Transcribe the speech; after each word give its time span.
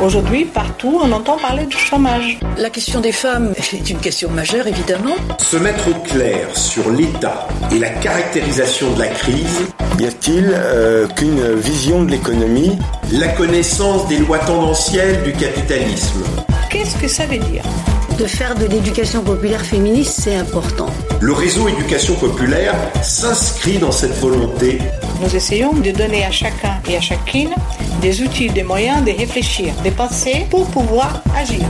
Aujourd'hui, 0.00 0.44
partout, 0.44 1.00
on 1.02 1.10
entend 1.10 1.38
parler 1.38 1.66
du 1.66 1.76
chômage. 1.76 2.38
La 2.56 2.70
question 2.70 3.00
des 3.00 3.10
femmes 3.10 3.52
est 3.72 3.90
une 3.90 3.98
question 3.98 4.30
majeure, 4.30 4.68
évidemment. 4.68 5.16
Se 5.38 5.56
mettre 5.56 5.88
au 5.88 5.94
clair 6.02 6.56
sur 6.56 6.88
l'état 6.90 7.48
et 7.72 7.80
la 7.80 7.90
caractérisation 7.90 8.92
de 8.94 9.00
la 9.00 9.08
crise. 9.08 9.66
Y 9.98 10.06
a-t-il 10.06 10.52
euh, 10.54 11.08
qu'une 11.08 11.52
vision 11.54 12.04
de 12.04 12.12
l'économie? 12.12 12.78
La 13.10 13.26
connaissance 13.26 14.06
des 14.06 14.18
lois 14.18 14.38
tendancielles 14.38 15.24
du 15.24 15.32
capitalisme. 15.32 16.22
Qu'est-ce 16.70 16.96
que 16.96 17.08
ça 17.08 17.26
veut 17.26 17.38
dire? 17.38 17.64
De 18.18 18.26
faire 18.26 18.56
de 18.56 18.66
l'éducation 18.66 19.22
populaire 19.22 19.60
féministe, 19.60 20.20
c'est 20.22 20.34
important. 20.34 20.90
Le 21.20 21.32
réseau 21.32 21.68
éducation 21.68 22.14
populaire 22.16 22.74
s'inscrit 23.00 23.78
dans 23.78 23.92
cette 23.92 24.14
volonté. 24.18 24.78
Nous 25.22 25.36
essayons 25.36 25.72
de 25.72 25.92
donner 25.92 26.24
à 26.24 26.30
chacun 26.32 26.80
et 26.88 26.96
à 26.96 27.00
chacune 27.00 27.50
des 28.00 28.20
outils, 28.22 28.48
des 28.48 28.64
moyens 28.64 29.04
de 29.04 29.12
réfléchir, 29.12 29.72
de 29.84 29.90
penser 29.90 30.46
pour 30.50 30.66
pouvoir 30.66 31.22
agir. 31.36 31.64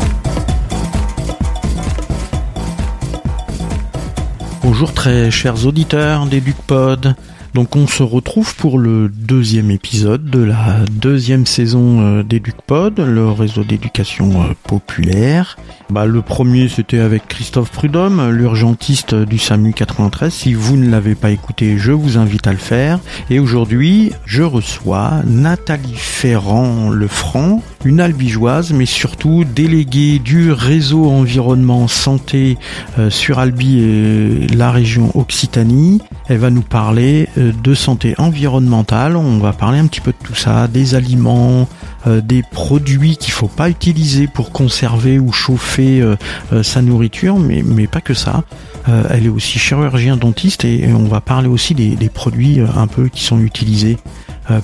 Bonjour 4.63 4.95
très 4.95 5.31
chers 5.31 5.67
auditeurs 5.67 6.25
d'EducPod. 6.25 7.15
Donc 7.55 7.77
on 7.77 7.87
se 7.87 8.03
retrouve 8.03 8.55
pour 8.57 8.79
le 8.79 9.09
deuxième 9.09 9.71
épisode 9.71 10.31
de 10.31 10.43
la 10.43 10.85
deuxième 10.91 11.47
saison 11.47 12.01
euh, 12.01 12.23
d'EducPod, 12.23 13.01
le 13.01 13.31
réseau 13.31 13.65
d'éducation 13.65 14.43
euh, 14.43 14.55
populaire. 14.65 15.57
Bah, 15.91 16.05
le 16.05 16.21
premier 16.21 16.69
c'était 16.69 16.99
avec 16.99 17.27
Christophe 17.27 17.71
Prudhomme, 17.71 18.31
l'urgentiste 18.31 19.15
du 19.15 19.39
SAMU 19.39 19.73
93. 19.73 20.33
Si 20.33 20.55
vous 20.55 20.77
ne 20.77 20.91
l'avez 20.91 21.15
pas 21.15 21.31
écouté, 21.31 21.79
je 21.79 21.93
vous 21.93 22.19
invite 22.19 22.47
à 22.47 22.53
le 22.53 22.59
faire. 22.59 23.01
Et 23.31 23.39
aujourd'hui, 23.39 24.13
je 24.27 24.43
reçois 24.43 25.23
Nathalie 25.27 25.97
Ferrand 25.97 26.91
Lefranc, 26.91 27.63
une 27.85 28.01
albigeoise, 28.01 28.73
mais 28.73 28.87
surtout 28.87 29.45
déléguée 29.45 30.19
du 30.19 30.53
réseau 30.53 31.07
environnement 31.11 31.89
santé 31.89 32.59
euh, 32.99 33.09
sur 33.09 33.39
Albi 33.39 33.81
et 33.81 34.47
la 34.49 34.71
région 34.71 35.11
Occitanie. 35.15 36.01
Elle 36.29 36.39
va 36.39 36.51
nous 36.51 36.63
parler 36.63 37.29
de 37.53 37.75
santé 37.75 38.15
environnementale. 38.19 39.17
On 39.17 39.39
va 39.39 39.53
parler 39.53 39.79
un 39.79 39.87
petit 39.87 40.01
peu 40.01 40.13
de 40.13 40.27
tout 40.27 40.35
ça, 40.35 40.69
des 40.69 40.95
aliments, 40.95 41.69
euh, 42.07 42.21
des 42.21 42.43
produits 42.43 43.17
qu'il 43.17 43.33
faut 43.33 43.49
pas 43.49 43.69
utiliser 43.69 44.27
pour 44.27 44.51
conserver 44.51 45.19
ou 45.19 45.33
chauffer 45.33 46.01
euh, 46.01 46.17
euh, 46.53 46.63
sa 46.63 46.83
nourriture, 46.83 47.39
mais, 47.39 47.87
pas 47.87 48.01
que 48.01 48.15
ça. 48.15 48.43
elle 48.87 49.27
est 49.27 49.31
aussi 49.31 49.59
chirurgien 49.59 50.17
dentiste 50.17 50.65
et, 50.65 50.93
on 50.93 51.05
va 51.05 51.21
parler 51.21 51.49
aussi 51.49 51.75
des 51.75 52.09
produits 52.09 52.61
un 52.61 52.87
peu 52.87 53.09
qui 53.09 53.25
sont 53.25 53.41
utilisés 53.41 53.97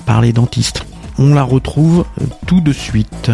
par 0.05 0.21
les 0.21 0.31
dentistes. 0.31 0.85
On 1.17 1.33
la 1.33 1.43
retrouve 1.43 2.05
tout 2.45 2.61
de 2.61 2.71
suite. 2.71 3.31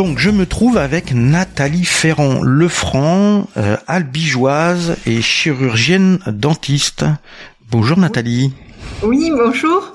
Donc 0.00 0.18
je 0.18 0.30
me 0.30 0.46
trouve 0.46 0.78
avec 0.78 1.12
Nathalie 1.12 1.84
Ferrand 1.84 2.42
Lefranc, 2.42 3.46
euh, 3.58 3.76
albigeoise 3.86 4.96
et 5.04 5.20
chirurgienne 5.20 6.20
dentiste. 6.26 7.04
Bonjour 7.70 7.98
Nathalie. 7.98 8.50
Oui, 9.02 9.30
bonjour. 9.30 9.94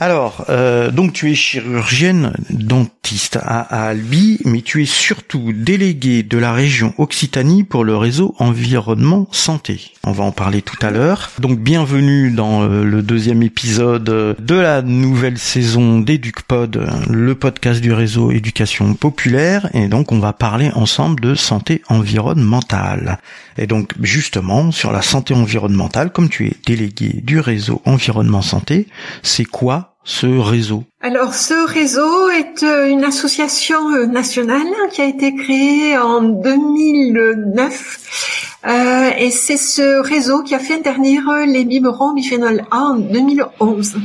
Alors, 0.00 0.44
euh, 0.48 0.90
donc 0.90 1.12
tu 1.12 1.30
es 1.30 1.34
chirurgienne 1.34 2.32
dentiste 2.50 3.38
à, 3.40 3.60
Albi, 3.88 4.40
mais 4.44 4.62
tu 4.62 4.82
es 4.82 4.86
surtout 4.86 5.52
déléguée 5.54 6.22
de 6.22 6.38
la 6.38 6.52
région 6.52 6.94
Occitanie 6.98 7.64
pour 7.64 7.84
le 7.84 7.96
réseau 7.96 8.34
environnement 8.38 9.28
santé. 9.30 9.92
On 10.04 10.12
va 10.12 10.24
en 10.24 10.32
parler 10.32 10.62
tout 10.62 10.76
à 10.82 10.90
l'heure. 10.90 11.30
Donc 11.38 11.58
bienvenue 11.60 12.30
dans 12.30 12.62
euh, 12.62 12.84
le 12.84 13.02
deuxième 13.02 13.42
épisode 13.42 14.04
de 14.04 14.54
la 14.54 14.82
nouvelle 14.82 15.38
saison 15.38 16.00
d'EducPod, 16.00 16.88
le 17.08 17.34
podcast 17.34 17.80
du 17.80 17.92
réseau 17.92 18.30
éducation 18.30 18.94
populaire. 18.94 19.68
Et 19.74 19.88
donc 19.88 20.12
on 20.12 20.18
va 20.18 20.32
parler 20.32 20.70
ensemble 20.74 21.20
de 21.20 21.34
santé 21.34 21.82
environnementale. 21.88 23.18
Et 23.58 23.66
donc 23.66 23.92
justement 24.02 24.72
sur 24.72 24.92
la 24.92 25.02
santé 25.02 25.34
environnementale, 25.34 26.10
comme 26.10 26.28
tu 26.28 26.46
es 26.46 26.56
déléguée 26.66 27.20
du 27.22 27.38
réseau 27.38 27.80
environnement 27.84 28.42
santé, 28.42 28.86
c'est 29.22 29.44
quoi 29.44 29.96
ce 30.04 30.26
réseau? 30.26 30.84
Alors 31.00 31.34
ce 31.34 31.66
réseau 31.66 32.28
est 32.30 32.62
euh, 32.62 32.88
une 32.88 33.04
association 33.04 33.90
euh, 33.90 34.06
nationale 34.06 34.66
qui 34.92 35.00
a 35.00 35.06
été 35.06 35.34
créée 35.34 35.96
en 35.96 36.20
2009 36.20 38.50
euh, 38.66 39.10
et 39.18 39.30
c'est 39.30 39.56
ce 39.56 40.00
réseau 40.00 40.42
qui 40.42 40.54
a 40.54 40.58
fait 40.58 40.74
interdire 40.74 41.24
les 41.46 41.64
biberons 41.64 42.12
bisphénol 42.12 42.64
A 42.70 42.78
en 42.78 42.96
2011. 42.96 43.96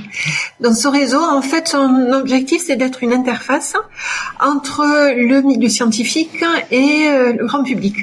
Dans 0.60 0.74
ce 0.74 0.88
réseau, 0.90 1.22
en 1.22 1.42
fait, 1.42 1.70
son 1.70 2.12
objectif 2.12 2.64
c'est 2.66 2.76
d'être 2.76 3.04
une 3.04 3.14
interface 3.14 3.76
entre 4.42 4.84
le 5.16 5.42
milieu 5.42 5.70
scientifique 5.70 6.44
et 6.72 7.10
le 7.10 7.46
grand 7.46 7.64
public. 7.64 7.96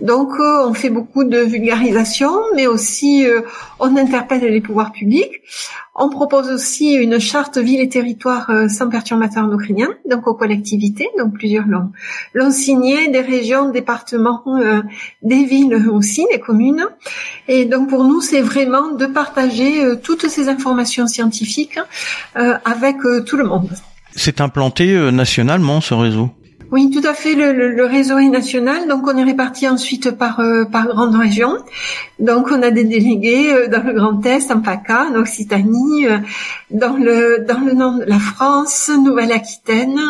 Donc 0.00 0.30
on 0.38 0.74
fait 0.74 0.90
beaucoup 0.90 1.24
de 1.24 1.38
vulgarisation, 1.38 2.32
mais 2.54 2.66
aussi 2.66 3.26
on 3.78 3.96
interpelle 3.96 4.42
les 4.42 4.60
pouvoirs 4.60 4.92
publics. 4.92 5.40
On 5.96 6.08
propose 6.08 6.50
aussi 6.50 6.94
une 6.94 7.20
charte 7.20 7.56
ville 7.56 7.80
et 7.80 7.88
territoire 7.88 8.50
euh, 8.50 8.68
sans 8.68 8.88
perturbateurs 8.88 9.44
endocriniens, 9.44 9.90
donc 10.10 10.26
aux 10.26 10.34
collectivités, 10.34 11.08
donc 11.18 11.34
plusieurs 11.34 11.66
l'ont, 11.66 11.92
l'ont 12.32 12.50
signé, 12.50 13.08
des 13.08 13.20
régions, 13.20 13.70
départements, 13.70 14.42
euh, 14.48 14.82
des 15.22 15.44
villes 15.44 15.88
aussi, 15.88 16.26
des 16.32 16.40
communes. 16.40 16.84
Et 17.46 17.64
donc 17.64 17.88
pour 17.88 18.02
nous, 18.02 18.20
c'est 18.20 18.40
vraiment 18.40 18.90
de 18.90 19.06
partager 19.06 19.84
euh, 19.84 19.94
toutes 19.94 20.26
ces 20.26 20.48
informations 20.48 21.06
scientifiques 21.06 21.78
avec 22.34 22.96
tout 23.26 23.36
le 23.36 23.44
monde. 23.44 23.70
C'est 24.16 24.40
implanté 24.40 24.86
nationalement 25.12 25.80
ce 25.80 25.94
réseau? 25.94 26.30
Oui, 26.74 26.90
tout 26.90 27.06
à 27.06 27.14
fait. 27.14 27.36
Le, 27.36 27.84
réseau 27.84 28.18
est 28.18 28.28
national, 28.28 28.88
donc 28.88 29.06
on 29.06 29.16
est 29.16 29.22
réparti 29.22 29.68
ensuite 29.68 30.10
par 30.10 30.42
par 30.72 30.88
grande 30.88 31.14
région. 31.14 31.58
Donc 32.18 32.48
on 32.50 32.62
a 32.62 32.72
des 32.72 32.82
délégués 32.82 33.52
euh, 33.52 33.68
dans 33.68 33.84
le 33.84 33.92
Grand 33.92 34.26
Est, 34.26 34.50
en 34.50 34.60
PACA, 34.60 35.06
en 35.10 35.14
Occitanie, 35.14 36.08
euh, 36.08 36.18
dans 36.72 36.96
le 36.96 37.44
dans 37.46 37.60
le 37.60 37.74
nord 37.74 37.98
de 37.98 38.04
la 38.04 38.18
France, 38.18 38.90
Nouvelle-Aquitaine. 38.92 40.00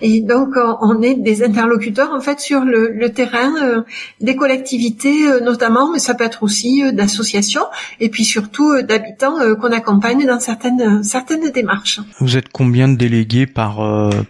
Et 0.00 0.20
donc 0.20 0.50
on 0.80 1.02
est 1.02 1.14
des 1.14 1.42
interlocuteurs 1.44 2.12
en 2.12 2.20
fait 2.20 2.40
sur 2.40 2.64
le, 2.64 2.90
le 2.92 3.12
terrain 3.12 3.52
euh, 3.62 3.82
des 4.20 4.36
collectivités 4.36 5.40
notamment, 5.42 5.92
mais 5.92 5.98
ça 5.98 6.14
peut 6.14 6.24
être 6.24 6.42
aussi 6.42 6.82
d'associations 6.92 7.64
et 8.00 8.08
puis 8.08 8.24
surtout 8.24 8.82
d'habitants 8.82 9.36
qu'on 9.60 9.72
accompagne 9.72 10.26
dans 10.26 10.40
certaines 10.40 11.02
certaines 11.02 11.50
démarches. 11.50 12.00
Vous 12.20 12.36
êtes 12.36 12.48
combien 12.50 12.88
de 12.88 12.96
délégués 12.96 13.46
par 13.46 13.78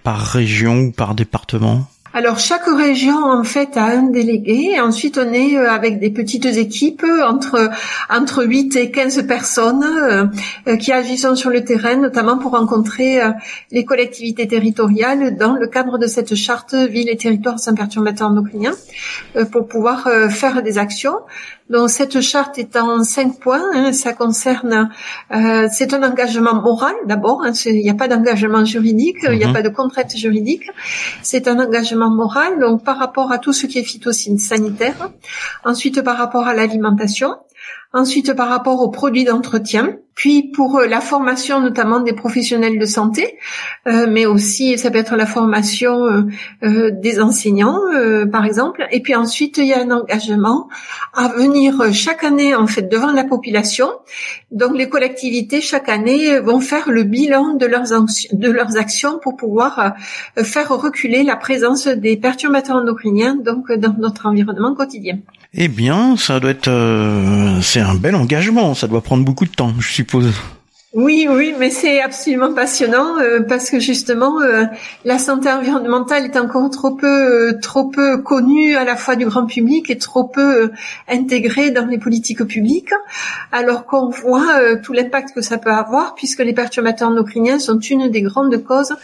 par 0.02 0.20
région 0.20 0.78
ou 0.78 0.92
par 0.92 1.14
département? 1.14 1.86
Alors 2.16 2.38
chaque 2.38 2.64
région 2.66 3.24
en 3.24 3.44
fait 3.44 3.76
a 3.76 3.84
un 3.84 4.04
délégué. 4.04 4.80
ensuite 4.80 5.18
on 5.18 5.34
est 5.34 5.58
euh, 5.58 5.70
avec 5.70 5.98
des 5.98 6.08
petites 6.08 6.46
équipes 6.46 7.04
entre 7.22 7.68
entre 8.08 8.42
8 8.42 8.74
et 8.76 8.90
15 8.90 9.26
personnes 9.26 9.84
euh, 9.84 10.24
euh, 10.66 10.76
qui 10.78 10.92
agissent 10.92 11.34
sur 11.34 11.50
le 11.50 11.62
terrain, 11.62 11.96
notamment 11.96 12.38
pour 12.38 12.52
rencontrer 12.52 13.20
les 13.70 13.84
collectivités 13.84 14.48
territoriales 14.48 15.36
dans 15.36 15.56
le 15.56 15.66
cadre 15.66 15.98
de 15.98 16.06
cette 16.06 16.34
charte 16.34 16.74
ville 16.74 17.10
et 17.10 17.18
territoire 17.18 17.58
sans 17.58 17.74
perturbateur 17.74 18.30
endocrinien 18.30 18.72
pour 19.52 19.68
pouvoir 19.68 20.08
faire 20.30 20.62
des 20.62 20.78
actions. 20.78 21.16
Donc 21.68 21.90
cette 21.90 22.20
charte 22.20 22.58
est 22.58 22.76
en 22.76 23.02
cinq 23.02 23.40
points. 23.40 23.62
Hein, 23.74 23.92
ça 23.92 24.12
concerne, 24.12 24.90
euh, 25.34 25.66
c'est 25.70 25.92
un 25.94 26.02
engagement 26.08 26.54
moral 26.54 26.94
d'abord. 27.06 27.42
Hein, 27.44 27.52
il 27.66 27.82
n'y 27.82 27.90
a 27.90 27.94
pas 27.94 28.06
d'engagement 28.06 28.64
juridique, 28.64 29.18
il 29.24 29.38
n'y 29.38 29.44
a 29.44 29.48
mhm. 29.48 29.52
pas 29.52 29.62
de 29.62 29.68
contrainte 29.68 30.16
juridique. 30.16 30.70
C'est 31.22 31.48
un 31.48 31.58
engagement 31.58 32.05
moral. 32.10 32.60
Donc 32.60 32.84
par 32.84 32.98
rapport 32.98 33.32
à 33.32 33.38
tout 33.38 33.52
ce 33.52 33.66
qui 33.66 33.78
est 33.78 33.84
phytosanitaire. 33.84 35.10
Ensuite 35.64 36.02
par 36.02 36.16
rapport 36.16 36.46
à 36.46 36.54
l'alimentation. 36.54 37.36
Ensuite 37.92 38.34
par 38.34 38.48
rapport 38.48 38.82
aux 38.82 38.90
produits 38.90 39.24
d'entretien 39.24 39.96
puis 40.16 40.44
pour 40.44 40.78
euh, 40.78 40.86
la 40.86 41.00
formation 41.00 41.60
notamment 41.60 42.00
des 42.00 42.14
professionnels 42.14 42.78
de 42.78 42.86
santé, 42.86 43.38
euh, 43.86 44.06
mais 44.10 44.24
aussi 44.26 44.76
ça 44.78 44.90
peut 44.90 44.98
être 44.98 45.14
la 45.14 45.26
formation 45.26 46.26
euh, 46.64 46.90
des 46.90 47.20
enseignants 47.20 47.78
par 48.32 48.44
exemple. 48.44 48.86
Et 48.90 49.00
puis 49.02 49.14
ensuite 49.14 49.58
il 49.58 49.66
y 49.66 49.74
a 49.74 49.80
un 49.80 49.90
engagement 49.90 50.68
à 51.12 51.28
venir 51.28 51.92
chaque 51.92 52.24
année 52.24 52.54
en 52.54 52.66
fait 52.66 52.88
devant 52.88 53.12
la 53.12 53.24
population. 53.24 53.90
Donc 54.50 54.76
les 54.76 54.88
collectivités 54.88 55.60
chaque 55.60 55.88
année 55.88 56.40
vont 56.40 56.60
faire 56.60 56.90
le 56.90 57.02
bilan 57.02 57.54
de 57.54 57.66
leurs 57.66 57.92
de 58.32 58.50
leurs 58.50 58.76
actions 58.78 59.18
pour 59.18 59.36
pouvoir 59.36 59.94
faire 60.38 60.70
reculer 60.70 61.24
la 61.24 61.36
présence 61.36 61.88
des 61.88 62.16
perturbateurs 62.16 62.76
endocriniens 62.76 63.36
donc 63.36 63.70
dans 63.70 63.94
notre 63.98 64.26
environnement 64.26 64.74
quotidien. 64.74 65.18
Eh 65.58 65.68
bien, 65.68 66.16
ça 66.18 66.38
doit 66.38 66.50
être 66.50 66.70
c'est 67.62 67.80
un 67.80 67.94
bel 67.94 68.14
engagement, 68.14 68.74
ça 68.74 68.86
doit 68.88 69.00
prendre 69.00 69.24
beaucoup 69.24 69.46
de 69.46 69.50
temps, 69.50 69.72
je 69.78 69.90
suppose. 69.90 70.32
Oui, 70.92 71.26
oui, 71.28 71.52
mais 71.58 71.70
c'est 71.70 72.00
absolument 72.00 72.54
passionnant 72.54 73.18
euh, 73.18 73.40
parce 73.40 73.70
que 73.70 73.80
justement 73.80 74.40
euh, 74.40 74.64
la 75.04 75.18
santé 75.18 75.50
environnementale 75.50 76.24
est 76.24 76.38
encore 76.38 76.70
trop 76.70 76.92
peu, 76.92 77.06
euh, 77.06 77.58
trop 77.60 77.88
peu 77.88 78.18
connue 78.18 78.76
à 78.76 78.84
la 78.84 78.94
fois 78.94 79.16
du 79.16 79.26
grand 79.26 79.46
public 79.46 79.90
et 79.90 79.98
trop 79.98 80.24
peu 80.24 80.70
intégrée 81.08 81.72
dans 81.72 81.86
les 81.86 81.98
politiques 81.98 82.44
publiques, 82.44 82.92
alors 83.50 83.84
qu'on 83.84 84.10
voit 84.10 84.76
tout 84.76 84.92
l'impact 84.92 85.34
que 85.34 85.40
ça 85.40 85.58
peut 85.58 85.72
avoir 85.72 86.14
puisque 86.14 86.38
les 86.38 86.54
perturbateurs 86.54 87.10
endocriniens 87.10 87.58
sont 87.58 87.78
une 87.80 88.08
des 88.08 88.22
grandes 88.22 88.56
causes 88.62 88.94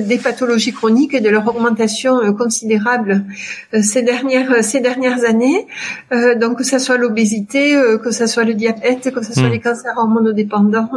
des 0.00 0.18
pathologies 0.18 0.72
chroniques 0.72 1.14
et 1.14 1.20
de 1.20 1.28
leur 1.28 1.46
augmentation 1.46 2.34
considérable 2.34 3.24
ces 3.80 4.02
dernières 4.02 4.64
ces 4.64 4.80
dernières 4.80 5.24
années. 5.24 5.66
donc 6.36 6.58
que 6.58 6.64
ça 6.64 6.78
soit 6.78 6.96
l'obésité, 6.96 7.78
que 8.02 8.10
ça 8.10 8.26
soit 8.26 8.44
le 8.44 8.54
diabète, 8.54 9.12
que 9.12 9.22
ce 9.22 9.32
soit 9.32 9.48
hmm. 9.48 9.52
les 9.52 9.60
cancers 9.60 9.94
hormonodépendants 9.96 10.90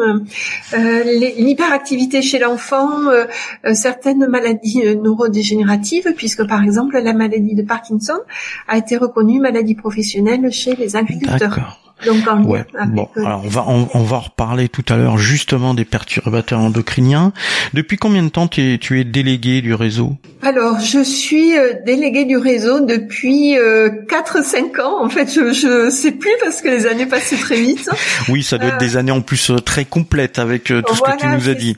l'hyperactivité 1.38 2.22
chez 2.22 2.40
l'enfant, 2.40 3.10
euh, 3.10 3.25
euh, 3.66 3.74
certaines 3.74 4.28
maladies 4.28 4.96
neurodégénératives, 4.96 6.13
puisque 6.16 6.46
par 6.48 6.63
exemple 6.63 7.00
la 7.00 7.13
maladie 7.13 7.56
de 7.56 7.63
Parkinson 7.63 8.19
a 8.68 8.78
été 8.78 8.98
reconnue 8.98 9.40
maladie 9.40 9.75
professionnelle 9.75 10.52
chez 10.52 10.75
les 10.75 10.96
agriculteurs. 10.96 11.85
Donc 12.06 12.50
ouais. 12.50 12.66
bon, 12.88 13.08
alors 13.16 13.44
on 13.46 13.50
va 13.50 13.66
on, 13.68 14.04
va 14.04 14.18
reparler 14.18 14.68
tout 14.70 14.84
à 14.90 14.98
l'heure 14.98 15.18
justement 15.18 15.74
des 15.74 15.86
perturbateurs 15.86 16.60
endocriniens. 16.60 17.32
Depuis 17.74 17.98
combien 17.98 18.24
de 18.24 18.30
temps 18.30 18.48
tu 18.48 18.74
es, 18.74 18.78
tu 18.78 19.00
es 19.00 19.04
délégué 19.04 19.62
du 19.62 19.74
réseau? 19.74 20.18
Alors 20.42 20.80
je 20.80 21.04
suis 21.04 21.54
délégué 21.86 22.26
du 22.26 22.38
réseau 22.38 22.82
depuis 22.82 23.58
euh, 23.58 23.90
4-5 24.10 24.82
ans. 24.82 25.04
En 25.04 25.10
fait, 25.10 25.34
je 25.34 25.54
je 25.54 25.90
sais 25.90 26.12
plus 26.12 26.34
parce 26.44 26.62
que 26.62 26.68
les 26.68 26.86
années 26.86 27.06
passent 27.06 27.34
très 27.40 27.56
vite. 27.56 27.90
oui, 28.30 28.44
ça 28.44 28.58
doit 28.58 28.70
être 28.70 28.78
des 28.78 28.98
années 28.98 29.12
en 29.12 29.22
plus 29.22 29.52
très 29.64 29.86
complètes 29.86 30.38
avec 30.38 30.66
tout 30.66 30.96
ce 30.96 31.02
que 31.02 31.18
tu 31.18 31.28
nous 31.28 31.50
as 31.50 31.54
dit. 31.54 31.76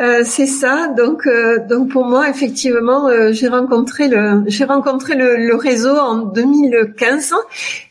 Euh, 0.00 0.22
c'est 0.24 0.46
ça. 0.46 0.88
Donc, 0.96 1.26
euh, 1.26 1.58
donc 1.68 1.90
pour 1.90 2.06
moi, 2.06 2.30
effectivement, 2.30 3.08
euh, 3.08 3.32
j'ai 3.32 3.48
rencontré 3.48 4.08
le, 4.08 4.44
j'ai 4.46 4.64
rencontré 4.64 5.14
le, 5.14 5.54
réseau 5.54 5.94
en 5.94 6.16
2015 6.16 7.34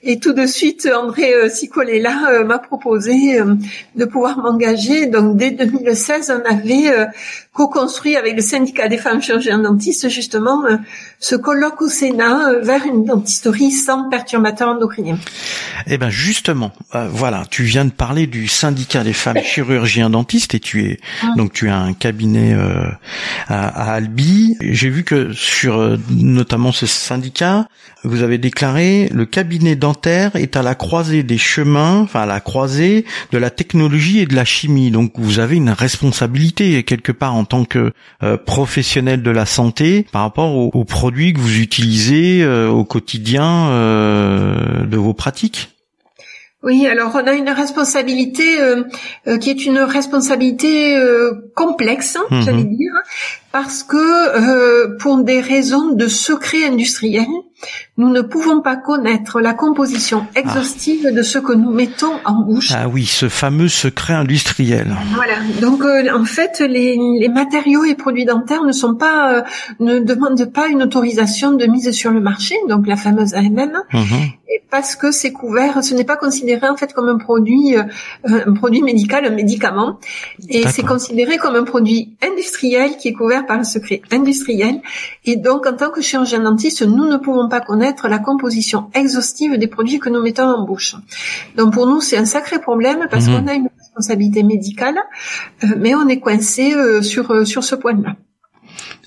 et 0.02 0.20
tout 0.20 0.34
de 0.34 0.48
suite, 0.48 0.90
André 0.92 1.39
là 2.00 2.44
m'a 2.44 2.60
proposé 2.60 3.40
de 3.96 4.06
pouvoir 4.06 4.38
m'engager. 4.38 5.08
Donc, 5.08 5.38
dès 5.38 5.52
2016, 5.52 6.32
on 6.38 6.50
avait 6.50 6.92
co-construit 7.54 8.16
avec 8.16 8.36
le 8.36 8.42
syndicat 8.42 8.88
des 8.88 8.98
femmes 8.98 9.22
chirurgiennes 9.22 9.64
dentistes 9.64 10.10
justement 10.10 10.64
ce 11.20 11.36
colloque 11.36 11.82
au 11.82 11.90
Sénat 11.90 12.60
vers 12.62 12.86
une 12.86 13.06
dentisterie 13.06 13.72
sans 13.72 14.10
perturbateurs 14.10 14.70
endocriniens. 14.70 15.18
Eh 15.88 15.98
ben 15.98 16.10
justement, 16.10 16.72
voilà, 16.94 17.44
tu 17.50 17.64
viens 17.64 17.86
de 17.86 17.92
parler 17.92 18.28
du 18.28 18.48
syndicat 18.48 19.04
des 19.04 19.14
femmes 19.14 19.42
chirurgiens 19.44 20.10
dentistes 20.10 20.54
et 20.54 20.60
tu 20.60 20.86
es 20.86 21.00
ah. 21.24 21.34
donc 21.36 21.54
tu 21.54 21.70
as 21.70 21.78
un 21.78 21.94
cabinet 21.94 22.54
euh, 22.54 22.90
à, 23.48 23.94
Albi. 23.94 24.56
J'ai 24.62 24.90
vu 24.90 25.04
que 25.04 25.34
sur 25.34 25.80
euh, 25.80 25.98
notamment 26.10 26.72
ce 26.72 26.86
syndicat, 26.86 27.68
vous 28.04 28.24
avez 28.24 28.38
déclaré 28.38 29.10
le 29.14 29.26
cabinet 29.26 29.76
dentaire 29.76 30.36
est 30.36 30.56
à 30.56 30.62
la 30.62 30.76
croisée 30.76 31.24
des 31.30 31.38
chemins, 31.38 32.00
enfin 32.00 32.22
à 32.22 32.26
la 32.26 32.42
croisée 32.42 33.06
de 33.32 33.38
la 33.38 33.50
technologie 33.50 34.20
et 34.20 34.26
de 34.26 34.36
la 34.36 34.46
chimie. 34.46 34.92
Donc 34.92 35.14
vous 35.16 35.40
avez 35.40 35.56
une 35.56 35.70
responsabilité 35.70 36.84
quelque 36.84 37.14
part 37.14 37.36
en 37.36 37.46
tant 37.46 37.64
que 37.64 37.94
euh, 38.24 38.36
professionnel 38.38 39.24
de 39.24 39.32
la 39.32 39.46
santé 39.46 40.06
par 40.12 40.24
rapport 40.24 40.56
aux, 40.56 40.84
produits 40.84 41.34
que 41.34 41.40
vous 41.40 41.60
utilisez 41.60 42.46
au 42.46 42.84
quotidien 42.84 43.70
de 43.70 44.98
vos 44.98 45.14
pratiques. 45.14 45.70
Oui, 46.62 46.86
alors 46.88 47.12
on 47.16 47.26
a 47.26 47.34
une 47.34 47.50
responsabilité 47.50 48.60
euh, 48.60 48.84
euh, 49.28 49.38
qui 49.38 49.50
est 49.50 49.66
une 49.66 49.80
responsabilité 49.80 50.98
euh, 50.98 51.32
complexe, 51.56 52.18
mhm. 52.30 52.42
j'allais 52.42 52.66
dire, 52.66 52.92
parce 53.52 53.84
que 53.84 54.98
pour 54.98 55.18
des 55.24 55.42
raisons 55.42 55.94
de 55.94 56.08
secret 56.08 56.66
industriel, 56.66 57.28
nous 57.98 58.10
ne 58.10 58.22
pouvons 58.22 58.62
pas 58.62 58.78
connaître 58.78 59.42
la 59.42 59.54
composition 59.54 60.26
exhaustive 60.36 61.14
de 61.14 61.22
ce 61.22 61.38
que 61.40 61.54
nous 61.54 61.72
mettons 61.72 62.14
en 62.24 62.44
bouche. 62.44 62.72
Ah 62.74 62.88
oui, 62.88 63.06
ce 63.06 63.28
fameux 63.28 63.68
secret 63.68 64.14
industriel. 64.14 64.96
Voilà. 65.14 65.34
Donc 65.62 65.84
en 65.84 66.26
fait, 66.26 66.62
les, 66.62 66.98
les, 67.20 67.30
matériaux 67.30 67.84
et 67.84 67.96
produits 67.96 68.26
dentaires 68.26 68.64
ne 68.64 68.72
sont 68.72 68.96
pas, 68.96 69.44
ne 69.80 70.00
demandent 70.00 70.52
pas 70.52 70.68
une 70.68 70.84
autorisation 70.84 71.52
de 71.52 71.66
mise 71.66 71.92
sur 71.92 72.12
le 72.12 72.22
marché, 72.22 72.56
donc 72.70 72.88
la 72.88 72.96
fameuse 72.96 73.34
AMM, 73.34 73.74
mhm. 73.94 74.30
parce 74.72 74.96
que 74.96 75.12
c'est 75.12 75.34
couvert, 75.34 75.84
ce 75.84 75.94
n'est 75.94 76.06
pas 76.06 76.18
considéré 76.18 76.70
en 76.70 76.78
fait 76.78 76.94
comme 76.94 77.10
un 77.10 77.18
produit, 77.18 77.76
un 78.24 78.54
produit 78.54 78.82
médical, 78.82 79.26
un 79.26 79.32
médicament, 79.32 80.00
et 80.48 80.68
c'est 80.70 80.84
considéré 80.84 81.38
comme 81.38 81.56
un 81.56 81.64
produit 81.64 82.16
industriel 82.26 82.96
qui 82.98 83.10
est 83.10 83.14
couvert 83.14 83.39
par 83.44 83.58
le 83.58 83.64
secret 83.64 84.02
industriel. 84.12 84.82
Et 85.26 85.36
donc, 85.36 85.66
en 85.66 85.74
tant 85.74 85.90
que 85.90 86.02
chirurgien 86.02 86.40
dentiste, 86.40 86.82
nous 86.82 87.06
ne 87.06 87.18
pouvons 87.18 87.50
pas 87.50 87.62
connaître 87.62 88.08
la 88.08 88.20
composition 88.20 88.90
exhaustive 88.94 89.58
des 89.58 89.68
produits 89.68 90.00
que 90.00 90.10
nous 90.10 90.22
mettons 90.22 90.44
en 90.44 90.66
bouche. 90.66 90.96
Donc, 91.56 91.74
pour 91.74 91.88
nous, 91.88 92.02
c'est 92.02 92.18
un 92.18 92.26
sacré 92.26 92.60
problème 92.60 93.08
parce 93.10 93.28
mhm. 93.28 93.34
qu'on 93.34 93.48
a 93.48 93.54
une 93.54 93.70
responsabilité 93.78 94.44
médicale, 94.44 94.98
euh, 95.64 95.68
mais 95.78 95.96
on 95.96 96.08
est 96.08 96.20
coincé 96.20 96.74
euh, 96.74 97.02
sur 97.02 97.32
euh, 97.32 97.46
sur 97.46 97.64
ce 97.64 97.76
point-là. 97.76 98.16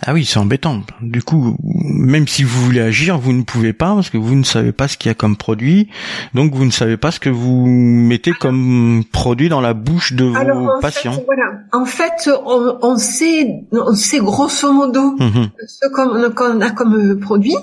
Ah 0.04 0.14
oui, 0.14 0.24
c'est 0.24 0.38
embêtant. 0.38 0.80
Du 1.00 1.22
coup, 1.22 1.56
même 1.62 2.26
si 2.26 2.42
vous 2.42 2.60
voulez 2.64 2.80
agir, 2.80 3.18
vous 3.18 3.32
ne 3.32 3.42
pouvez 3.42 3.72
pas 3.72 3.94
parce 3.94 4.10
que 4.10 4.18
vous 4.18 4.34
ne 4.34 4.42
savez 4.42 4.72
pas 4.72 4.88
ce 4.88 4.96
qu'il 4.96 5.08
y 5.08 5.12
a 5.12 5.14
comme 5.14 5.36
produit. 5.36 5.88
Donc 6.34 6.52
vous 6.54 6.64
ne 6.64 6.72
savez 6.72 6.96
pas 6.96 7.12
ce 7.12 7.20
que 7.20 7.30
vous 7.30 7.66
mettez 7.66 8.32
comme 8.32 9.04
produit 9.12 9.48
dans 9.48 9.60
la 9.60 9.74
bouche 9.74 10.12
de 10.14 10.24
vos 10.24 10.80
patients. 10.80 11.22
voilà. 11.24 11.60
En 11.70 11.84
fait, 11.84 12.28
on, 12.44 12.96
sait, 12.96 13.46
on 13.70 13.94
sait 13.94 14.18
grosso 14.18 14.72
modo 14.72 15.14
mhm. 15.20 15.50
ce 15.68 15.88
qu'on 15.88 16.60
a 16.60 16.70
comme 16.70 17.20
produit, 17.20 17.56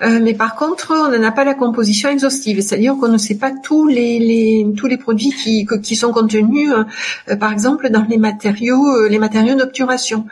euh, 0.00 0.18
mais 0.22 0.32
par 0.32 0.56
contre, 0.56 0.94
on 0.94 1.18
n'a 1.18 1.30
pas 1.30 1.44
la 1.44 1.54
composition 1.54 2.08
exhaustive. 2.08 2.62
C'est-à-dire 2.62 2.96
qu'on 2.98 3.08
ne 3.08 3.18
sait 3.18 3.36
pas 3.36 3.50
tous 3.62 3.86
les, 3.86 4.18
les, 4.18 4.66
tous 4.78 4.86
les 4.86 4.96
produits 4.96 5.30
qui, 5.30 5.66
qui 5.82 5.96
sont 5.96 6.12
contenus, 6.12 6.72
euh, 7.28 7.36
par 7.36 7.52
exemple, 7.52 7.90
dans 7.90 8.06
les 8.08 8.16
matériaux, 8.16 8.86
euh, 8.96 9.08
les 9.10 9.18
matériaux 9.18 9.56
d'obturation. 9.56 10.24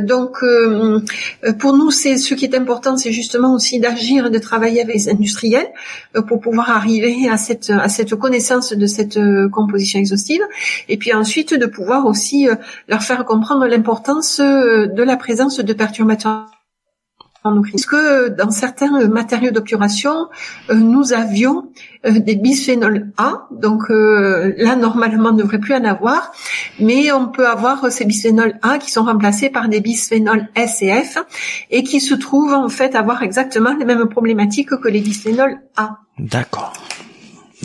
donc 0.00 0.44
euh, 0.50 1.52
pour 1.58 1.76
nous, 1.76 1.90
c'est 1.90 2.16
ce 2.16 2.34
qui 2.34 2.44
est 2.44 2.54
important, 2.54 2.96
c'est 2.96 3.12
justement 3.12 3.54
aussi 3.54 3.80
d'agir 3.80 4.26
et 4.26 4.30
de 4.30 4.38
travailler 4.38 4.82
avec 4.82 4.94
les 4.94 5.08
industriels 5.08 5.68
euh, 6.16 6.22
pour 6.22 6.40
pouvoir 6.40 6.70
arriver 6.70 7.28
à 7.28 7.36
cette 7.36 7.70
à 7.70 7.88
cette 7.88 8.14
connaissance 8.14 8.72
de 8.72 8.86
cette 8.86 9.16
euh, 9.16 9.48
composition 9.48 9.98
exhaustive, 9.98 10.42
et 10.88 10.96
puis 10.96 11.12
ensuite 11.14 11.54
de 11.54 11.66
pouvoir 11.66 12.06
aussi 12.06 12.48
leur 12.88 13.02
faire 13.02 13.24
comprendre 13.24 13.66
l'importance 13.66 14.40
de 14.40 15.02
la 15.02 15.16
présence 15.16 15.60
de 15.60 15.72
perturbateurs 15.72 16.59
que 17.42 18.28
dans 18.28 18.50
certains 18.50 19.08
matériaux 19.08 19.50
d'obturation, 19.50 20.28
euh, 20.70 20.74
nous 20.74 21.12
avions 21.12 21.70
euh, 22.06 22.18
des 22.18 22.36
bisphénols 22.36 23.10
A, 23.16 23.46
donc 23.50 23.90
euh, 23.90 24.52
là 24.58 24.76
normalement 24.76 25.30
on 25.30 25.32
ne 25.32 25.42
devrait 25.42 25.58
plus 25.58 25.74
en 25.74 25.84
avoir, 25.84 26.32
mais 26.78 27.12
on 27.12 27.28
peut 27.28 27.48
avoir 27.48 27.90
ces 27.90 28.04
bisphénols 28.04 28.58
A 28.62 28.78
qui 28.78 28.90
sont 28.90 29.04
remplacés 29.04 29.50
par 29.50 29.68
des 29.68 29.80
bisphénols 29.80 30.48
S 30.54 30.82
et 30.82 30.92
F 31.02 31.18
et 31.70 31.82
qui 31.82 32.00
se 32.00 32.14
trouvent 32.14 32.52
en 32.52 32.68
fait 32.68 32.94
avoir 32.94 33.22
exactement 33.22 33.74
les 33.78 33.84
mêmes 33.84 34.08
problématiques 34.08 34.70
que 34.70 34.88
les 34.88 35.00
bisphénols 35.00 35.60
A. 35.76 35.98
D'accord. 36.18 36.74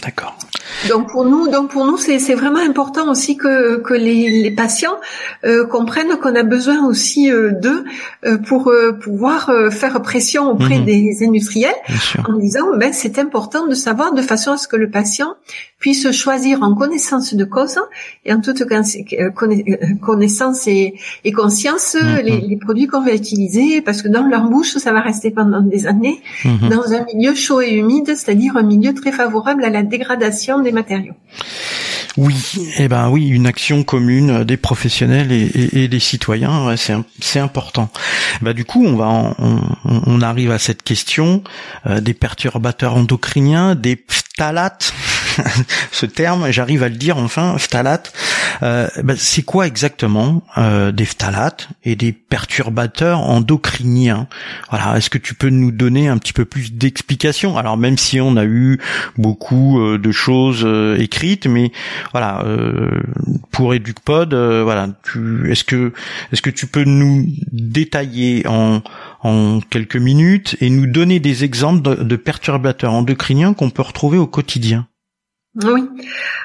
D'accord. 0.01 0.34
Donc 0.89 1.09
pour 1.09 1.25
nous, 1.25 1.47
donc 1.47 1.69
pour 1.71 1.85
nous, 1.85 1.97
c'est 1.97 2.35
vraiment 2.35 2.59
important 2.59 3.09
aussi 3.09 3.37
que, 3.37 3.77
que 3.77 3.93
les, 3.93 4.43
les 4.43 4.51
patients 4.51 4.97
euh, 5.43 5.65
comprennent 5.65 6.17
qu'on 6.21 6.35
a 6.35 6.43
besoin 6.43 6.85
aussi 6.85 7.31
euh, 7.31 7.51
d'eux 7.51 7.85
euh, 8.25 8.37
pour 8.37 8.69
euh, 8.69 8.93
pouvoir 8.93 9.49
euh, 9.49 9.69
faire 9.69 10.01
pression 10.01 10.49
auprès 10.49 10.79
mhm. 10.79 10.85
des 10.85 11.17
industriels 11.21 11.75
en 12.27 12.33
disant 12.37 12.65
ben 12.77 12.91
c'est 12.93 13.19
important 13.19 13.67
de 13.67 13.73
savoir 13.73 14.13
de 14.13 14.21
façon 14.21 14.51
à 14.51 14.57
ce 14.57 14.67
que 14.67 14.75
le 14.75 14.89
patient 14.89 15.35
puisse 15.79 16.11
choisir 16.11 16.63
en 16.63 16.73
connaissance 16.73 17.33
de 17.33 17.45
cause 17.45 17.79
et 18.25 18.33
en 18.33 18.41
toute 18.41 18.63
connaissance 20.01 20.67
et, 20.67 20.95
et 21.23 21.31
conscience 21.31 21.95
mhm. 21.95 22.17
les, 22.23 22.41
les, 22.41 22.57
produits 22.57 22.87
qu'on 22.87 23.01
va 23.01 23.13
utiliser 23.13 23.81
parce 23.81 24.01
que 24.01 24.07
dans 24.07 24.25
leur 24.25 24.49
bouche 24.49 24.77
ça 24.77 24.91
va 24.91 25.01
rester 25.01 25.31
pendant 25.31 25.61
des 25.61 25.87
années 25.87 26.21
mhm. 26.43 26.69
dans 26.69 26.93
un 26.93 27.05
milieu 27.05 27.35
chaud 27.35 27.61
et 27.61 27.73
humide, 27.73 28.07
c'est-à-dire 28.07 28.57
un 28.57 28.63
milieu 28.63 28.93
très 28.93 29.11
favorable 29.11 29.63
à 29.63 29.69
la 29.69 29.83
dégradation 29.83 30.59
des 30.59 30.71
Oui, 32.17 32.71
eh 32.77 32.87
ben 32.87 33.09
oui, 33.09 33.27
une 33.27 33.45
action 33.45 33.83
commune 33.83 34.45
des 34.45 34.55
professionnels 34.55 35.33
et, 35.33 35.87
des 35.89 35.99
citoyens, 35.99 36.73
c'est 36.77 37.39
important. 37.39 37.89
Bah 38.41 38.53
du 38.53 38.63
coup, 38.63 38.85
on 38.85 38.95
va 38.95 39.35
on, 39.83 40.21
arrive 40.21 40.51
à 40.51 40.59
cette 40.59 40.81
question 40.81 41.43
euh, 41.87 41.99
des 41.99 42.13
perturbateurs 42.13 42.95
endocriniens, 42.95 43.75
des 43.75 44.01
phtalates. 44.07 44.93
Ce 45.91 46.05
terme, 46.05 46.51
j'arrive 46.51 46.83
à 46.83 46.89
le 46.89 46.95
dire 46.95 47.17
enfin, 47.17 47.57
phtalates. 47.57 48.13
Euh, 48.63 48.87
ben, 49.03 49.15
c'est 49.17 49.43
quoi 49.43 49.67
exactement 49.67 50.43
euh, 50.57 50.91
des 50.91 51.05
phtalates 51.05 51.69
et 51.83 51.95
des 51.95 52.11
perturbateurs 52.11 53.19
endocriniens? 53.19 54.27
Voilà, 54.69 54.97
est-ce 54.97 55.09
que 55.09 55.17
tu 55.17 55.33
peux 55.33 55.49
nous 55.49 55.71
donner 55.71 56.07
un 56.07 56.17
petit 56.17 56.33
peu 56.33 56.45
plus 56.45 56.73
d'explications? 56.73 57.57
Alors 57.57 57.77
même 57.77 57.97
si 57.97 58.19
on 58.21 58.37
a 58.37 58.45
eu 58.45 58.79
beaucoup 59.17 59.79
euh, 59.79 59.97
de 59.97 60.11
choses 60.11 60.63
euh, 60.65 60.97
écrites, 60.97 61.47
mais 61.47 61.71
voilà, 62.11 62.43
euh, 62.45 63.01
pour 63.51 63.73
EducPod, 63.73 64.33
voilà, 64.33 64.89
est-ce 65.49 65.63
que 65.63 65.93
est-ce 66.31 66.41
que 66.41 66.49
tu 66.49 66.67
peux 66.67 66.83
nous 66.83 67.27
détailler 67.51 68.45
en 68.47 68.81
en 69.21 69.59
quelques 69.69 69.95
minutes 69.95 70.55
et 70.61 70.69
nous 70.69 70.87
donner 70.87 71.19
des 71.19 71.43
exemples 71.43 72.05
de 72.05 72.15
perturbateurs 72.15 72.93
endocriniens 72.93 73.53
qu'on 73.53 73.69
peut 73.69 73.81
retrouver 73.81 74.17
au 74.17 74.27
quotidien? 74.27 74.87
Oui. 75.63 75.83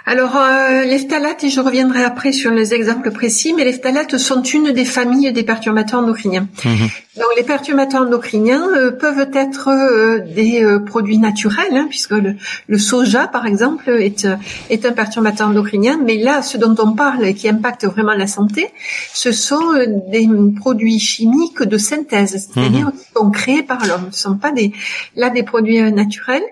Alors 0.07 0.37
euh, 0.37 0.85
les 0.85 0.99
phtalates, 0.99 1.43
et 1.45 1.51
je 1.51 1.61
reviendrai 1.61 2.05
après 2.05 2.33
sur 2.33 2.53
les 2.53 2.75
exemples 2.75 3.11
précis, 3.11 3.53
mais 3.55 3.65
les 3.65 3.73
phtalates 3.73 4.17
sont 4.19 4.43
une 4.43 4.73
des 4.73 4.85
familles 4.85 5.33
des 5.33 5.43
perturbateurs 5.43 6.01
endocriniens. 6.01 6.47
Mhm. 6.65 6.89
Donc 7.17 7.27
les 7.37 7.43
perturbateurs 7.43 8.03
endocriniens 8.03 8.67
euh, 8.77 8.93
peuvent 8.93 9.29
être 9.35 9.69
euh, 9.69 10.21
des 10.21 10.63
euh, 10.63 10.79
produits 10.79 11.19
naturels, 11.19 11.75
hein, 11.77 11.87
puisque 11.89 12.13
le, 12.13 12.37
le, 12.69 12.79
soja, 12.79 13.27
par 13.27 13.47
exemple, 13.47 13.91
est, 13.91 14.29
est 14.71 14.87
un 14.87 14.93
perturbateur 14.93 15.49
endocrinien, 15.49 15.99
mais 16.03 16.17
là, 16.17 16.41
ce 16.41 16.57
dont 16.57 16.75
on 16.79 16.93
parle 16.93 17.27
et 17.27 17.35
qui 17.35 17.49
impacte 17.49 17.85
vraiment 17.85 18.15
la 18.15 18.29
santé, 18.29 18.69
ce 19.13 19.33
sont 19.33 19.61
des 20.09 20.29
produits 20.57 21.01
chimiques 21.01 21.63
de 21.63 21.79
synthèse, 21.79 22.31
c'est-à-dire 22.31 22.87
mhm. 22.87 22.93
qui 22.93 23.07
sont 23.15 23.31
créés 23.31 23.63
par 23.65 23.85
l'homme. 23.87 24.09
Ce 24.13 24.29
ne 24.29 24.35
sont 24.35 24.39
pas 24.39 24.53
des, 24.53 24.73
là 25.17 25.31
des 25.31 25.43
produits 25.43 25.83
naturels. 25.93 26.45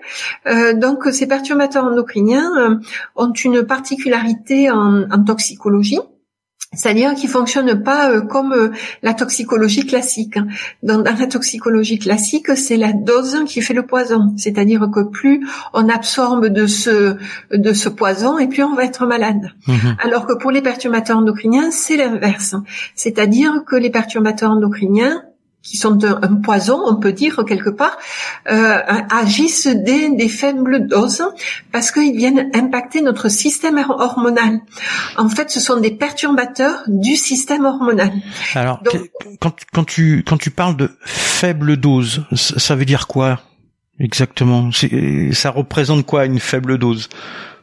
donc 0.75 1.05
ces 1.11 1.25
perturbateurs 1.25 1.85
endocriniens 1.85 2.48
euh, 2.57 2.75
ont 3.15 3.31
une 3.31 3.63
particularité 3.63 4.69
en, 4.71 5.23
toxicologie. 5.23 5.99
C'est-à-dire 6.71 7.15
qu'ils 7.15 7.29
fonctionnent 7.29 7.81
pas 7.81 8.11
euh, 8.11 8.21
comme 8.21 8.53
euh, 8.53 8.69
la 9.01 9.15
toxicologie 9.15 9.87
classique. 9.87 10.37
Dans, 10.83 11.01
la 11.01 11.25
toxicologie 11.25 11.97
classique, 11.97 12.55
c'est 12.55 12.77
la 12.77 12.93
dose 12.93 13.43
qui 13.47 13.61
fait 13.61 13.73
le 13.73 13.87
poison. 13.87 14.33
C'est-à-dire 14.37 14.87
que 14.93 15.01
plus 15.01 15.47
on 15.73 15.89
absorbe 15.89 16.45
de 16.45 16.67
ce 16.67 17.17
de 17.51 17.73
ce 17.73 17.89
poison, 17.89 18.37
et 18.37 18.47
plus 18.47 18.63
on 18.63 18.75
va 18.75 18.85
être 18.85 19.07
malade. 19.07 19.51
Mhm. 19.67 19.97
Alors 20.03 20.27
que 20.27 20.33
pour 20.33 20.51
les 20.51 20.61
perturbateurs 20.61 21.17
endocriniens, 21.17 21.71
c'est 21.71 21.97
l'inverse. 21.97 22.55
C'est-à-dire 22.93 23.63
que 23.65 23.75
les 23.75 23.89
perturbateurs 23.89 24.51
endocriniens 24.51 25.23
qui 25.61 25.77
sont 25.77 26.03
un, 26.05 26.35
poison, 26.35 26.81
on 26.85 26.95
peut 26.95 27.11
dire 27.11 27.43
quelque 27.47 27.69
part, 27.69 27.97
euh, 28.49 28.79
agissent 29.11 29.67
des, 29.67 30.09
des 30.09 30.29
faibles 30.29 30.87
doses 30.87 31.23
parce 31.71 31.91
qu'ils 31.91 32.15
viennent 32.15 32.49
impacter 32.53 33.01
notre 33.01 33.29
système 33.29 33.77
hormonal. 33.89 34.61
En 35.17 35.29
fait, 35.29 35.49
ce 35.49 35.59
sont 35.59 35.79
des 35.79 35.91
perturbateurs 35.91 36.83
du 36.87 37.15
système 37.15 37.65
hormonal. 37.65 38.11
Alors, 38.55 38.81
quand, 39.39 39.53
quand, 39.73 39.83
tu 39.83 40.23
quand 40.25 40.37
tu 40.37 40.49
parles 40.49 40.77
de 40.77 40.89
faible 41.03 41.77
dose, 41.77 42.25
ça 42.33 42.75
veut 42.75 42.85
dire 42.85 43.07
quoi 43.07 43.41
exactement? 43.99 44.69
Ça 45.33 45.51
représente 45.51 46.05
quoi 46.05 46.25
une 46.25 46.39
faible 46.39 46.77
dose? 46.77 47.09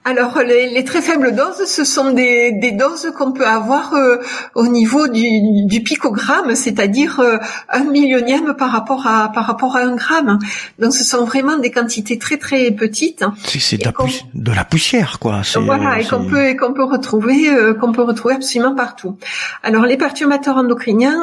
Alors 0.06 0.38
les, 0.38 0.70
les, 0.70 0.84
très 0.84 1.02
faibles 1.02 1.34
doses, 1.34 1.66
ce 1.66 1.82
sont 1.82 2.12
des, 2.12 2.52
des 2.52 2.70
doses 2.70 3.10
qu'on 3.18 3.32
peut 3.32 3.44
avoir 3.44 3.92
euh, 3.94 4.18
au 4.54 4.68
niveau 4.68 5.08
du, 5.08 5.28
du 5.66 5.82
picogramme, 5.82 6.54
c'est-à-dire 6.54 7.18
euh, 7.18 7.38
un 7.70 7.82
millionième 7.82 8.54
par 8.54 8.70
rapport 8.70 9.08
à 9.08 9.32
par 9.32 9.46
rapport 9.46 9.76
à 9.76 9.80
un 9.80 9.96
gramme. 9.96 10.38
Donc 10.78 10.94
ce 10.94 11.02
sont 11.02 11.25
vraiment 11.25 11.58
des 11.58 11.72
quantités 11.72 12.18
très 12.18 12.36
très 12.36 12.70
petites. 12.70 13.25
C'est 13.48 13.78
de, 13.78 13.90
de, 14.34 14.52
la 14.52 14.64
poussière, 14.64 15.18
quoi. 15.18 15.42
Voilà, 15.56 16.00
et 16.00 16.04
qu'on 16.04 16.25
peut 16.25 16.54
qu'on 16.54 16.72
peut 16.72 16.84
retrouver 16.84 17.50
euh, 17.50 17.75
qu'on 17.75 17.90
peut 17.90 18.04
retrouver 18.04 18.34
absolument 18.36 18.76
partout. 18.76 19.18
Alors 19.64 19.86
les 19.86 19.96
perturbateurs 19.96 20.56
endocriniens 20.56 21.20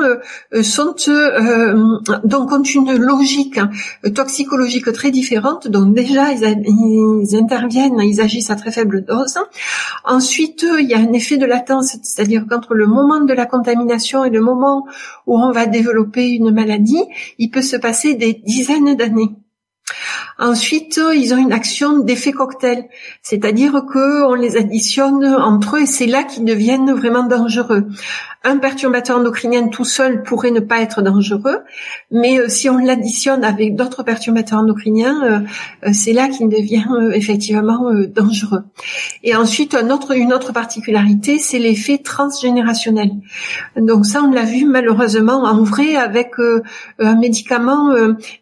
sont 0.61 0.93
donc 2.25 2.51
ont 2.51 2.63
une 2.63 2.97
logique 2.97 3.61
toxicologique 4.13 4.91
très 4.91 5.09
différente. 5.09 5.69
Donc 5.69 5.93
déjà 5.93 6.33
ils, 6.33 6.43
ils 6.67 7.37
interviennent, 7.37 8.01
ils 8.01 8.19
agissent 8.19 8.51
à 8.51 8.57
très 8.57 8.72
faible 8.73 9.05
dose. 9.05 9.37
Ensuite, 10.03 10.65
il 10.79 10.87
y 10.87 10.93
a 10.93 10.99
un 10.99 11.13
effet 11.13 11.37
de 11.37 11.45
latence, 11.45 11.97
c'est-à-dire 12.01 12.45
qu'entre 12.49 12.73
le 12.73 12.87
moment 12.87 13.21
de 13.21 13.33
la 13.33 13.45
contamination 13.45 14.23
et 14.25 14.29
le 14.29 14.41
moment 14.41 14.85
où 15.27 15.39
on 15.39 15.51
va 15.51 15.65
développer 15.65 16.29
une 16.29 16.51
maladie, 16.51 17.03
il 17.37 17.49
peut 17.49 17.61
se 17.61 17.77
passer 17.77 18.15
des 18.15 18.33
dizaines 18.33 18.95
d'années. 18.95 19.35
Ensuite, 20.43 21.00
ils 21.15 21.33
ont 21.33 21.38
une 21.38 21.53
action 21.53 22.00
d'effet 22.00 22.33
cocktail, 22.33 22.89
c'est-à-dire 23.21 23.85
que 23.85 24.23
on 24.25 24.33
les 24.33 24.57
additionne 24.57 25.25
entre 25.25 25.77
eux 25.77 25.83
et 25.83 25.85
c'est 25.85 26.05
là 26.05 26.23
qu'ils 26.23 26.43
deviennent 26.43 26.91
vraiment 26.91 27.23
dangereux 27.23 27.88
un 28.43 28.57
perturbateur 28.57 29.17
endocrinien 29.17 29.69
tout 29.69 29.85
seul 29.85 30.21
pourrait 30.23 30.51
ne 30.51 30.59
pas 30.59 30.81
être 30.81 31.01
dangereux, 31.01 31.59
mais 32.12 32.39
euh, 32.39 32.50
si 32.50 32.69
on 32.69 32.77
l'additionne 32.77 33.43
avec 33.43 33.75
d'autres 33.75 34.03
perturbateurs 34.03 34.59
endocriniens, 34.59 35.23
euh, 35.23 35.39
euh, 35.88 35.89
c'est 35.93 36.12
là 36.12 36.27
qu'il 36.27 36.50
devient 36.50 36.83
effectivement 37.13 37.91
dangereux. 38.13 38.63
Et 39.23 39.35
ensuite, 39.35 39.75
une 40.15 40.33
autre 40.33 40.51
particularité, 40.51 41.39
c'est 41.39 41.59
l'effet 41.59 42.00
transgénérationnel. 42.00 43.12
Donc 43.77 44.05
ça, 44.05 44.21
on 44.21 44.31
l'a 44.31 44.43
vu 44.43 44.65
malheureusement 44.65 45.43
en 45.43 45.63
vrai 45.63 45.95
avec 45.95 46.31
un 47.00 47.15
médicament 47.15 47.93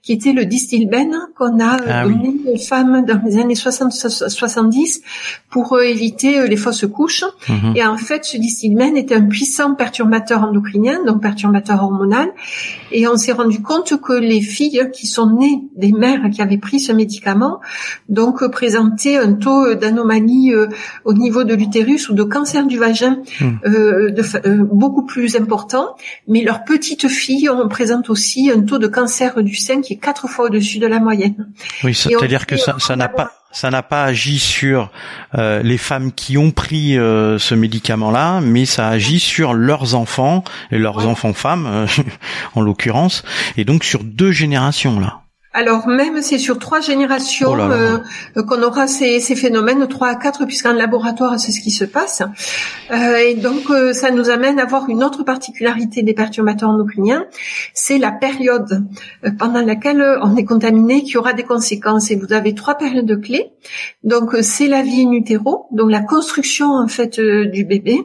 qui 0.01 0.13
était 0.13 0.33
le 0.33 0.45
distilben 0.45 1.15
qu'on 1.37 1.59
a 1.59 1.77
ah 1.91 2.03
donné 2.03 2.35
aux 2.47 2.57
femmes 2.57 3.05
dans 3.05 3.21
les 3.25 3.37
années 3.37 3.53
60-70 3.53 5.01
pour 5.49 5.79
éviter 5.79 6.47
les 6.47 6.57
fausses 6.57 6.85
couches. 6.87 7.25
Mhm. 7.49 7.73
Et 7.75 7.85
en 7.85 7.97
fait, 7.97 8.25
ce 8.25 8.37
distilben 8.37 8.95
était 8.97 9.15
un 9.15 9.27
puissant 9.27 9.75
perturbateur 9.75 10.43
endocrinien, 10.43 11.03
donc 11.05 11.21
perturbateur 11.21 11.83
hormonal, 11.83 12.29
et 12.91 13.07
on 13.07 13.17
s'est 13.17 13.31
rendu 13.31 13.61
compte 13.61 13.99
que 14.01 14.13
les 14.13 14.41
filles 14.41 14.89
qui 14.93 15.07
sont 15.07 15.29
nées 15.37 15.63
des 15.75 15.91
mères 15.91 16.29
qui 16.31 16.41
avaient 16.41 16.57
pris 16.57 16.79
ce 16.79 16.91
médicament, 16.91 17.59
donc 18.09 18.45
présentaient 18.51 19.17
un 19.17 19.33
taux 19.33 19.75
d'anomalie 19.75 20.53
euh, 20.53 20.67
au 21.05 21.13
niveau 21.13 21.43
de 21.43 21.53
l'utérus 21.53 22.09
ou 22.09 22.13
de 22.13 22.23
cancer 22.23 22.65
du 22.65 22.77
vagin 22.77 23.19
hmm. 23.39 23.45
euh, 23.65 24.11
de, 24.11 24.23
euh, 24.47 24.63
beaucoup 24.71 25.05
plus 25.05 25.35
important, 25.35 25.95
mais 26.27 26.41
leurs 26.43 26.63
petites 26.63 27.07
filles 27.07 27.49
ont, 27.49 27.67
présentent 27.67 28.09
aussi 28.09 28.51
un 28.51 28.61
taux 28.61 28.79
de 28.79 28.87
cancer 28.87 29.43
du 29.43 29.55
sein 29.55 29.81
qui 29.81 29.93
est 29.93 29.97
quatre 29.97 30.27
fois 30.27 30.45
au-dessus 30.45 30.79
de 30.79 30.87
la 30.87 30.99
moyenne. 30.99 31.49
Oui, 31.83 31.93
c'est-à-dire 31.95 32.45
que 32.45 32.55
ça 32.57 32.95
n'a 32.95 33.09
pas 33.09 33.31
ça 33.51 33.69
n'a 33.69 33.83
pas 33.83 34.03
agi 34.03 34.39
sur 34.39 34.89
euh, 35.37 35.61
les 35.61 35.77
femmes 35.77 36.11
qui 36.13 36.37
ont 36.37 36.51
pris 36.51 36.97
euh, 36.97 37.37
ce 37.37 37.53
médicament-là, 37.53 38.39
mais 38.41 38.65
ça 38.65 38.87
agit 38.87 39.19
sur 39.19 39.53
leurs 39.53 39.93
enfants 39.93 40.43
et 40.71 40.77
leurs 40.77 41.05
enfants 41.05 41.33
femmes, 41.33 41.67
euh, 41.67 41.87
en 42.55 42.61
l'occurrence, 42.61 43.23
et 43.57 43.65
donc 43.65 43.83
sur 43.83 44.03
deux 44.03 44.31
générations 44.31 44.99
là. 44.99 45.20
Alors 45.53 45.85
même 45.89 46.21
c'est 46.21 46.37
sur 46.37 46.59
trois 46.59 46.79
générations 46.79 47.51
oh 47.51 47.59
euh, 47.59 47.97
qu'on 48.43 48.63
aura 48.63 48.87
ces, 48.87 49.19
ces, 49.19 49.35
phénomènes, 49.35 49.85
trois 49.89 50.07
à 50.07 50.15
quatre, 50.15 50.45
puisqu'en 50.45 50.71
laboratoire 50.71 51.37
c'est 51.41 51.51
ce 51.51 51.59
qui 51.59 51.71
se 51.71 51.83
passe. 51.83 52.23
Euh, 52.91 53.17
et 53.17 53.35
donc 53.35 53.69
euh, 53.69 53.91
ça 53.91 54.11
nous 54.11 54.29
amène 54.29 54.61
à 54.61 54.65
voir 54.65 54.87
une 54.87 55.03
autre 55.03 55.23
particularité 55.23 56.03
des 56.03 56.13
perturbateurs 56.13 56.69
endocriniens, 56.69 57.25
c'est 57.73 57.97
la 57.97 58.13
période 58.13 58.85
euh, 59.25 59.31
pendant 59.37 59.61
laquelle 59.61 60.01
on 60.21 60.37
est 60.37 60.45
contaminé 60.45 61.03
qui 61.03 61.17
aura 61.17 61.33
des 61.33 61.43
conséquences. 61.43 62.11
Et 62.11 62.15
vous 62.15 62.31
avez 62.31 62.55
trois 62.55 62.75
périodes 62.75 63.21
clés. 63.21 63.51
Donc 64.05 64.37
c'est 64.43 64.67
la 64.67 64.83
vie 64.83 65.05
in 65.05 65.11
utero, 65.11 65.65
donc 65.73 65.91
la 65.91 66.01
construction 66.01 66.71
en 66.71 66.87
fait 66.87 67.19
du 67.19 67.65
bébé. 67.65 67.99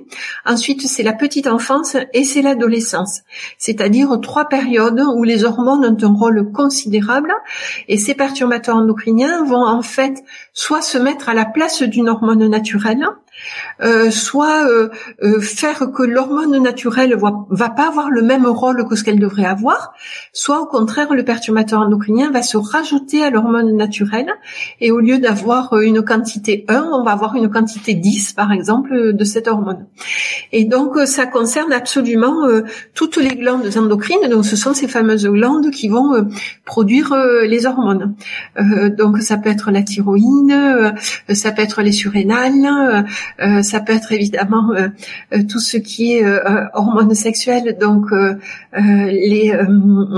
Ensuite 0.44 0.82
c'est 0.82 1.04
la 1.04 1.12
petite 1.12 1.46
enfance 1.46 1.96
et 2.12 2.24
c'est 2.24 2.42
l'adolescence. 2.42 3.20
C'est-à-dire 3.56 4.18
trois 4.20 4.48
périodes 4.48 5.00
où 5.14 5.22
les 5.22 5.44
hormones 5.44 5.84
ont 5.84 6.04
un 6.04 6.12
rôle 6.12 6.50
considérable 6.50 7.32
et 7.88 7.98
ces 7.98 8.14
perturbateurs 8.14 8.76
endocriniens 8.76 9.44
vont 9.44 9.66
en 9.66 9.82
fait 9.82 10.24
soit 10.52 10.82
se 10.82 10.98
mettre 10.98 11.28
à 11.28 11.34
la 11.34 11.44
place 11.44 11.82
d'une 11.82 12.08
hormone 12.08 12.46
naturelle, 12.48 13.06
euh, 13.82 14.10
soit 14.10 14.66
euh, 14.66 14.88
euh, 15.22 15.40
faire 15.40 15.90
que 15.92 16.02
l'hormone 16.02 16.62
naturelle 16.62 17.14
va, 17.16 17.46
va 17.50 17.68
pas 17.68 17.88
avoir 17.88 18.10
le 18.10 18.22
même 18.22 18.46
rôle 18.46 18.86
que 18.88 18.96
ce 18.96 19.04
qu'elle 19.04 19.18
devrait 19.18 19.44
avoir, 19.44 19.92
soit 20.32 20.60
au 20.60 20.66
contraire 20.66 21.12
le 21.12 21.24
perturbateur 21.24 21.80
endocrinien 21.80 22.30
va 22.30 22.42
se 22.42 22.56
rajouter 22.56 23.22
à 23.22 23.30
l'hormone 23.30 23.76
naturelle 23.76 24.32
et 24.80 24.90
au 24.90 25.00
lieu 25.00 25.18
d'avoir 25.18 25.78
une 25.78 26.02
quantité 26.02 26.64
1, 26.68 26.88
on 26.92 27.04
va 27.04 27.12
avoir 27.12 27.34
une 27.36 27.50
quantité 27.50 27.94
10 27.94 28.32
par 28.32 28.50
exemple 28.50 29.12
de 29.12 29.24
cette 29.24 29.46
hormone. 29.46 29.86
Et 30.52 30.64
donc 30.64 30.98
ça 31.04 31.26
concerne 31.26 31.72
absolument 31.72 32.48
toutes 32.94 33.16
les 33.16 33.36
glandes 33.36 33.68
endocrines, 33.76 34.28
donc 34.30 34.46
ce 34.46 34.56
sont 34.56 34.72
ces 34.72 34.88
fameuses 34.88 35.26
glandes 35.26 35.70
qui 35.70 35.88
vont 35.88 36.26
produire 36.64 37.14
les 37.44 37.66
hormones. 37.66 38.14
donc 38.96 39.18
ça 39.18 39.36
peut 39.36 39.50
être 39.50 39.70
la 39.70 39.82
thyroïde, 39.82 40.94
ça 41.32 41.52
peut 41.52 41.62
être 41.62 41.82
les 41.82 41.92
surrénales, 41.92 43.04
euh, 43.40 43.62
ça 43.62 43.80
peut 43.80 43.92
être 43.92 44.12
évidemment 44.12 44.72
euh, 44.72 44.88
euh, 45.34 45.42
tout 45.48 45.60
ce 45.60 45.76
qui 45.76 46.14
est 46.14 46.24
hormones 46.74 47.14
sexuelles, 47.14 47.76
donc 47.80 48.06
les 48.76 49.52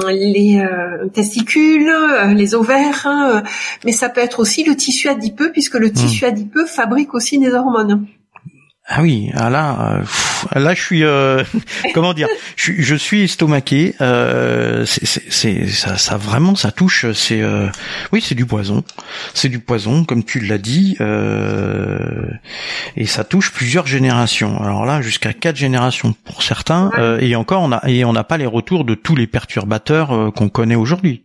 les 0.08 0.68
testicules, 1.12 1.92
les 2.34 2.54
ovaires, 2.54 3.06
hein, 3.06 3.42
mais 3.84 3.92
ça 3.92 4.08
peut 4.08 4.20
être 4.20 4.40
aussi 4.40 4.64
le 4.64 4.74
tissu 4.76 5.08
adipeux 5.08 5.50
puisque 5.52 5.74
le 5.74 5.90
tissu 5.90 6.24
hmm. 6.24 6.28
adipeux 6.28 6.66
fabrique 6.66 7.14
aussi 7.14 7.38
des 7.38 7.52
hormones. 7.52 8.06
Ah 8.90 9.02
oui, 9.02 9.30
ah 9.34 9.50
là, 9.50 10.00
euh, 10.56 10.58
là 10.58 10.72
je 10.72 10.80
suis, 10.80 11.04
euh, 11.04 11.44
comment 11.94 12.14
dire, 12.14 12.26
je, 12.56 12.72
je 12.78 12.94
suis 12.94 13.22
estomaqué. 13.22 13.94
Euh, 14.00 14.86
c'est, 14.86 15.66
ça, 15.68 15.98
ça 15.98 16.16
vraiment, 16.16 16.54
ça 16.54 16.72
touche. 16.72 17.04
C'est, 17.12 17.42
euh, 17.42 17.66
oui, 18.12 18.22
c'est 18.26 18.34
du 18.34 18.46
poison. 18.46 18.82
C'est 19.34 19.50
du 19.50 19.58
poison, 19.58 20.04
comme 20.04 20.24
tu 20.24 20.40
l'as 20.40 20.56
dit, 20.56 20.96
euh, 21.02 22.30
et 22.96 23.04
ça 23.04 23.24
touche 23.24 23.52
plusieurs 23.52 23.86
générations. 23.86 24.58
Alors 24.62 24.86
là, 24.86 25.02
jusqu'à 25.02 25.34
quatre 25.34 25.56
générations 25.56 26.14
pour 26.24 26.42
certains, 26.42 26.90
et 27.20 27.36
encore, 27.36 27.60
on 27.60 27.72
a, 27.72 27.86
et 27.86 28.06
on 28.06 28.14
n'a 28.14 28.24
pas 28.24 28.38
les 28.38 28.46
retours 28.46 28.86
de 28.86 28.94
tous 28.94 29.16
les 29.16 29.26
perturbateurs 29.26 30.32
qu'on 30.34 30.48
connaît 30.48 30.76
aujourd'hui. 30.76 31.22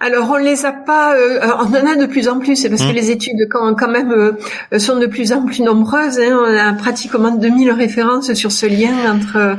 Alors 0.00 0.30
on 0.30 0.36
les 0.36 0.64
a 0.64 0.72
pas, 0.72 1.16
euh, 1.16 1.40
on 1.58 1.74
en 1.74 1.86
a 1.86 1.96
de 1.96 2.06
plus 2.06 2.28
en 2.28 2.38
plus, 2.38 2.54
c'est 2.54 2.68
parce 2.68 2.82
que 2.82 2.92
mmh. 2.92 2.94
les 2.94 3.10
études 3.10 3.48
quand, 3.50 3.74
quand 3.74 3.90
même 3.90 4.12
euh, 4.12 4.78
sont 4.78 4.98
de 4.98 5.06
plus 5.06 5.32
en 5.32 5.44
plus 5.44 5.60
nombreuses. 5.60 6.20
Hein, 6.20 6.38
on 6.40 6.56
a 6.56 6.72
pratiquement 6.74 7.32
2000 7.32 7.72
références 7.72 8.32
sur 8.34 8.52
ce 8.52 8.66
lien 8.66 9.12
entre 9.12 9.56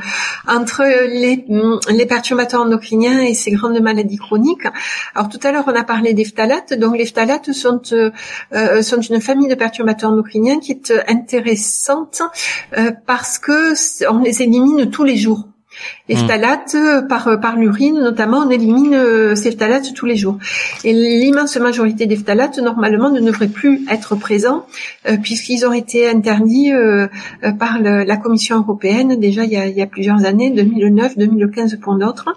entre 0.48 0.84
les, 0.84 1.46
les 1.90 2.06
perturbateurs 2.06 2.62
endocriniens 2.62 3.22
et 3.22 3.34
ces 3.34 3.52
grandes 3.52 3.80
maladies 3.82 4.18
chroniques. 4.18 4.66
Alors 5.14 5.28
tout 5.28 5.40
à 5.44 5.52
l'heure 5.52 5.66
on 5.68 5.76
a 5.76 5.84
parlé 5.84 6.14
des 6.14 6.24
phtalates, 6.24 6.74
donc 6.74 6.98
les 6.98 7.06
phtalates 7.06 7.52
sont 7.52 7.82
euh, 7.92 8.82
sont 8.82 9.02
une 9.02 9.20
famille 9.20 9.50
de 9.50 9.56
perturbateurs 9.56 10.12
endocriniens 10.12 10.60
qui 10.60 10.72
est 10.72 10.94
intéressante 11.08 12.22
parce 13.06 13.40
que 13.40 13.74
on 14.10 14.20
les 14.20 14.42
élimine 14.42 14.90
tous 14.90 15.04
les 15.04 15.18
jours. 15.18 15.50
Les 16.10 16.16
hmm. 16.16 16.28
phtalates, 16.28 16.76
euh, 16.76 17.02
par, 17.04 17.28
euh, 17.28 17.38
par 17.38 17.56
l'urine 17.56 18.00
notamment, 18.00 18.40
on 18.40 18.50
élimine 18.50 18.96
euh, 18.96 19.36
ces 19.36 19.52
phtalates 19.52 19.94
tous 19.94 20.08
les 20.08 20.16
jours. 20.16 20.40
Et 20.84 20.92
l'immense 20.92 21.56
majorité 21.58 22.08
des 22.08 22.16
phtalates, 22.16 22.58
normalement, 22.58 23.12
ne 23.12 23.22
devraient 23.22 23.48
plus 23.48 23.86
être 23.90 24.16
présents 24.16 24.66
puisqu'ils 25.22 25.66
ont 25.66 25.74
été 25.74 26.10
interdits 26.10 26.72
par 27.60 27.80
la 27.80 28.18
Commission 28.18 28.58
européenne 28.58 29.20
déjà 29.20 29.44
il 29.44 29.52
y 29.52 29.58
a, 29.58 29.68
il 29.68 29.76
y 29.76 29.82
a 29.82 29.88
plusieurs 29.88 30.26
années, 30.26 30.50
2009, 30.50 31.18
2015 31.18 31.80
pour 31.82 31.96
d'autres. 31.96 32.36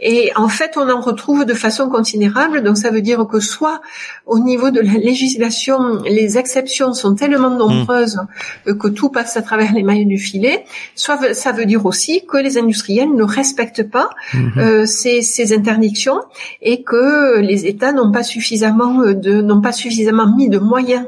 Et 0.00 0.30
en 0.36 0.48
fait, 0.48 0.76
on 0.76 0.88
en 0.88 1.00
retrouve 1.00 1.44
de 1.44 1.54
façon 1.54 1.88
considérable. 1.88 2.62
Donc 2.62 2.76
ça 2.76 2.90
veut 2.90 3.02
dire 3.02 3.26
que 3.26 3.40
soit 3.40 3.80
au 4.26 4.38
niveau 4.38 4.70
de 4.70 4.80
la 4.80 4.92
législation, 4.92 6.02
les 6.04 6.38
exceptions 6.38 6.92
sont 6.94 7.14
tellement 7.14 7.50
nombreuses 7.50 8.20
que 8.66 8.88
tout 8.88 9.08
passe 9.08 9.36
à 9.36 9.42
travers 9.42 9.72
les 9.72 9.82
mailles 9.82 10.06
du 10.06 10.18
filet, 10.18 10.64
soit 10.94 11.34
ça 11.34 11.52
veut 11.52 11.66
dire 11.66 11.84
aussi 11.86 12.24
que 12.26 12.36
les 12.36 12.58
industriels 12.58 12.99
ne 13.06 13.22
respectent 13.22 13.88
pas 13.88 14.10
mhm. 14.34 14.52
euh, 14.58 14.86
ces, 14.86 15.22
ces, 15.22 15.52
interdictions 15.52 16.20
et 16.62 16.82
que 16.82 17.38
les 17.40 17.66
États 17.66 17.92
n'ont 17.92 18.12
pas 18.12 18.22
suffisamment 18.22 19.02
euh, 19.02 19.14
de 19.14 19.40
n'ont 19.40 19.60
pas 19.60 19.72
suffisamment 19.72 20.34
mis 20.34 20.48
de 20.48 20.58
moyens 20.58 21.06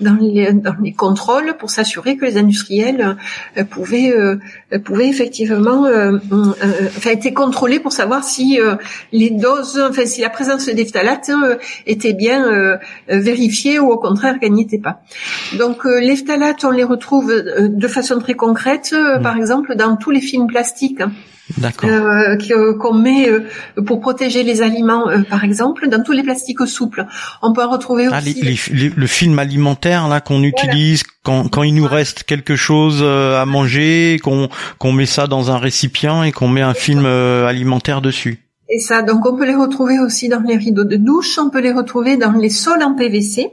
dans 0.00 0.16
les, 0.20 0.52
dans 0.52 0.74
les 0.82 0.92
contrôles 0.92 1.54
pour 1.58 1.70
s'assurer 1.70 2.16
que 2.16 2.24
les 2.24 2.36
industriels 2.36 3.16
euh, 3.56 3.64
pouvaient 3.64 4.14
pouvaient 4.84 5.08
effectivement 5.08 5.86
enfin 6.30 7.10
été 7.10 7.32
contrôlés 7.32 7.80
pour 7.80 7.92
savoir 7.92 8.24
si 8.24 8.58
les 9.12 9.30
doses 9.30 9.80
enfin 9.88 10.06
si 10.06 10.20
la 10.20 10.30
présence 10.30 10.66
des 10.66 10.84
phtalates 10.84 11.30
était 11.86 12.12
bien 12.12 12.78
vérifiée 13.08 13.78
ou 13.78 13.90
au 13.90 13.98
contraire 13.98 14.38
qu'elle 14.40 14.52
n'y 14.52 14.62
était 14.62 14.78
pas. 14.78 15.02
Donc 15.58 15.84
les 15.84 16.16
phtalates 16.16 16.64
on 16.64 16.70
les 16.70 16.84
retrouve 16.84 17.32
de 17.32 17.88
façon 17.88 18.18
très 18.18 18.34
concrète 18.34 18.92
mhm. 18.92 19.22
par 19.22 19.36
exemple 19.36 19.74
dans 19.76 19.96
tous 19.96 20.10
les 20.10 20.20
films 20.20 20.46
plastiques 20.46 20.94
D'accord. 20.98 21.33
Euh, 21.84 22.36
euh, 22.50 22.78
qu'on 22.78 22.94
met 22.94 23.28
euh, 23.28 23.44
pour 23.84 24.00
protéger 24.00 24.42
les 24.42 24.62
aliments, 24.62 25.06
par 25.28 25.44
exemple, 25.44 25.88
dans 25.88 26.02
tous 26.02 26.12
les 26.12 26.22
plastiques 26.22 26.66
souples. 26.66 27.06
On 27.42 27.52
peut 27.52 27.64
retrouver 27.64 28.08
ah, 28.10 28.18
aussi 28.18 28.90
le 28.96 29.06
film 29.06 29.38
alimentaire 29.38 30.08
là 30.08 30.20
qu'on 30.20 30.42
utilise 30.42 31.02
quand, 31.22 31.48
quand 31.48 31.62
il 31.62 31.74
nous 31.74 31.86
reste 31.86 32.22
quelque 32.22 32.56
chose 32.56 33.02
à 33.02 33.44
manger, 33.44 34.18
qu'on 34.22 34.48
qu'on 34.78 34.92
met 34.92 35.06
ça 35.06 35.26
dans 35.26 35.50
un 35.50 35.58
récipient 35.58 36.22
et 36.22 36.32
qu'on 36.32 36.48
met 36.48 36.62
un 36.62 36.74
film 36.74 37.04
alimentaire 37.04 38.00
dessus. 38.00 38.40
Et 38.70 38.78
ça, 38.78 39.02
donc 39.02 39.26
on 39.26 39.36
peut 39.36 39.46
les 39.46 39.54
retrouver 39.54 39.98
aussi 39.98 40.28
dans 40.28 40.40
les 40.40 40.56
rideaux 40.56 40.84
de 40.84 40.96
douche, 40.96 41.38
on 41.38 41.50
peut 41.50 41.60
les 41.60 41.72
retrouver 41.72 42.16
dans 42.16 42.32
les 42.32 42.48
sols 42.48 42.82
en 42.82 42.94
PVC. 42.94 43.50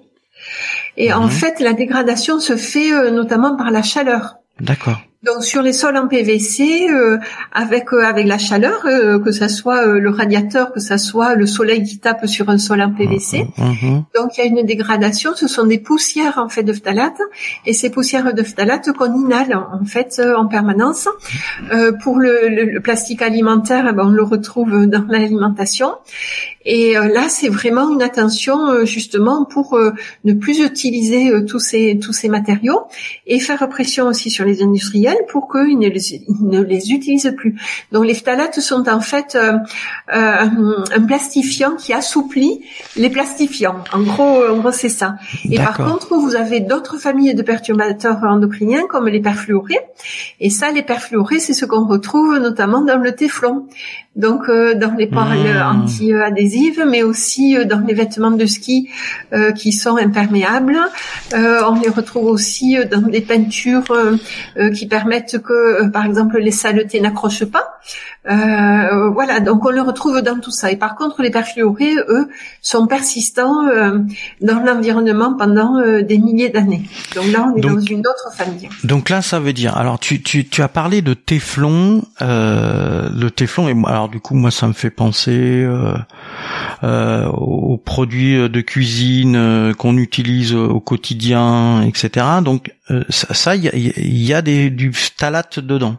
Et 0.96 1.12
en 1.12 1.26
mhm. 1.26 1.30
fait, 1.30 1.60
la 1.60 1.74
dégradation 1.74 2.40
se 2.40 2.56
fait 2.56 3.12
notamment 3.12 3.58
par 3.58 3.70
la 3.70 3.84
chaleur. 3.84 4.36
D'accord. 4.62 5.02
Donc 5.24 5.44
sur 5.44 5.62
les 5.62 5.72
sols 5.72 5.98
en 5.98 6.08
PVC, 6.08 6.88
euh, 6.90 7.20
avec 7.52 7.94
euh, 7.94 8.04
avec 8.04 8.26
la 8.26 8.40
chaleur, 8.40 8.88
euh, 8.88 9.20
que 9.20 9.32
ça 9.32 9.50
soit 9.50 9.86
le 9.86 10.10
radiateur, 10.10 10.74
que 10.74 10.80
ça 10.80 10.98
soit 10.98 11.36
le 11.36 11.46
soleil 11.46 11.84
qui 11.84 12.00
tape 12.00 12.26
sur 12.26 12.50
un 12.50 12.58
sol 12.58 12.82
en 12.82 12.92
PVC, 12.92 13.44
mmh, 13.44 13.64
mmh, 13.64 13.66
mmh. 13.66 14.04
donc 14.16 14.36
il 14.36 14.40
y 14.40 14.42
a 14.42 14.46
une 14.48 14.66
dégradation. 14.66 15.36
Ce 15.36 15.48
sont 15.48 15.68
des 15.68 15.78
poussières 15.78 16.40
en 16.40 16.50
fait 16.50 16.64
de 16.64 16.74
phtalate, 16.74 17.22
et 17.68 17.74
ces 17.74 17.92
poussières 17.92 18.34
de 18.34 18.42
phtalate 18.42 18.92
qu'on 18.94 19.14
inhale 19.14 19.54
en 19.56 19.86
fait 19.86 20.20
en 20.36 20.48
permanence. 20.48 21.08
pour 22.02 22.18
le, 22.18 22.48
le, 22.50 22.80
plastique 22.80 23.22
alimentaire, 23.22 23.86
eh 23.88 23.94
ben, 23.94 24.06
on 24.08 24.10
le 24.10 24.24
retrouve 24.24 24.88
dans 24.88 25.06
l'alimentation, 25.08 25.94
et 26.66 26.94
là 26.94 27.30
c'est 27.30 27.50
vraiment 27.50 27.92
une 27.92 28.02
attention 28.02 28.86
justement 28.86 29.46
pour 29.46 29.80
ne 30.24 30.34
plus 30.34 30.62
utiliser 30.62 31.46
tous 31.46 31.60
ces 31.60 32.00
tous 32.00 32.14
ces 32.14 32.28
matériaux 32.28 32.82
et 33.28 33.40
faire 33.40 33.68
pression 33.70 34.08
aussi 34.08 34.32
sur 34.32 34.46
les 34.46 34.64
industriels 34.64 35.11
pour 35.30 35.52
qu'ils 35.52 35.78
ne 35.78 35.88
les, 35.88 36.26
ne 36.42 36.62
les 36.62 36.92
utilisent 36.92 37.34
plus. 37.38 37.56
Donc 37.92 38.06
les 38.06 38.14
phtalates 38.14 38.60
sont 38.60 38.88
en 38.90 39.02
fait 39.02 39.36
euh, 39.36 39.54
euh, 40.14 40.84
un 40.96 41.02
plastifiant 41.02 41.76
qui 41.76 41.94
assouplit 41.94 42.62
les 42.96 43.10
plastifiants. 43.10 43.84
En 43.94 44.02
gros, 44.02 44.44
en 44.50 44.58
gros 44.58 44.72
c'est 44.72 44.90
ça. 44.90 45.16
Et 45.50 45.58
par 45.58 45.78
contre, 45.78 46.16
vous 46.16 46.36
avez 46.36 46.60
d'autres 46.60 46.98
familles 46.98 47.36
de 47.36 47.42
perturbateurs 47.42 48.24
endocriniens 48.24 48.88
comme 48.88 49.08
les 49.08 49.22
perfluorés. 49.22 49.80
Et 50.40 50.50
ça, 50.50 50.72
les 50.72 50.84
perfluorés, 50.84 51.40
c'est 51.40 51.54
ce 51.54 51.66
qu'on 51.66 51.86
retrouve 51.86 52.38
notamment 52.40 52.82
dans 52.82 52.98
le 52.98 53.14
téflon 53.14 53.68
donc 54.16 54.50
euh, 54.50 54.76
dans 54.76 54.94
les 54.94 55.08
paroles 55.08 55.54
mmh. 55.54 55.84
anti-adhésives, 55.84 56.84
mais 56.88 57.02
aussi 57.02 57.56
euh, 57.56 57.64
dans 57.64 57.80
les 57.80 57.94
vêtements 57.94 58.32
de 58.32 58.46
ski 58.46 58.90
euh, 59.32 59.52
qui 59.54 59.72
sont 59.72 59.96
imperméables. 59.96 60.78
on 61.34 61.80
les 61.80 61.90
retrouve 61.90 62.26
aussi 62.26 62.78
dans 62.92 63.02
des 63.02 63.22
peintures 63.22 63.94
qui 64.74 64.88
permettent 64.88 65.01
que, 65.06 65.90
par 65.90 66.06
exemple, 66.06 66.38
les 66.40 66.52
saletés 66.52 67.00
n'accrochent 67.00 67.46
pas. 67.46 67.80
voilà, 68.26 69.40
donc 69.40 69.66
on 69.66 69.70
le 69.70 69.82
retrouve 69.82 70.22
dans 70.22 70.40
tout 70.40 70.52
ça. 70.52 70.72
Et 70.72 70.78
par 70.78 70.96
contre, 70.96 71.22
les 71.22 71.32
perfluorés, 71.32 71.96
eux, 72.08 72.30
sont 72.62 72.88
persistants 72.88 73.64
dans 74.42 74.60
l'environnement 74.60 75.36
pendant 75.38 75.82
des 76.02 76.18
milliers 76.18 76.50
d'années. 76.50 76.84
Donc 77.16 77.32
là, 77.32 77.52
on 77.52 77.58
est 77.58 77.62
dans 77.62 77.80
une 77.80 78.02
autre 78.02 78.32
famille. 78.34 78.70
Donc 78.84 79.10
là, 79.10 79.22
ça 79.22 79.40
veut 79.40 79.54
dire. 79.54 79.78
Alors, 79.78 80.00
tu, 80.00 80.22
tu, 80.22 80.48
tu 80.48 80.62
as 80.62 80.68
parlé 80.68 81.02
de 81.02 81.14
téflon. 81.14 82.04
le 82.20 83.30
téflon 83.30 83.68
et 83.68 83.76
alors 83.88 84.10
du 84.10 84.20
coup 84.20 84.36
moi 84.36 84.52
ça 84.52 84.68
me 84.68 84.74
fait 84.74 84.90
penser 84.90 85.32
euh, 85.32 85.94
euh, 86.84 87.26
aux 87.28 87.78
produits 87.78 88.50
de 88.50 88.62
cuisine 88.62 89.36
euh, 89.36 89.74
qu'on 89.74 89.98
utilise 89.98 90.54
au 90.54 90.80
quotidien, 90.80 91.82
etc. 91.84 92.26
Donc 92.44 92.72
ça, 93.10 93.56
il 93.56 94.24
y 94.24 94.34
a, 94.34 94.42
des 94.42 94.70
du 94.70 94.92
phthalate 94.92 95.60
dedans. 95.60 95.98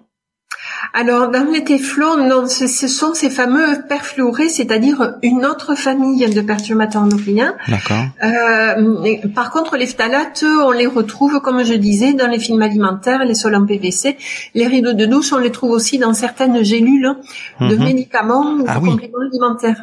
Alors 0.94 1.28
dans 1.30 1.50
les 1.50 1.64
téflons, 1.64 2.16
non, 2.16 2.46
ce, 2.46 2.66
sont 2.66 3.14
ces 3.14 3.30
fameux 3.30 3.82
perfluorés, 3.88 4.48
c'est-à-dire 4.48 5.14
une 5.22 5.44
autre 5.46 5.74
famille 5.74 6.28
de 6.28 6.40
perturbateurs 6.40 7.02
endocriniens. 7.02 7.54
D'accord. 7.68 8.04
Euh, 8.22 9.16
par 9.34 9.50
contre, 9.50 9.76
les 9.76 9.86
phtalates, 9.86 10.44
on 10.44 10.70
les 10.70 10.86
retrouve, 10.86 11.40
comme 11.40 11.64
je 11.64 11.74
disais, 11.74 12.12
dans 12.12 12.28
les 12.28 12.38
films 12.38 12.62
alimentaires, 12.62 13.24
les 13.24 13.34
sols 13.34 13.54
en 13.54 13.64
PVC, 13.64 14.16
les 14.54 14.66
rideaux 14.66 14.92
de 14.92 15.06
douche, 15.06 15.32
on 15.32 15.38
les 15.38 15.50
trouve 15.50 15.70
aussi 15.70 15.98
dans 15.98 16.14
certaines 16.14 16.62
gélules 16.62 17.14
de 17.60 17.74
mhm. 17.74 17.84
médicaments 17.84 18.52
ou 18.52 18.62
de 18.62 18.68
ah 18.68 18.74
compléments 18.74 19.18
alimentaires. 19.30 19.82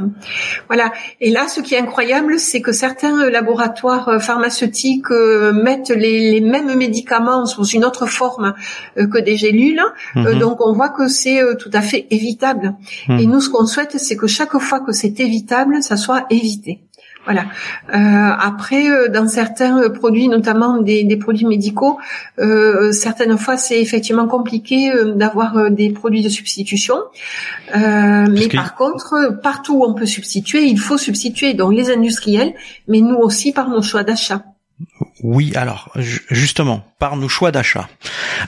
Voilà. 0.67 0.91
Et 1.21 1.31
là, 1.31 1.47
ce 1.47 1.61
qui 1.61 1.75
est 1.75 1.79
incroyable, 1.79 2.39
c'est 2.39 2.61
que 2.61 2.71
certains 2.71 3.29
laboratoires 3.29 4.21
pharmaceutiques 4.21 5.11
euh, 5.11 5.51
mettent 5.53 5.89
les, 5.89 6.39
mêmes 6.41 6.75
médicaments 6.75 7.45
sous 7.45 7.65
une 7.65 7.83
autre 7.83 8.05
forme 8.05 8.53
euh, 8.97 9.07
que 9.07 9.17
des 9.17 9.37
gélules. 9.37 9.81
Mhm. 10.15 10.39
donc 10.39 10.59
on 10.65 10.68
voit 10.73 10.89
que 10.89 11.07
c'est 11.07 11.41
euh, 11.41 11.55
tout 11.55 11.69
à 11.73 11.81
fait 11.81 12.07
évitable. 12.09 12.75
Hmm. 13.07 13.19
Et 13.19 13.25
nous, 13.25 13.41
ce 13.41 13.49
qu'on 13.49 13.65
souhaite, 13.65 13.97
c'est 13.97 14.15
que 14.15 14.27
chaque 14.27 14.57
fois 14.57 14.79
que 14.79 14.91
c'est 14.91 15.19
évitable, 15.19 15.81
ça 15.81 15.97
soit 15.97 16.25
évité. 16.29 16.81
Voilà. 17.25 17.45
Euh, 17.93 18.35
après, 18.39 18.89
euh, 18.89 19.07
dans 19.09 19.27
certains 19.27 19.89
produits, 19.89 20.29
notamment 20.29 20.77
des, 20.77 21.17
produits 21.17 21.45
médicaux, 21.45 21.99
certaines 22.91 23.37
fois 23.37 23.57
c'est 23.57 23.79
effectivement 23.81 24.27
compliqué 24.27 24.91
d'avoir 25.15 25.69
des 25.69 25.91
produits 25.91 26.23
de 26.23 26.29
substitution. 26.29 26.95
mais 27.75 28.47
par 28.53 28.75
contre, 28.75 29.39
partout 29.43 29.79
où 29.79 29.85
on 29.85 29.93
peut 29.93 30.05
substituer, 30.05 30.63
il 30.63 30.79
faut 30.79 30.97
substituer. 30.97 31.53
Donc 31.53 31.73
les 31.73 31.91
industriels, 31.91 32.53
mais 32.87 33.01
nous 33.01 33.17
aussi 33.17 33.51
par 33.51 33.69
nos 33.69 33.81
choix 33.81 34.03
d'achat. 34.03 34.43
Oui, 35.21 35.51
alors 35.55 35.91
justement, 36.29 36.85
par 36.97 37.17
nos 37.17 37.27
choix 37.27 37.51
d'achat, 37.51 37.89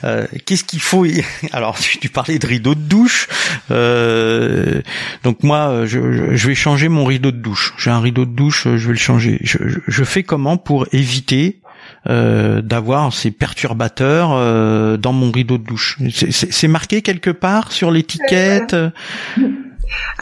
euh, 0.04 0.26
qu'est-ce 0.46 0.64
qu'il 0.64 0.80
faut 0.80 1.06
Alors, 1.52 1.78
tu, 1.78 2.08
parlais 2.08 2.38
de 2.38 2.46
rideau 2.46 2.74
de 2.74 2.80
douche, 2.80 3.28
euh, 3.70 4.80
donc 5.22 5.42
moi, 5.42 5.84
je, 5.86 5.98
vais 5.98 6.54
changer 6.54 6.88
mon 6.88 7.04
rideau 7.04 7.30
de 7.30 7.36
douche. 7.36 7.74
J'ai 7.76 7.90
un 7.90 8.00
rideau 8.00 8.24
de 8.24 8.34
douche, 8.34 8.64
je 8.64 8.86
vais 8.86 8.92
le 8.92 8.98
changer. 8.98 9.38
Je, 9.42 10.04
fais 10.04 10.22
comment 10.22 10.56
pour 10.56 10.86
éviter 10.92 11.60
d'avoir 12.06 13.12
ces 13.12 13.30
perturbateurs 13.30 14.30
dans 14.98 15.12
mon 15.12 15.30
rideau 15.30 15.58
de 15.58 15.64
douche? 15.64 15.98
C'est 16.10 16.68
marqué 16.68 17.02
quelque 17.02 17.30
part 17.30 17.70
sur 17.72 17.90
l'étiquette? 17.90 18.74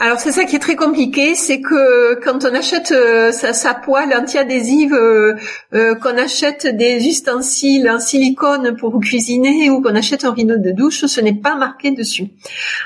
Alors 0.03 0.19
c'est 0.19 0.31
ça 0.31 0.45
qui 0.45 0.55
est 0.55 0.59
très 0.59 0.75
compliqué, 0.75 1.35
c'est 1.35 1.61
que 1.61 2.15
quand 2.23 2.43
on 2.43 2.55
achète 2.55 2.91
euh, 2.91 3.31
sa, 3.31 3.75
poêle 3.75 4.11
anti-adhésive, 4.15 4.95
euh, 4.95 5.35
euh, 5.75 5.93
qu'on 5.93 6.17
achète 6.17 6.65
des 6.65 7.05
ustensiles 7.05 7.87
en 7.87 7.99
silicone 7.99 8.75
pour 8.77 8.99
cuisiner 8.99 9.69
ou 9.69 9.79
qu'on 9.79 9.93
achète 9.95 10.25
un 10.25 10.33
rideau 10.33 10.57
de 10.57 10.71
douche, 10.71 11.05
ce 11.05 11.21
n'est 11.21 11.35
pas 11.35 11.53
marqué 11.53 11.91
dessus. 11.91 12.29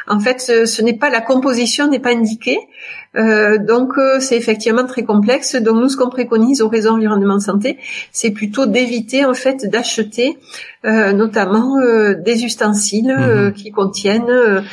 En 0.09 0.19
fait, 0.19 0.41
ce, 0.41 0.81
n'est 0.81 0.97
pas 0.97 1.09
la 1.09 1.21
composition 1.21 1.87
n'est 1.87 1.99
pas 1.99 2.11
indiquée. 2.11 2.59
Donc 3.15 3.93
c'est 4.19 4.37
effectivement 4.37 4.85
très 4.85 5.03
complexe. 5.03 5.55
Donc 5.55 5.77
nous, 5.77 5.89
ce 5.89 5.97
qu'on 5.97 6.09
préconise 6.09 6.61
au 6.61 6.67
réseau 6.67 6.91
environnement 6.91 7.39
santé, 7.39 7.77
c'est 8.11 8.31
plutôt 8.31 8.65
d'éviter 8.65 9.25
en 9.25 9.33
fait 9.33 9.69
d'acheter 9.69 10.37
notamment 10.83 11.77
des 12.23 12.45
ustensiles 12.45 13.15
mmh. 13.15 13.53
qui 13.53 13.71
contiennent 13.71 14.63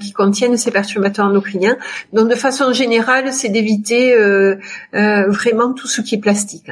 qui 0.00 0.12
contiennent 0.12 0.56
ces 0.56 0.70
perturbateurs 0.70 1.26
endocriniens. 1.26 1.76
Donc 2.12 2.28
de 2.28 2.34
façon 2.34 2.72
générale, 2.72 3.32
c'est 3.32 3.48
d'éviter 3.48 4.14
euh, 4.14 4.56
euh, 4.94 5.28
vraiment 5.28 5.72
tout 5.72 5.86
ce 5.86 6.00
qui 6.00 6.16
est 6.16 6.18
plastique, 6.18 6.70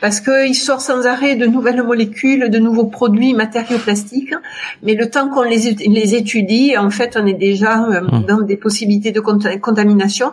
parce 0.00 0.20
qu'il 0.20 0.54
sort 0.54 0.80
sans 0.80 1.06
arrêt 1.06 1.36
de 1.36 1.46
nouvelles 1.46 1.82
molécules, 1.82 2.50
de 2.50 2.58
nouveaux 2.58 2.86
produits, 2.86 3.34
matériaux 3.34 3.78
plastiques. 3.78 4.34
Mais 4.82 4.94
le 4.94 5.08
temps 5.10 5.28
qu'on 5.28 5.42
les, 5.42 5.72
les 5.72 6.14
étudie, 6.14 6.76
en 6.76 6.90
fait, 6.90 7.16
on 7.20 7.26
est 7.26 7.34
déjà 7.34 7.84
euh, 7.84 8.00
mmh. 8.00 8.24
dans 8.26 8.40
des 8.40 8.56
possibilités 8.56 9.12
de 9.12 9.20
contamination. 9.20 10.32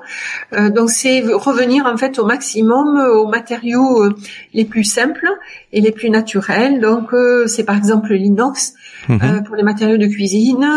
Donc 0.52 0.89
c'est 0.89 1.21
revenir 1.21 1.86
en 1.86 1.97
fait 1.97 2.19
au 2.19 2.26
maximum 2.26 2.97
aux 2.97 3.28
matériaux 3.28 4.10
les 4.54 4.65
plus 4.65 4.84
simples 4.84 5.30
et 5.71 5.82
les 5.82 5.91
plus 5.91 6.10
naturels. 6.10 6.80
Donc 6.80 7.12
c'est 7.47 7.63
par 7.63 7.78
exemple 7.78 8.13
l'inox. 8.13 8.74
Mmh. 9.08 9.43
pour 9.45 9.56
les 9.56 9.63
matériaux 9.63 9.97
de 9.97 10.06
cuisine, 10.06 10.67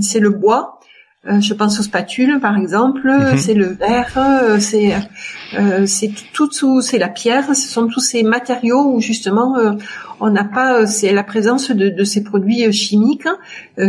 c'est 0.00 0.18
le 0.18 0.30
bois. 0.30 0.80
Euh, 1.26 1.38
je 1.38 1.52
pense 1.52 1.78
aux 1.78 1.82
spatules, 1.82 2.40
par 2.40 2.56
exemple. 2.56 3.06
Mhm. 3.06 3.36
C'est 3.36 3.52
le 3.52 3.66
verre, 3.66 4.16
euh, 4.16 4.58
c'est 4.58 4.94
euh, 5.58 5.84
c'est 5.84 6.10
tout, 6.32 6.48
tout 6.48 6.80
c'est 6.80 6.96
la 6.96 7.08
pierre. 7.08 7.54
Ce 7.54 7.68
sont 7.68 7.88
tous 7.88 8.00
ces 8.00 8.22
matériaux 8.22 8.94
où 8.94 9.00
justement 9.00 9.56
on 10.18 10.30
n'a 10.30 10.44
pas 10.44 10.86
c'est 10.86 11.12
la 11.12 11.22
présence 11.22 11.70
de, 11.70 11.90
de, 11.90 12.04
ces 12.04 12.22
produits 12.24 12.72
chimiques 12.72 13.28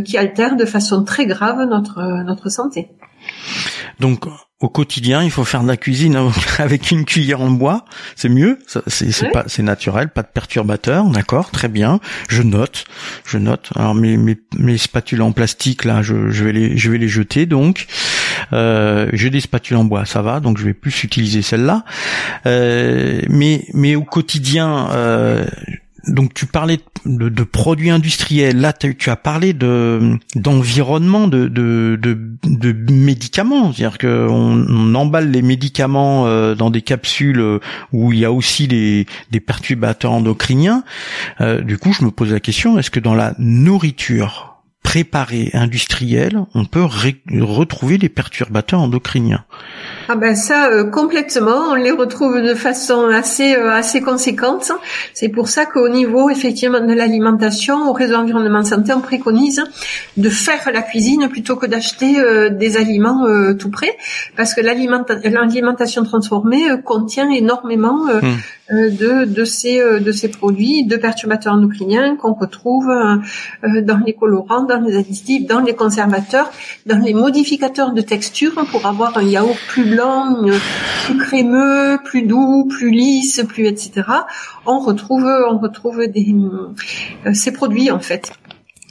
qui 0.03 0.17
altèrent 0.17 0.57
de 0.57 0.65
façon 0.65 1.03
très 1.03 1.25
grave 1.25 1.65
notre 1.69 2.23
notre 2.23 2.49
santé. 2.49 2.89
Donc 3.99 4.25
au 4.61 4.69
quotidien, 4.69 5.23
il 5.23 5.31
faut 5.31 5.43
faire 5.43 5.63
de 5.63 5.67
la 5.67 5.75
cuisine 5.75 6.17
avec 6.59 6.91
une 6.91 7.03
cuillère 7.03 7.41
en 7.41 7.49
bois, 7.49 7.85
c'est 8.15 8.29
mieux, 8.29 8.59
c'est 8.87 9.31
pas 9.31 9.43
c'est 9.47 9.63
naturel, 9.63 10.09
pas 10.09 10.21
de 10.21 10.27
perturbateurs, 10.27 11.05
d'accord, 11.05 11.49
très 11.49 11.67
bien. 11.67 11.99
Je 12.29 12.43
note, 12.43 12.85
je 13.25 13.39
note. 13.39 13.71
Alors 13.75 13.95
mes 13.95 14.17
mes, 14.17 14.37
mes 14.57 14.77
spatules 14.77 15.21
en 15.23 15.31
plastique 15.31 15.83
là, 15.83 16.03
je, 16.03 16.29
je 16.29 16.43
vais 16.43 16.53
les 16.53 16.77
je 16.77 16.91
vais 16.91 16.99
les 16.99 17.09
jeter 17.09 17.47
donc. 17.47 17.87
Euh, 18.53 19.09
j'ai 19.13 19.31
des 19.31 19.41
spatules 19.41 19.77
en 19.77 19.83
bois, 19.83 20.05
ça 20.05 20.21
va, 20.21 20.39
donc 20.39 20.57
je 20.59 20.65
vais 20.65 20.73
plus 20.73 21.03
utiliser 21.03 21.41
celle-là. 21.41 21.83
Euh, 22.45 23.21
mais 23.29 23.65
mais 23.73 23.95
au 23.95 24.03
quotidien, 24.03 24.89
euh, 24.91 25.45
donc 26.07 26.33
tu 26.33 26.45
parlais 26.45 26.79
de, 27.05 27.43
produits 27.43 27.89
industriels. 27.89 28.59
Là, 28.59 28.73
tu 28.73 29.09
as 29.09 29.15
parlé 29.15 29.53
de 29.53 30.17
d'environnement, 30.35 31.27
de, 31.27 32.87
médicaments. 32.91 33.71
C'est-à-dire 33.73 33.97
qu'on 33.97 34.65
on 34.69 34.95
emballe 34.95 35.31
les 35.31 35.41
médicaments 35.41 36.27
euh, 36.27 36.55
dans 36.55 36.69
des 36.69 36.81
capsules 36.81 37.39
euh, 37.39 37.59
où 37.91 38.13
il 38.13 38.19
y 38.19 38.25
a 38.25 38.31
aussi 38.31 38.67
des, 38.67 39.05
des 39.31 39.39
perturbateurs 39.39 40.11
endocriniens. 40.11 40.83
Euh, 41.39 41.61
du 41.61 41.77
coup, 41.77 41.93
je 41.93 42.03
me 42.03 42.11
pose 42.11 42.31
la 42.31 42.39
question 42.39 42.77
est-ce 42.77 42.91
que 42.91 42.99
dans 42.99 43.15
la 43.15 43.33
nourriture 43.37 44.51
préparé 44.83 45.51
industriel, 45.53 46.39
on 46.55 46.65
peut 46.65 46.83
retrouver 46.83 47.97
les 47.97 48.09
perturbateurs 48.09 48.81
endocriniens? 48.81 49.45
Ah 50.13 50.17
ben 50.17 50.35
ça 50.35 50.69
euh, 50.69 50.83
complètement, 50.83 51.69
on 51.69 51.75
les 51.75 51.91
retrouve 51.91 52.41
de 52.41 52.53
façon 52.53 53.07
assez 53.07 53.55
euh, 53.55 53.71
assez 53.71 54.01
conséquente. 54.01 54.73
C'est 55.13 55.29
pour 55.29 55.47
ça 55.47 55.65
qu'au 55.65 55.87
niveau 55.87 56.29
effectivement 56.29 56.81
de 56.81 56.91
l'alimentation, 56.91 57.89
au 57.89 57.93
réseau 57.93 58.15
environnement 58.15 58.65
santé, 58.65 58.91
on 58.91 58.99
préconise 58.99 59.63
de 60.17 60.29
faire 60.29 60.69
la 60.73 60.81
cuisine 60.81 61.29
plutôt 61.29 61.55
que 61.55 61.65
d'acheter 61.65 62.19
euh, 62.19 62.49
des 62.49 62.75
aliments 62.75 63.25
tout 63.57 63.69
prêts, 63.69 63.95
parce 64.35 64.53
que 64.53 64.59
l'alimentation 64.59 66.03
transformée 66.03 66.65
contient 66.83 67.29
énormément 67.29 68.07
hmm. 68.07 68.89
de 68.89 69.23
de 69.23 69.45
ces 69.45 69.79
de 70.07 70.11
ces 70.11 70.27
produits 70.27 70.85
de 70.85 70.97
perturbateurs 70.97 71.53
endocriniens 71.53 72.17
qu'on 72.17 72.33
retrouve 72.33 72.87
dans 73.63 74.01
les 74.05 74.13
colorants 74.13 74.63
dans 74.63 74.81
les 74.81 74.97
additifs, 74.97 75.47
dans 75.47 75.61
les 75.61 75.75
conservateurs, 75.75 76.51
dans 76.85 76.99
les 76.99 77.13
modificateurs 77.13 77.93
de 77.93 78.01
texture 78.01 78.55
pour 78.71 78.85
avoir 78.85 79.17
un 79.17 79.23
yaourt 79.23 79.61
plus 79.69 79.85
blanc, 79.85 80.00
plus 81.05 81.17
crémeux, 81.17 81.99
plus 82.03 82.23
doux, 82.23 82.65
plus 82.65 82.91
lisse, 82.91 83.43
plus 83.47 83.67
etc. 83.67 84.03
On 84.65 84.79
retrouve, 84.79 85.25
on 85.49 85.57
retrouve 85.57 86.07
des, 86.07 86.33
euh, 87.25 87.33
ces 87.33 87.51
produits 87.51 87.91
en 87.91 87.99
fait. 87.99 88.31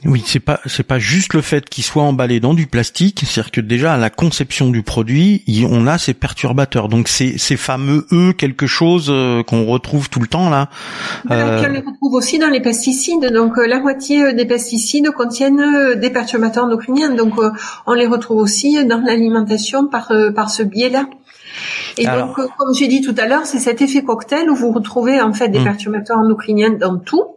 Oui, 0.03 0.23
c'est 0.25 0.39
pas 0.39 0.59
c'est 0.65 0.83
pas 0.83 0.97
juste 0.97 1.35
le 1.35 1.41
fait 1.41 1.69
qu'il 1.69 1.83
soit 1.83 2.01
emballé 2.01 2.39
dans 2.39 2.55
du 2.55 2.65
plastique, 2.65 3.21
c'est-à-dire 3.23 3.51
que 3.51 3.61
déjà 3.61 3.93
à 3.93 3.97
la 3.97 4.09
conception 4.09 4.69
du 4.69 4.81
produit, 4.81 5.43
on 5.69 5.85
a 5.85 5.99
ces 5.99 6.15
perturbateurs. 6.15 6.89
Donc 6.89 7.07
ces 7.07 7.37
ces 7.37 7.55
fameux 7.55 8.07
E 8.11 8.33
quelque 8.33 8.65
chose 8.65 9.07
euh, 9.09 9.43
qu'on 9.43 9.65
retrouve 9.65 10.09
tout 10.09 10.19
le 10.19 10.27
temps 10.27 10.49
là. 10.49 10.69
Euh... 11.29 11.63
on 11.63 11.71
les 11.71 11.79
retrouve 11.79 12.13
aussi 12.15 12.39
dans 12.39 12.49
les 12.49 12.61
pesticides. 12.61 13.31
Donc 13.31 13.59
euh, 13.59 13.67
la 13.67 13.79
moitié 13.79 14.23
euh, 14.23 14.33
des 14.33 14.45
pesticides 14.45 15.11
contiennent 15.11 15.99
des 15.99 16.09
perturbateurs 16.09 16.65
endocriniens. 16.65 17.13
Donc 17.13 17.35
on 17.85 17.93
les 17.93 18.07
retrouve 18.07 18.39
aussi 18.39 18.83
dans 18.85 19.01
l'alimentation 19.01 19.87
par 19.87 20.11
par 20.35 20.49
ce 20.49 20.63
biais-là. 20.63 21.05
Et 21.97 22.05
donc, 22.05 22.35
comme 22.35 22.73
j'ai 22.73 22.87
dit 22.87 23.01
tout 23.01 23.15
à 23.17 23.27
l'heure, 23.27 23.45
c'est 23.45 23.59
cet 23.59 23.81
effet 23.81 24.03
cocktail 24.03 24.49
où 24.49 24.55
vous 24.55 24.71
retrouvez 24.71 25.21
en 25.21 25.33
fait 25.33 25.49
des 25.49 25.59
hmm. 25.59 25.65
perturbateurs 25.65 26.17
endocriniens 26.17 26.71
dans 26.71 26.97
tout 26.97 27.35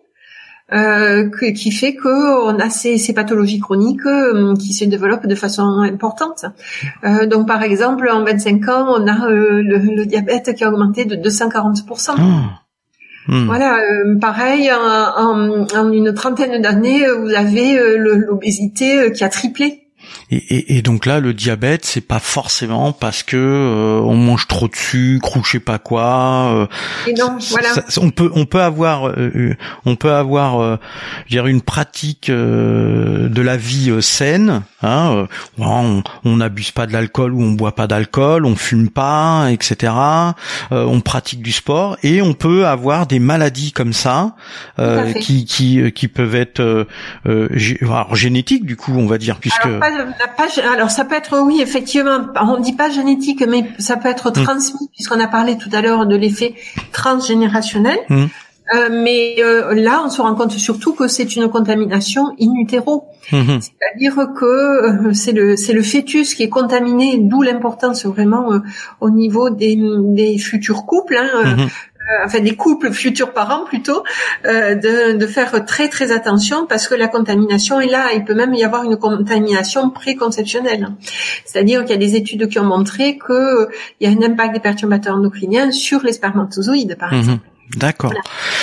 euh, 0.72 1.28
qui 1.52 1.70
fait 1.70 1.94
qu'on 1.94 2.58
a 2.58 2.70
ces, 2.70 2.96
ces, 2.96 3.12
pathologies 3.12 3.60
chroniques 3.60 4.06
euh, 4.06 4.54
qui 4.56 4.72
se 4.72 4.84
développent 4.84 5.26
de 5.26 5.34
façon 5.34 5.80
importante. 5.80 6.46
Euh, 7.04 7.26
donc 7.26 7.46
par 7.46 7.62
exemple, 7.62 8.08
en 8.10 8.24
25 8.24 8.68
ans, 8.68 8.86
on 8.88 9.06
a 9.06 9.28
euh, 9.28 9.62
le, 9.62 9.78
le, 9.78 10.06
diabète 10.06 10.54
qui 10.54 10.64
a 10.64 10.70
augmenté 10.70 11.04
de 11.04 11.16
240%. 11.16 12.14
Ah. 12.16 12.60
Hmm. 13.26 13.46
Voilà, 13.46 13.78
pareil, 14.20 14.70
en, 14.70 14.76
en, 14.76 15.66
en, 15.74 15.92
une 15.92 16.12
trentaine 16.12 16.60
d'années, 16.60 17.06
vous 17.08 17.32
avez 17.32 17.96
l'obésité 17.96 19.12
qui 19.12 19.24
a 19.24 19.30
triplé. 19.30 19.83
Et, 20.30 20.36
et, 20.36 20.76
et, 20.76 20.82
donc 20.82 21.06
là, 21.06 21.20
le 21.20 21.34
diabète, 21.34 21.84
c'est 21.84 22.00
pas 22.00 22.18
forcément 22.18 22.92
parce 22.92 23.22
que 23.22 23.36
euh, 23.36 24.00
on 24.00 24.16
mange 24.16 24.46
trop 24.48 24.68
de 24.68 24.76
sucre 24.76 25.36
ou 25.36 25.44
je 25.44 25.52
sais 25.52 25.60
pas 25.60 25.78
quoi. 25.78 26.52
Euh, 26.54 26.66
et 27.06 27.12
non, 27.12 27.36
voilà. 27.50 27.74
on 27.98 28.10
peut 28.10 28.30
on 28.34 28.46
peut 28.46 28.62
avoir 28.62 29.08
euh, 29.08 29.56
on 29.84 29.96
peut 29.96 30.12
avoir 30.12 30.78
je 31.28 31.46
une 31.46 31.60
pratique 31.60 32.30
de 32.30 33.40
la 33.42 33.56
vie 33.56 33.92
saine. 34.00 34.62
Hein, 34.84 35.26
on 35.58 36.36
n'abuse 36.36 36.70
pas 36.70 36.86
de 36.86 36.92
l'alcool 36.92 37.32
ou 37.34 37.42
on 37.42 37.52
boit 37.52 37.74
pas 37.74 37.86
d'alcool, 37.86 38.46
on 38.46 38.56
fume 38.56 38.90
pas, 38.90 39.48
etc. 39.50 39.92
on 40.70 41.00
pratique 41.00 41.42
du 41.42 41.52
sport 41.52 41.96
et 42.02 42.22
on 42.22 42.34
peut 42.34 42.66
avoir 42.66 43.06
des 43.06 43.18
maladies 43.18 43.72
comme 43.72 43.92
ça 43.92 44.34
qui 45.20 45.44
qui 45.44 45.92
qui 45.92 46.08
peuvent 46.08 46.34
être 46.34 46.86
alors, 47.24 48.14
génétiques 48.14 48.64
du 48.64 48.76
coup, 48.76 48.92
on 48.96 49.06
va 49.06 49.18
dire 49.18 49.38
puisque 49.40 49.68
alors 50.62 50.90
ça 50.90 51.04
peut 51.04 51.14
être 51.14 51.38
oui 51.40 51.60
effectivement, 51.60 52.26
on 52.40 52.60
dit 52.60 52.74
pas 52.74 52.90
génétique, 52.90 53.44
mais 53.46 53.64
ça 53.78 53.96
peut 53.96 54.08
être 54.08 54.30
mm. 54.30 54.44
transmis 54.44 54.88
puisqu'on 54.92 55.20
a 55.20 55.28
parlé 55.28 55.56
tout 55.56 55.70
à 55.72 55.80
l'heure 55.80 56.06
de 56.06 56.16
l'effet 56.16 56.54
transgénérationnel. 56.92 57.98
Mm. 58.08 58.26
Euh, 58.72 58.88
mais 58.90 59.36
euh, 59.40 59.74
là, 59.74 60.02
on 60.04 60.08
se 60.08 60.22
rend 60.22 60.34
compte 60.34 60.52
surtout 60.52 60.94
que 60.94 61.06
c'est 61.06 61.36
une 61.36 61.48
contamination 61.48 62.28
in 62.40 62.54
utero, 62.56 63.08
mm-hmm. 63.30 63.60
c'est-à-dire 63.60 64.16
que 64.34 64.44
euh, 64.44 65.12
c'est 65.12 65.32
le 65.32 65.56
c'est 65.56 65.74
le 65.74 65.82
fœtus 65.82 66.34
qui 66.34 66.44
est 66.44 66.48
contaminé, 66.48 67.18
d'où 67.18 67.42
l'importance 67.42 68.06
vraiment 68.06 68.48
au 69.00 69.10
niveau 69.10 69.50
des, 69.50 69.78
des 69.78 70.38
futurs 70.38 70.86
couples. 70.86 71.16
Hein. 71.16 71.68
Euh, 72.04 72.26
enfin 72.26 72.40
des 72.40 72.54
couples 72.54 72.92
futurs 72.92 73.32
parents 73.32 73.64
plutôt, 73.64 74.02
euh, 74.44 74.74
de, 74.74 75.16
de, 75.16 75.26
faire 75.26 75.64
très 75.64 75.88
très 75.88 76.12
attention 76.12 76.66
parce 76.66 76.86
que 76.86 76.94
la 76.94 77.08
contamination 77.08 77.80
est 77.80 77.86
là. 77.86 78.08
Il 78.14 78.24
peut 78.24 78.34
même 78.34 78.52
y 78.52 78.62
avoir 78.62 78.84
une 78.84 78.98
contamination 78.98 79.88
préconceptionnelle. 79.88 80.88
C'est-à-dire 81.46 81.80
qu'il 81.80 81.92
y 81.92 81.94
a 81.94 81.96
des 81.96 82.14
études 82.14 82.48
qui 82.48 82.58
ont 82.58 82.64
montré 82.64 83.16
qu'il 83.16 83.34
euh, 83.34 83.68
y 84.02 84.06
a 84.06 84.10
un 84.10 84.22
impact 84.22 84.52
des 84.52 84.60
perturbateurs 84.60 85.16
endocriniens 85.16 85.70
sur 85.70 86.02
les 86.02 86.12
spermatozoïdes, 86.12 86.98
par 86.98 87.10
mhm. 87.10 87.18
exemple. 87.18 87.46
D'accord. 87.76 88.12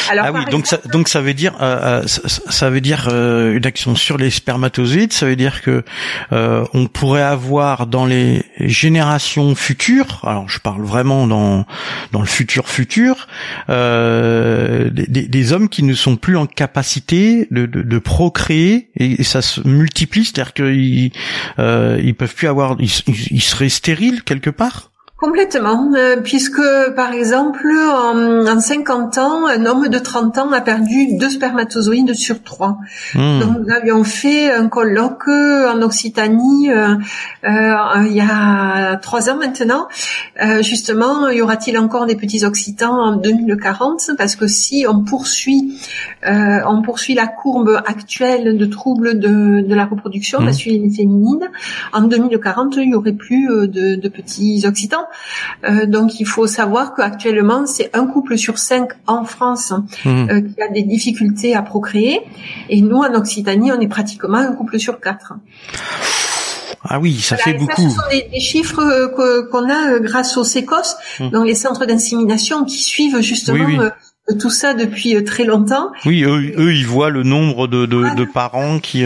Alors, 0.09 0.25
ah 0.27 0.31
oui, 0.31 0.45
donc 0.51 0.67
ça, 0.67 0.77
donc 0.91 1.09
ça 1.09 1.21
veut 1.21 1.33
dire, 1.33 1.55
euh, 1.61 2.05
ça, 2.05 2.21
ça, 2.27 2.69
veut 2.69 2.81
dire 2.81 3.09
euh, 3.11 3.57
une 3.57 3.65
action 3.65 3.95
sur 3.95 4.17
les 4.17 4.29
spermatozoïdes. 4.29 5.11
Ça 5.11 5.25
veut 5.25 5.35
dire 5.35 5.61
que 5.61 5.83
euh, 6.31 6.65
on 6.73 6.85
pourrait 6.85 7.23
avoir 7.23 7.87
dans 7.87 8.05
les 8.05 8.43
générations 8.59 9.55
futures, 9.55 10.21
alors 10.23 10.47
je 10.49 10.59
parle 10.59 10.83
vraiment 10.83 11.27
dans 11.27 11.65
dans 12.11 12.21
le 12.21 12.27
futur 12.27 12.69
futur, 12.69 13.27
des, 13.67 14.91
des, 14.91 15.53
hommes 15.53 15.67
qui 15.67 15.83
ne 15.83 15.93
sont 15.93 16.15
plus 16.15 16.37
en 16.37 16.45
capacité 16.45 17.47
de, 17.51 17.65
de, 17.65 17.81
de 17.81 17.99
procréer 17.99 18.89
et, 18.95 19.23
ça 19.23 19.41
se 19.41 19.67
multiplie, 19.67 20.25
c'est-à-dire 20.25 20.53
qu'ils 20.53 21.11
ils 21.57 22.15
peuvent 22.15 22.35
plus 22.35 22.47
avoir, 22.47 22.75
ils, 22.79 22.91
ils 23.31 23.41
seraient 23.41 23.69
stériles 23.69 24.23
quelque 24.23 24.49
part. 24.49 24.90
Complètement, 25.21 25.91
euh, 25.95 26.17
puisque 26.17 26.63
par 26.95 27.13
exemple 27.13 27.71
en, 27.71 28.47
en, 28.47 28.59
50 28.59 29.19
ans, 29.19 29.45
un 29.45 29.67
homme 29.67 29.87
de 29.87 29.99
30 29.99 30.39
ans 30.39 30.51
a 30.51 30.61
perdu 30.61 31.15
deux 31.15 31.29
spermatozoïdes 31.29 32.15
sur 32.15 32.41
trois. 32.41 32.79
Hmm. 33.13 33.39
Donc 33.39 33.59
nous 33.59 33.71
avions 33.71 34.03
fait 34.03 34.51
un 34.51 34.67
colloque 34.67 35.27
en 35.27 35.79
Occitanie 35.83 36.71
euh, 36.71 36.95
euh, 37.43 38.07
il 38.07 38.13
y 38.13 38.21
a 38.21 38.97
trois 38.97 39.29
ans 39.29 39.37
maintenant. 39.37 39.87
Euh, 40.41 40.61
justement, 40.61 41.29
y 41.29 41.41
aura-t-il 41.41 41.77
encore 41.77 42.05
des 42.05 42.15
petits 42.15 42.45
Occitans 42.45 42.99
en 42.99 43.15
2040 43.17 44.11
Parce 44.17 44.35
que 44.35 44.47
si 44.47 44.85
on 44.87 45.03
poursuit, 45.03 45.79
euh, 46.25 46.59
on 46.67 46.81
poursuit 46.81 47.13
la 47.13 47.27
courbe 47.27 47.81
actuelle 47.85 48.57
de 48.57 48.65
troubles 48.65 49.19
de, 49.19 49.61
de 49.61 49.75
la 49.75 49.85
reproduction 49.85 50.39
mmh. 50.41 50.45
masculine 50.45 50.85
et 50.85 50.95
féminine, 50.95 51.49
en 51.93 52.01
2040 52.01 52.75
il 52.77 52.89
y 52.89 52.95
aurait 52.95 53.13
plus 53.13 53.47
de, 53.47 53.95
de 53.95 54.09
petits 54.09 54.63
Occitans. 54.65 55.05
Euh, 55.63 55.85
donc 55.85 56.19
il 56.19 56.25
faut 56.25 56.47
savoir 56.47 56.95
qu'actuellement 56.95 57.65
c'est 57.65 57.95
un 57.95 58.05
couple 58.05 58.37
sur 58.37 58.57
cinq 58.57 58.91
en 59.07 59.23
France 59.23 59.73
mmh. 60.05 60.09
euh, 60.09 60.41
qui 60.41 60.61
a 60.61 60.67
des 60.67 60.83
difficultés 60.83 61.55
à 61.55 61.61
procréer, 61.61 62.21
et 62.69 62.81
nous 62.81 62.97
en 62.97 63.13
Occitanie 63.13 63.71
on 63.71 63.79
est 63.79 63.87
pratiquement 63.87 64.37
un 64.37 64.53
couple 64.53 64.79
sur 64.79 64.99
quatre. 64.99 65.33
Ah 66.83 66.99
oui, 66.99 67.19
ça 67.19 67.37
fait 67.37 67.53
beaucoup. 67.53 67.89
ce 67.89 67.89
sont 67.89 68.01
des, 68.09 68.39
chiffres 68.39 68.81
euh, 68.81 69.45
qu'on 69.51 69.69
a 69.69 69.99
grâce 69.99 70.35
aux 70.37 70.43
SECOS, 70.43 70.95
mmh. 71.19 71.29
donc 71.29 71.45
les 71.45 71.55
centres 71.55 71.85
d'insémination 71.85 72.65
qui 72.65 72.81
suivent 72.81 73.21
justement 73.21 73.89
tout 74.39 74.49
ça 74.49 74.73
depuis 74.73 75.23
très 75.23 75.43
longtemps. 75.43 75.91
Oui, 76.05 76.23
eux, 76.23 76.73
ils 76.73 76.87
voient 76.87 77.09
le 77.09 77.23
nombre 77.23 77.67
de, 77.67 77.85
de, 77.85 78.15
de 78.15 78.23
parents 78.23 78.79
qui 78.79 79.03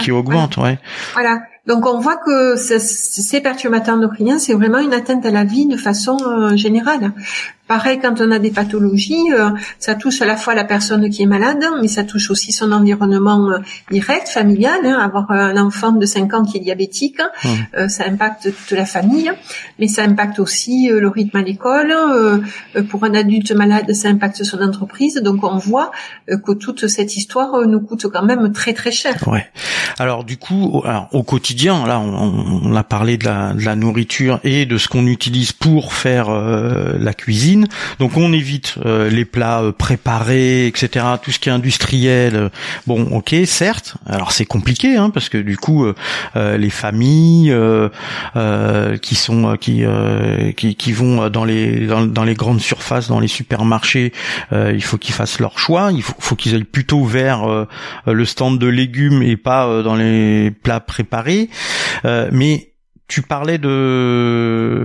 qui 0.00 0.12
augmente, 0.12 0.56
ouais. 0.58 0.78
Voilà. 1.14 1.40
Donc 1.66 1.86
on 1.86 1.98
voit 1.98 2.16
que 2.16 2.56
ces 2.56 3.40
perturbateurs 3.40 3.96
endocriniens, 3.96 4.38
c'est 4.38 4.52
vraiment 4.52 4.78
une 4.78 4.92
atteinte 4.92 5.24
à 5.24 5.30
la 5.30 5.44
vie 5.44 5.66
de 5.66 5.76
façon 5.76 6.16
euh, 6.26 6.56
générale. 6.56 7.12
Pareil, 7.66 7.98
quand 7.98 8.20
on 8.20 8.30
a 8.30 8.38
des 8.38 8.50
pathologies, 8.50 9.32
euh, 9.32 9.48
ça 9.78 9.94
touche 9.94 10.20
à 10.20 10.26
la 10.26 10.36
fois 10.36 10.54
la 10.54 10.64
personne 10.64 11.08
qui 11.08 11.22
est 11.22 11.26
malade, 11.26 11.64
mais 11.80 11.88
ça 11.88 12.04
touche 12.04 12.30
aussi 12.30 12.52
son 12.52 12.72
environnement 12.72 13.52
euh, 13.52 13.58
direct, 13.90 14.28
familial. 14.28 14.80
Hein, 14.84 14.98
avoir 14.98 15.30
un 15.30 15.56
enfant 15.56 15.92
de 15.92 16.04
5 16.04 16.34
ans 16.34 16.44
qui 16.44 16.58
est 16.58 16.60
diabétique, 16.60 17.20
mmh. 17.20 17.48
euh, 17.78 17.88
ça 17.88 18.04
impacte 18.06 18.52
toute 18.54 18.76
la 18.76 18.84
famille, 18.84 19.32
mais 19.78 19.88
ça 19.88 20.02
impacte 20.02 20.40
aussi 20.40 20.90
le 20.92 21.08
rythme 21.08 21.38
à 21.38 21.42
l'école. 21.42 21.94
pour 22.90 23.04
un 23.04 23.14
adulte 23.14 23.52
malade, 23.52 23.94
ça 23.94 24.08
impacte 24.08 24.44
son 24.44 24.60
entreprise. 24.60 25.14
Donc 25.22 25.42
on 25.42 25.56
voit 25.56 25.90
que 26.28 26.52
toute 26.52 26.86
cette 26.86 27.16
histoire 27.16 27.66
nous 27.66 27.80
coûte 27.80 28.08
quand 28.12 28.24
même 28.24 28.52
très 28.52 28.74
très 28.74 28.92
cher. 28.92 29.16
Ouais. 29.26 29.46
Alors 29.98 30.24
du 30.24 30.36
coup, 30.36 30.82
alors, 30.84 31.08
au 31.12 31.22
quotidien, 31.22 31.86
là, 31.86 31.98
on, 31.98 32.60
on, 32.62 32.76
a 32.76 32.84
parlé 32.84 33.16
de 33.16 33.24
la, 33.24 33.54
de 33.54 33.64
la 33.64 33.74
nourriture 33.74 34.40
et 34.44 34.66
de 34.66 34.76
ce 34.76 34.88
qu'on 34.88 35.06
utilise 35.06 35.52
pour 35.52 35.94
faire 35.94 36.30
la 36.30 37.14
cuisine. 37.14 37.53
Donc 37.98 38.16
on 38.16 38.32
évite 38.32 38.76
euh, 38.84 39.10
les 39.10 39.24
plats 39.24 39.62
euh, 39.62 39.72
préparés, 39.72 40.66
etc. 40.66 41.04
Tout 41.22 41.30
ce 41.30 41.38
qui 41.38 41.48
est 41.48 41.52
industriel. 41.52 42.36
Euh, 42.36 42.48
bon, 42.86 43.02
ok, 43.12 43.34
certes. 43.46 43.96
Alors 44.06 44.32
c'est 44.32 44.44
compliqué, 44.44 44.96
hein, 44.96 45.10
parce 45.10 45.28
que 45.28 45.38
du 45.38 45.56
coup, 45.56 45.86
les 46.34 46.70
familles 46.70 47.54
qui 49.02 49.14
sont 49.14 49.56
qui, 49.56 49.84
qui, 50.56 50.92
vont 50.92 51.28
dans 51.28 51.44
les 51.44 51.86
dans, 51.86 52.24
les 52.24 52.34
grandes 52.34 52.60
surfaces, 52.60 53.08
dans 53.08 53.20
les 53.20 53.28
supermarchés, 53.28 54.12
il 54.52 54.82
faut 54.82 54.98
qu'ils 54.98 55.14
fassent 55.14 55.40
leur 55.40 55.58
choix. 55.58 55.90
Il 55.92 56.02
faut 56.02 56.36
qu'ils 56.36 56.54
aillent 56.54 56.64
plutôt 56.64 57.04
vers 57.04 57.66
le 58.06 58.24
stand 58.24 58.58
de 58.58 58.66
légumes 58.66 59.22
et 59.22 59.36
pas 59.36 59.82
dans 59.82 59.96
les 59.96 60.50
plats 60.50 60.80
préparés. 60.80 61.48
mais 62.04 62.74
tu 63.06 63.22
parlais 63.22 63.58
de, 63.58 64.83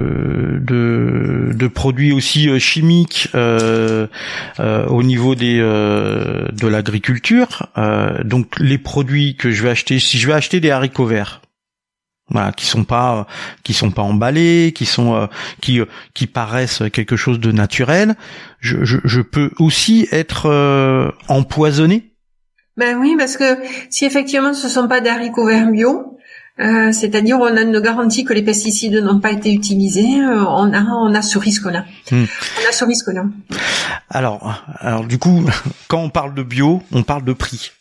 de, 1.59 1.67
produits 1.67 2.11
aussi 2.11 2.49
euh, 2.49 2.59
chimiques 2.59 3.29
euh, 3.35 4.07
euh, 4.59 4.85
au 4.87 5.03
niveau 5.03 5.35
des 5.35 5.59
de 5.59 6.67
l'agriculture. 6.67 7.67
Donc 8.23 8.59
les 8.59 8.77
produits 8.77 9.35
que 9.35 9.51
je 9.51 9.63
vais 9.63 9.69
acheter, 9.69 9.99
si 9.99 10.17
je 10.17 10.27
vais 10.27 10.33
acheter 10.33 10.59
des 10.59 10.71
haricots 10.71 11.05
verts, 11.05 11.41
voilà, 12.29 12.51
qui 12.51 12.65
sont 12.65 12.83
pas 12.83 13.27
qui 13.63 13.73
sont 13.73 13.91
pas 13.91 14.01
emballés, 14.01 14.71
qui 14.75 14.85
sont 14.85 15.27
qui 15.61 15.79
qui 16.13 16.27
paraissent 16.27 16.83
quelque 16.91 17.15
chose 17.15 17.39
de 17.39 17.51
naturel, 17.51 18.15
je, 18.59 18.83
je, 18.83 18.97
je 19.03 19.21
peux 19.21 19.51
aussi 19.59 20.07
être 20.11 21.13
empoisonné. 21.27 22.11
Ben 22.77 22.97
oui, 22.97 23.15
parce 23.17 23.35
que 23.35 23.57
si 23.89 24.05
effectivement 24.05 24.53
ce 24.53 24.69
sont 24.69 24.87
pas 24.87 25.01
des 25.01 25.09
haricots 25.09 25.45
verts 25.45 25.69
bio, 25.69 26.17
euh, 26.59 26.91
c'est-à-dire 26.91 27.37
on 27.39 27.55
a 27.55 27.61
une 27.61 27.79
garantie 27.79 28.23
que 28.23 28.33
les 28.33 28.43
pesticides 28.43 28.95
n'ont 28.95 29.19
pas 29.19 29.31
été 29.31 29.51
utilisés, 29.51 30.21
euh, 30.21 30.43
on 30.45 30.73
a 30.73 30.83
on 30.83 31.13
a 31.13 31.21
ce 31.21 31.37
risque-là. 31.37 31.85
Hmm. 32.11 32.25
On 32.25 32.69
a 32.69 32.71
ce 32.71 32.85
risque-là. 32.85 33.23
Alors 34.09 34.63
alors 34.79 35.05
du 35.05 35.17
coup, 35.17 35.45
quand 35.87 35.99
on 35.99 36.09
parle 36.09 36.33
de 36.33 36.43
bio, 36.43 36.81
on 36.91 37.03
parle 37.03 37.23
de 37.23 37.33
prix. 37.33 37.71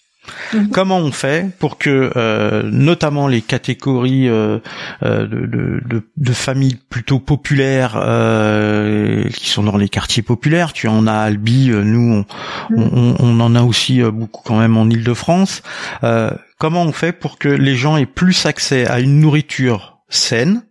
Mhm. 0.55 0.71
Comment 0.71 0.99
on 0.99 1.12
fait 1.12 1.51
pour 1.59 1.79
que, 1.79 2.12
euh, 2.17 2.62
notamment 2.64 3.29
les 3.29 3.43
catégories 3.43 4.29
euh, 4.29 4.59
euh 5.03 5.27
de, 5.27 5.47
de, 5.47 6.03
de, 6.17 6.33
familles 6.33 6.79
plutôt 6.88 7.19
populaires, 7.19 8.01
euh, 8.03 9.25
qui 9.31 9.49
sont 9.49 9.62
dans 9.62 9.77
les 9.77 9.88
quartiers 9.88 10.23
populaires, 10.23 10.73
tu 10.73 10.88
en 10.88 11.07
as 11.07 11.19
Albi, 11.19 11.71
nous 11.71 12.25
on, 12.71 12.75
mhm. 12.75 12.91
on, 12.93 13.17
on, 13.19 13.41
en 13.41 13.55
a 13.55 13.62
aussi 13.62 14.01
beaucoup 14.03 14.43
quand 14.45 14.59
même 14.59 14.77
en 14.77 14.88
Île-de-France. 14.88 15.62
Comment 16.59 16.83
on 16.83 16.92
fait 16.92 17.12
pour 17.12 17.38
que 17.38 17.49
les 17.49 17.77
gens 17.77 17.97
aient 17.97 18.07
plus 18.07 18.47
accès 18.47 18.87
à 18.87 19.01
une 19.01 19.21
nourriture 19.21 20.01
saine, 20.09 20.64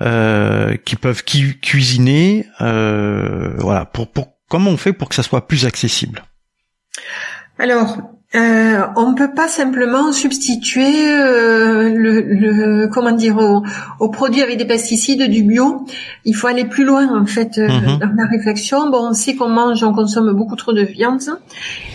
qui 0.00 0.96
peuvent 0.96 1.24
cuisiner, 1.24 2.46
voilà. 2.60 3.84
Pour, 3.92 4.12
pour 4.12 4.38
comment 4.48 4.70
on 4.70 4.76
fait 4.76 4.92
pour 4.92 5.08
que 5.08 5.14
ça 5.14 5.22
soit 5.22 5.48
plus 5.48 5.66
accessible? 5.66 6.24
Alors, 7.58 7.98
euh, 8.34 8.82
on 8.96 9.12
ne 9.12 9.16
peut 9.16 9.32
pas 9.34 9.48
simplement 9.48 10.12
substituer 10.12 11.10
euh, 11.12 11.88
le, 11.88 12.86
comment 12.88 13.12
dire 13.12 13.38
aux, 14.00 14.08
produits 14.10 14.42
avec 14.42 14.58
des 14.58 14.66
pesticides 14.66 15.22
du 15.30 15.42
bio. 15.44 15.86
Il 16.26 16.34
faut 16.34 16.46
aller 16.46 16.66
plus 16.66 16.84
loin 16.84 17.08
en 17.18 17.24
fait 17.24 17.56
euh, 17.56 17.66
mhm. 17.66 17.98
dans 17.98 18.12
la 18.18 18.26
réflexion. 18.26 18.90
Bon, 18.90 19.08
on 19.08 19.12
sait 19.14 19.34
qu'on 19.34 19.48
mange, 19.48 19.82
on 19.82 19.94
consomme 19.94 20.30
beaucoup 20.34 20.56
trop 20.56 20.74
de 20.74 20.82
viande 20.82 21.22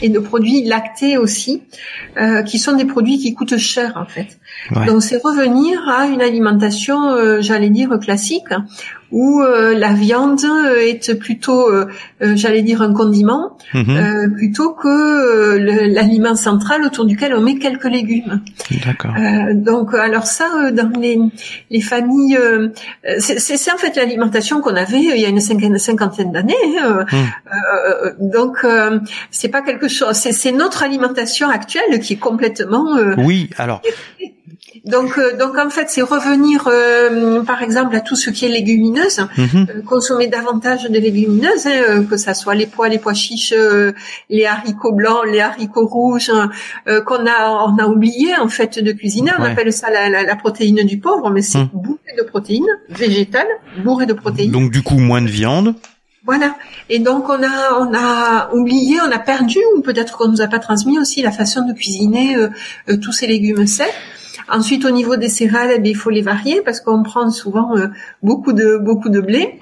et 0.02 0.10
de 0.10 0.18
produits 0.18 0.64
lactés 0.64 1.18
aussi, 1.18 1.62
qui 2.48 2.58
sont 2.58 2.76
des 2.76 2.86
produits 2.86 3.20
qui 3.20 3.36
coûtent 3.36 3.58
cher 3.58 3.94
en 3.96 4.06
fait. 4.06 4.40
Donc 4.88 5.04
c'est 5.04 5.22
revenir 5.24 5.88
à 5.88 6.08
une 6.08 6.22
alimentation, 6.22 7.42
j'allais 7.42 7.70
dire 7.70 8.00
classique, 8.00 8.48
où 9.14 9.42
euh, 9.42 9.76
la 9.76 9.94
viande 9.94 10.44
est 10.82 11.14
plutôt, 11.14 11.70
euh, 11.70 11.86
euh, 12.24 12.36
j'allais 12.36 12.64
dire, 12.64 12.82
un 12.82 12.94
condiment, 12.94 13.58
mhm. 13.76 14.34
plutôt 14.36 14.74
que 14.74 15.58
l'aliment 15.88 16.36
central 16.36 16.84
autour 16.84 17.06
duquel 17.06 17.36
on 17.36 17.42
met 17.42 17.60
quelques 17.60 17.86
légumes. 17.86 18.42
D'accord. 18.84 19.14
donc, 19.54 19.94
alors 19.94 20.26
ça, 20.26 20.72
dans 20.72 20.92
les, 21.00 21.20
les 21.70 21.82
familles, 21.82 22.40
c'est 23.20 23.72
en 23.72 23.78
fait 23.78 23.96
l'alimentation 23.96 24.62
qu'on 24.62 24.76
avait 24.76 25.04
il 25.04 25.22
y 25.22 25.26
a 25.26 25.30
une 25.30 25.40
cinquantaine, 25.40 25.78
cinquantaine 25.78 26.32
d'années. 26.32 26.56
Hein, 26.82 27.06
mhm. 27.12 28.32
donc, 28.32 28.66
c'est 29.30 29.50
pas 29.50 29.62
quelque 29.62 29.88
chose. 29.88 30.16
C'est 30.16 30.52
notre 30.52 30.82
alimentation 30.82 31.50
actuelle 31.50 32.00
qui 32.02 32.14
est 32.14 32.18
complètement. 32.18 32.98
oui, 33.18 33.52
alors. 33.60 33.82
Donc, 34.86 35.18
euh, 35.18 35.38
donc 35.38 35.58
en 35.58 35.70
fait, 35.70 35.90
c'est 35.90 36.02
revenir, 36.02 36.68
euh, 36.68 37.42
par 37.44 37.64
exemple, 37.64 37.96
à 37.96 38.02
tout 38.02 38.18
ce 38.18 38.30
qui 38.30 38.46
est 38.46 38.50
légumineuse, 38.50 39.26
mhm. 39.38 39.68
euh, 39.70 39.82
consommer 39.82 40.28
davantage 40.28 40.84
de 40.84 41.00
légumineuses, 41.00 41.68
hein, 41.68 42.04
que 42.04 42.18
ça 42.18 42.34
soit 42.34 42.54
les 42.54 42.68
pois, 42.68 42.90
les 42.90 43.00
pois 43.00 43.14
chiches, 43.14 43.54
les 44.30 44.46
haricots 44.46 44.92
blancs, 44.92 45.26
les 45.32 45.40
haricots 45.40 45.88
rouges, 45.88 46.32
qu'on 47.06 47.26
a, 47.26 47.66
on 47.70 47.78
a 47.78 47.88
oublié 47.88 48.36
en 48.36 48.50
fait 48.50 48.80
de 48.80 48.92
cuisiner. 48.92 49.32
On 49.40 49.44
appelle 49.44 49.72
ça 49.72 49.90
la, 49.90 50.10
la, 50.10 50.24
la, 50.24 50.36
protéine 50.36 50.84
du 50.84 51.00
pauvre, 51.00 51.30
mais 51.30 51.42
c'est 51.42 51.60
mhm. 51.60 51.70
bourré 51.74 52.16
de 52.18 52.24
protéines 52.24 52.66
végétales, 52.90 53.48
bourré 53.84 54.06
de 54.06 54.14
protéines. 54.14 54.52
Donc 54.52 54.70
du 54.70 54.84
coup, 54.84 54.98
moins 54.98 55.22
de 55.22 55.30
viande. 55.30 55.76
Voilà. 56.26 56.56
Et 56.90 57.00
donc 57.00 57.30
on 57.30 57.42
a 57.42 57.80
on 57.80 57.94
a 57.94 58.54
oublié, 58.54 58.98
on 59.02 59.12
a 59.12 59.20
perdu, 59.20 59.60
ou 59.78 59.82
peut-être 59.82 60.18
qu'on 60.18 60.28
nous 60.28 60.42
a 60.42 60.48
pas 60.48 60.60
transmis 60.60 61.00
aussi 61.00 61.22
la 61.22 61.32
façon 61.32 61.66
de 61.66 61.74
cuisiner 61.74 62.36
tous 63.02 63.14
ces 63.14 63.28
légumes 63.28 63.66
secs. 63.66 63.94
Ensuite, 64.50 64.86
au 64.86 64.92
niveau 64.92 65.16
des 65.16 65.30
céréales, 65.30 65.82
eh 65.84 65.90
il 65.90 65.96
faut 65.96 66.10
les 66.10 66.22
varier 66.22 66.62
parce 66.62 66.80
qu'on 66.82 67.04
prend 67.04 67.30
souvent 67.30 67.76
euh, 67.76 67.88
beaucoup 68.22 68.54
de 68.54 68.78
beaucoup 68.78 69.10
de 69.10 69.22
blé. 69.22 69.60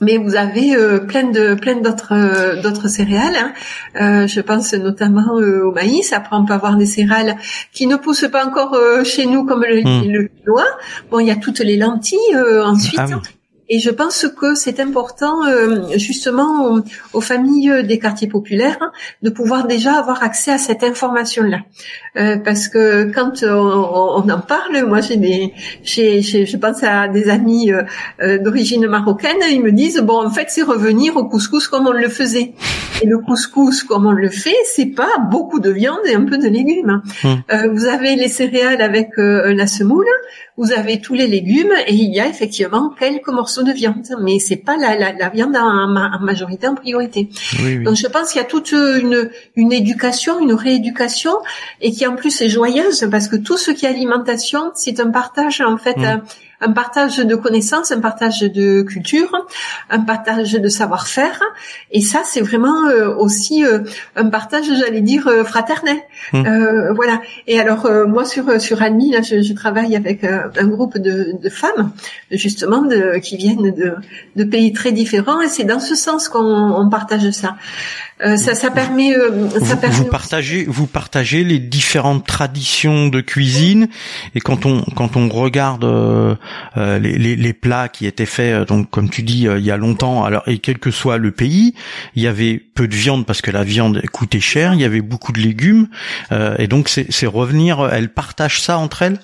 mais 0.00 0.16
vous 0.16 0.34
avez 0.34 0.74
euh, 0.74 0.98
plein 0.98 1.24
de 1.30 1.54
plein 1.54 1.76
d'autres 1.76 2.14
euh, 2.14 2.62
d'autres 2.62 2.88
céréales. 2.88 3.36
Hein. 3.36 3.52
Euh, 4.00 4.26
je 4.26 4.40
pense 4.40 4.72
notamment 4.74 5.34
au 5.34 5.72
maïs. 5.72 6.12
Après, 6.12 6.36
on 6.36 6.44
peut 6.44 6.54
avoir 6.54 6.76
des 6.76 6.86
céréales 6.86 7.36
qui 7.72 7.86
ne 7.86 7.96
poussent 7.96 8.28
pas 8.30 8.46
encore 8.46 8.76
chez 9.04 9.26
nous 9.26 9.44
comme 9.44 9.62
le, 9.62 9.82
mmh. 9.82 10.10
le 10.10 10.28
quinoa. 10.28 10.64
Bon, 11.10 11.18
il 11.20 11.26
y 11.26 11.30
a 11.30 11.36
toutes 11.36 11.60
les 11.60 11.76
lentilles 11.76 12.36
ensuite. 12.64 12.98
Ah 12.98 13.39
et 13.72 13.78
je 13.78 13.90
pense 13.90 14.26
que 14.36 14.56
c'est 14.56 14.80
important, 14.80 15.46
euh, 15.46 15.96
justement, 15.96 16.82
aux, 17.12 17.20
familles 17.20 17.84
des 17.84 18.00
quartiers 18.00 18.26
populaires, 18.26 18.76
hein, 18.80 18.90
de 19.22 19.30
pouvoir 19.30 19.68
déjà 19.68 19.92
avoir 19.94 20.24
accès 20.24 20.50
à 20.50 20.58
cette 20.58 20.82
information-là, 20.82 21.60
euh, 22.16 22.36
parce 22.38 22.66
que 22.68 23.04
quand 23.14 23.44
on, 23.44 24.28
en 24.28 24.40
parle, 24.40 24.84
moi 24.88 25.00
j'ai 25.00 25.16
des, 25.16 25.54
j'ai, 25.84 26.20
je 26.20 26.56
pense 26.56 26.82
à 26.82 27.06
des 27.06 27.28
amis 27.30 27.70
euh, 27.70 28.38
d'origine 28.38 28.88
marocaine, 28.88 29.38
ils 29.48 29.62
me 29.62 29.70
disent 29.70 30.00
bon, 30.00 30.26
en 30.26 30.30
fait, 30.30 30.46
c'est 30.48 30.62
revenir 30.62 31.16
au 31.16 31.28
couscous 31.28 31.68
comme 31.68 31.86
on 31.86 31.92
le 31.92 32.08
faisait. 32.08 32.54
Et 33.02 33.06
le 33.06 33.18
couscous, 33.18 33.82
comme 33.82 34.06
on 34.06 34.12
le 34.12 34.28
fait, 34.28 34.56
c'est 34.64 34.86
pas 34.86 35.18
beaucoup 35.30 35.60
de 35.60 35.70
viande 35.70 36.00
et 36.06 36.14
un 36.14 36.24
peu 36.24 36.38
de 36.38 36.48
légumes. 36.48 37.02
Mmh. 37.24 37.66
vous 37.72 37.86
avez 37.86 38.16
les 38.16 38.28
céréales 38.28 38.82
avec 38.82 39.10
la 39.16 39.66
semoule, 39.66 40.06
vous 40.56 40.72
avez 40.72 41.00
tous 41.00 41.14
les 41.14 41.26
légumes 41.26 41.72
et 41.86 41.94
il 41.94 42.14
y 42.14 42.20
a 42.20 42.28
effectivement 42.28 42.90
quelques 42.90 43.28
morceaux 43.28 43.62
de 43.62 43.72
viande, 43.72 44.06
mais 44.20 44.38
c'est 44.38 44.56
pas 44.56 44.76
la, 44.76 44.96
la, 44.96 45.12
la 45.12 45.28
viande 45.30 45.56
en, 45.56 45.96
en, 45.96 46.20
majorité 46.20 46.68
en 46.68 46.74
priorité. 46.74 47.30
Donc 47.84 47.96
je 47.96 48.06
pense 48.06 48.32
qu'il 48.32 48.40
y 48.40 48.44
a 48.44 48.48
toute 48.48 48.72
une, 48.72 49.30
une 49.56 49.72
éducation, 49.72 50.38
une 50.40 50.52
rééducation 50.52 51.32
et 51.80 51.92
qui 51.92 52.06
en 52.06 52.16
plus 52.16 52.42
est 52.42 52.48
joyeuse 52.50 53.08
parce 53.10 53.28
que 53.28 53.36
tout 53.36 53.56
ce 53.56 53.70
qui 53.70 53.86
est 53.86 53.88
alimentation, 53.88 54.72
c'est 54.74 55.00
un 55.00 55.10
partage 55.10 55.60
en 55.60 55.78
fait. 55.78 55.96
Mmh 55.96 56.20
un 56.60 56.72
partage 56.72 57.18
de 57.18 57.34
connaissances, 57.34 57.90
un 57.90 58.00
partage 58.00 58.40
de 58.40 58.82
culture, 58.82 59.46
un 59.88 60.00
partage 60.00 60.52
de 60.52 60.68
savoir-faire. 60.68 61.40
Et 61.90 62.00
ça, 62.00 62.22
c'est 62.24 62.42
vraiment 62.42 62.86
euh, 62.88 63.14
aussi 63.14 63.64
euh, 63.64 63.80
un 64.16 64.26
partage, 64.26 64.66
j'allais 64.66 65.00
dire, 65.00 65.26
euh, 65.28 65.44
fraternel. 65.44 65.96
Mmh. 66.32 66.92
voilà. 66.94 67.22
Et 67.46 67.58
alors, 67.58 67.88
moi, 68.06 68.24
sur 68.24 68.60
sur 68.60 68.82
Annie, 68.82 69.12
là, 69.12 69.22
je, 69.22 69.40
je 69.42 69.52
travaille 69.52 69.96
avec 69.96 70.24
un 70.24 70.66
groupe 70.66 70.98
de, 70.98 71.32
de, 71.40 71.48
femmes, 71.48 71.92
justement, 72.30 72.82
de, 72.82 73.18
qui 73.18 73.36
viennent 73.36 73.70
de, 73.70 73.94
de 74.36 74.44
pays 74.44 74.72
très 74.72 74.92
différents. 74.92 75.40
Et 75.40 75.48
c'est 75.48 75.64
dans 75.64 75.80
ce 75.80 75.94
sens 75.94 76.28
qu'on 76.28 76.88
partage 76.90 77.30
ça. 77.30 77.56
Euh, 78.22 78.36
ça, 78.36 78.54
ça 78.54 78.70
permet, 78.70 79.16
euh, 79.16 79.48
ça 79.60 79.76
vous, 79.76 79.90
vous, 79.90 80.04
partagez, 80.04 80.64
vous 80.68 80.86
partagez 80.86 81.42
les 81.42 81.58
différentes 81.58 82.26
traditions 82.26 83.08
de 83.08 83.20
cuisine. 83.20 83.88
Et 84.34 84.40
quand 84.40 84.66
on 84.66 84.82
quand 84.82 85.16
on 85.16 85.28
regarde 85.28 85.84
euh, 85.84 86.36
les, 86.76 87.16
les, 87.16 87.36
les, 87.36 87.52
plats 87.52 87.88
qui 87.88 88.06
étaient 88.06 88.26
faits 88.26 88.68
donc 88.68 88.90
comme 88.90 89.08
tu 89.08 89.22
dis 89.22 89.46
il 89.46 89.64
y 89.64 89.70
a 89.70 89.76
longtemps 89.76 90.24
alors 90.24 90.42
et 90.46 90.58
quel 90.58 90.78
que 90.78 90.90
soit 90.90 91.18
le 91.18 91.30
pays 91.30 91.74
il 92.14 92.22
y 92.22 92.26
avait 92.26 92.58
peu 92.58 92.88
de 92.88 92.94
viande 92.94 93.26
parce 93.26 93.42
que 93.42 93.50
la 93.50 93.64
viande 93.64 94.02
coûtait 94.12 94.40
cher 94.40 94.74
il 94.74 94.80
y 94.80 94.84
avait 94.84 95.00
beaucoup 95.00 95.32
de 95.32 95.40
légumes. 95.40 95.88
Et 96.58 96.66
donc 96.66 96.88
c'est 96.88 97.26
revenir 97.26 97.88
elles 97.92 98.12
partagent 98.12 98.60
ça 98.60 98.78
entre 98.78 99.02
elles? 99.02 99.18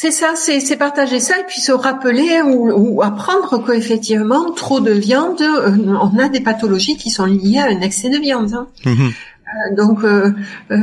C'est 0.00 0.12
ça, 0.12 0.34
c'est 0.36 0.76
partager 0.76 1.18
ça 1.18 1.40
et 1.40 1.42
puis 1.48 1.60
se 1.60 1.72
rappeler 1.72 2.40
ou, 2.40 2.70
ou 2.70 3.02
apprendre 3.02 3.60
qu'effectivement, 3.66 4.52
trop 4.52 4.78
de 4.78 4.92
viande, 4.92 5.42
euh, 5.42 5.72
on 6.00 6.16
a 6.20 6.28
des 6.28 6.38
pathologies 6.38 6.96
qui 6.96 7.10
sont 7.10 7.26
liées 7.26 7.58
à 7.58 7.64
un 7.64 7.80
excès 7.80 8.08
de 8.08 8.16
viande. 8.16 8.54
Hein. 8.54 8.68
Mhm. 8.84 9.12
Euh, 9.48 9.74
donc, 9.74 10.04
euh, 10.04 10.32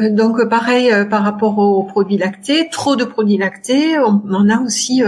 donc 0.09 0.43
pareil 0.49 0.91
par 1.09 1.23
rapport 1.23 1.57
aux 1.57 1.83
produits 1.83 2.17
lactés, 2.17 2.67
trop 2.71 2.95
de 2.95 3.03
produits 3.03 3.37
lactés, 3.37 3.99
on, 3.99 4.21
on 4.29 4.49
a 4.49 4.59
aussi 4.61 5.03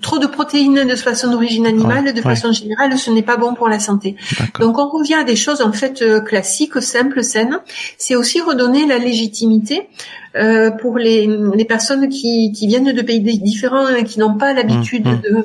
trop 0.00 0.18
de 0.18 0.26
protéines 0.26 0.86
de 0.86 0.94
façon 0.94 1.30
d'origine 1.30 1.66
animale, 1.66 2.12
de 2.12 2.20
façon 2.20 2.52
générale, 2.52 2.96
ce 2.96 3.10
n'est 3.10 3.22
pas 3.22 3.36
bon 3.36 3.54
pour 3.54 3.68
la 3.68 3.78
santé. 3.78 4.16
Donc 4.58 4.78
on 4.78 4.88
revient 4.88 5.14
à 5.14 5.24
des 5.24 5.36
choses 5.36 5.60
en 5.60 5.72
fait 5.72 6.02
classiques, 6.24 6.80
simples, 6.80 7.22
saines. 7.22 7.58
C'est 7.98 8.16
aussi 8.16 8.40
redonner 8.40 8.86
la 8.86 8.98
légitimité 8.98 9.88
euh, 10.36 10.70
pour 10.70 10.96
les, 10.96 11.26
les 11.26 11.64
personnes 11.64 12.08
qui, 12.08 12.52
qui, 12.52 12.68
viennent 12.68 12.92
de 12.92 13.02
pays 13.02 13.20
différents 13.20 13.88
et 13.88 14.04
qui 14.04 14.20
n'ont 14.20 14.36
pas 14.36 14.52
l'habitude 14.52 15.04
mmh, 15.04 15.10
mmh. 15.10 15.22
de, 15.22 15.44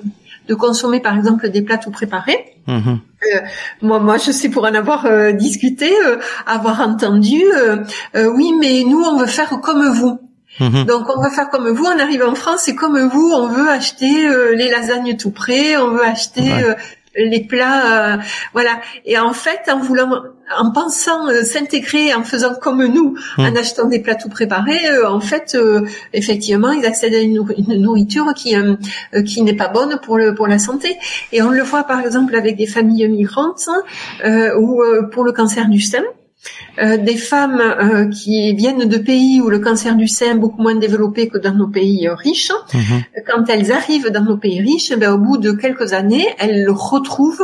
de, 0.50 0.54
consommer 0.54 1.00
par 1.00 1.18
exemple 1.18 1.50
des 1.50 1.64
plats 1.64 1.80
tout 1.80 1.90
préparés. 1.90 2.38
Mmh. 2.68 2.98
Euh, 3.34 3.40
moi, 3.82 4.00
moi, 4.00 4.18
je 4.18 4.32
sais 4.32 4.50
pour 4.50 4.64
en 4.64 4.74
avoir 4.74 5.06
euh, 5.06 5.32
discuté, 5.32 5.92
euh, 6.06 6.18
avoir 6.46 6.82
entendu, 6.82 7.42
oui, 8.16 8.54
mais 8.60 8.84
nous, 8.86 9.02
on 9.02 9.18
veut 9.18 9.28
faire 9.28 9.50
comme 9.62 9.88
vous. 9.94 10.20
Donc 10.60 11.10
on 11.14 11.22
veut 11.22 11.32
faire 11.32 11.50
comme 11.50 11.68
vous, 11.68 11.84
on 11.84 12.00
arrive 12.00 12.24
en 12.24 12.34
France 12.34 12.70
et 12.70 12.76
comme 12.76 12.98
vous, 13.10 13.30
on 13.34 13.48
veut 13.48 13.70
acheter 13.70 14.30
les 14.56 14.70
lasagnes 14.70 15.18
tout 15.18 15.32
prêts, 15.32 15.76
on 15.76 15.90
veut 15.90 16.06
acheter 16.06 16.50
les 17.18 17.42
plats, 17.42 18.20
voilà. 18.54 18.82
Et 19.06 19.18
en 19.18 19.34
fait, 19.34 19.70
en 19.72 19.80
voulant 19.80 20.24
en 20.58 20.72
pensant 20.72 21.28
euh, 21.28 21.44
s'intégrer, 21.44 22.14
en 22.14 22.24
faisant 22.24 22.54
comme 22.56 22.86
nous, 22.86 23.16
hmm. 23.38 23.42
en 23.42 23.56
achetant 23.56 23.86
des 23.88 24.00
plats 24.00 24.16
tout 24.16 24.30
préparés, 24.30 24.88
euh, 24.88 25.10
en 25.10 25.20
fait, 25.20 25.56
euh, 25.56 25.82
effectivement, 26.14 26.72
ils 26.72 26.86
accèdent 26.86 27.16
à 27.16 27.20
une, 27.20 27.46
nourriture 27.82 28.34
qui 28.34 28.56
qui 29.26 29.42
n'est 29.42 29.56
pas 29.56 29.68
bonne 29.68 30.00
pour 30.02 30.18
le 30.18 30.34
pour 30.34 30.48
la 30.48 30.60
santé. 30.60 30.96
Et 31.32 31.42
on 31.42 31.50
le 31.50 31.64
voit 31.64 31.84
par 31.84 32.00
exemple 32.00 32.36
avec 32.36 32.56
des 32.58 32.68
familles 32.68 33.08
migrantes 33.08 33.68
ou 34.60 34.84
pour 35.12 35.24
le 35.24 35.32
cancer 35.32 35.68
du 35.68 35.82
sein. 35.82 36.04
Euh, 36.78 36.98
des 36.98 37.16
femmes 37.16 37.62
euh, 37.62 38.10
qui 38.10 38.54
viennent 38.54 38.86
de 38.86 38.98
pays 38.98 39.40
où 39.40 39.50
le 39.50 39.60
cancer 39.60 39.96
du 39.96 40.10
sein 40.10 40.32
est 40.32 40.38
beaucoup 40.38 40.62
moins 40.62 40.76
développé 40.76 41.30
que 41.30 41.38
dans 41.38 41.54
nos 41.54 41.68
pays 41.68 42.06
euh, 42.06 42.16
riches, 42.16 42.52
mhm. 42.74 43.04
quand 43.26 43.50
elles 43.50 43.72
arrivent 43.72 44.10
dans 44.10 44.24
nos 44.24 44.36
pays 44.36 44.60
riches, 44.60 44.92
ben, 44.98 45.14
au 45.14 45.18
bout 45.18 45.38
de 45.38 45.54
quelques 45.54 45.94
années, 45.94 46.28
elles 46.38 46.70
retrouvent 46.70 47.44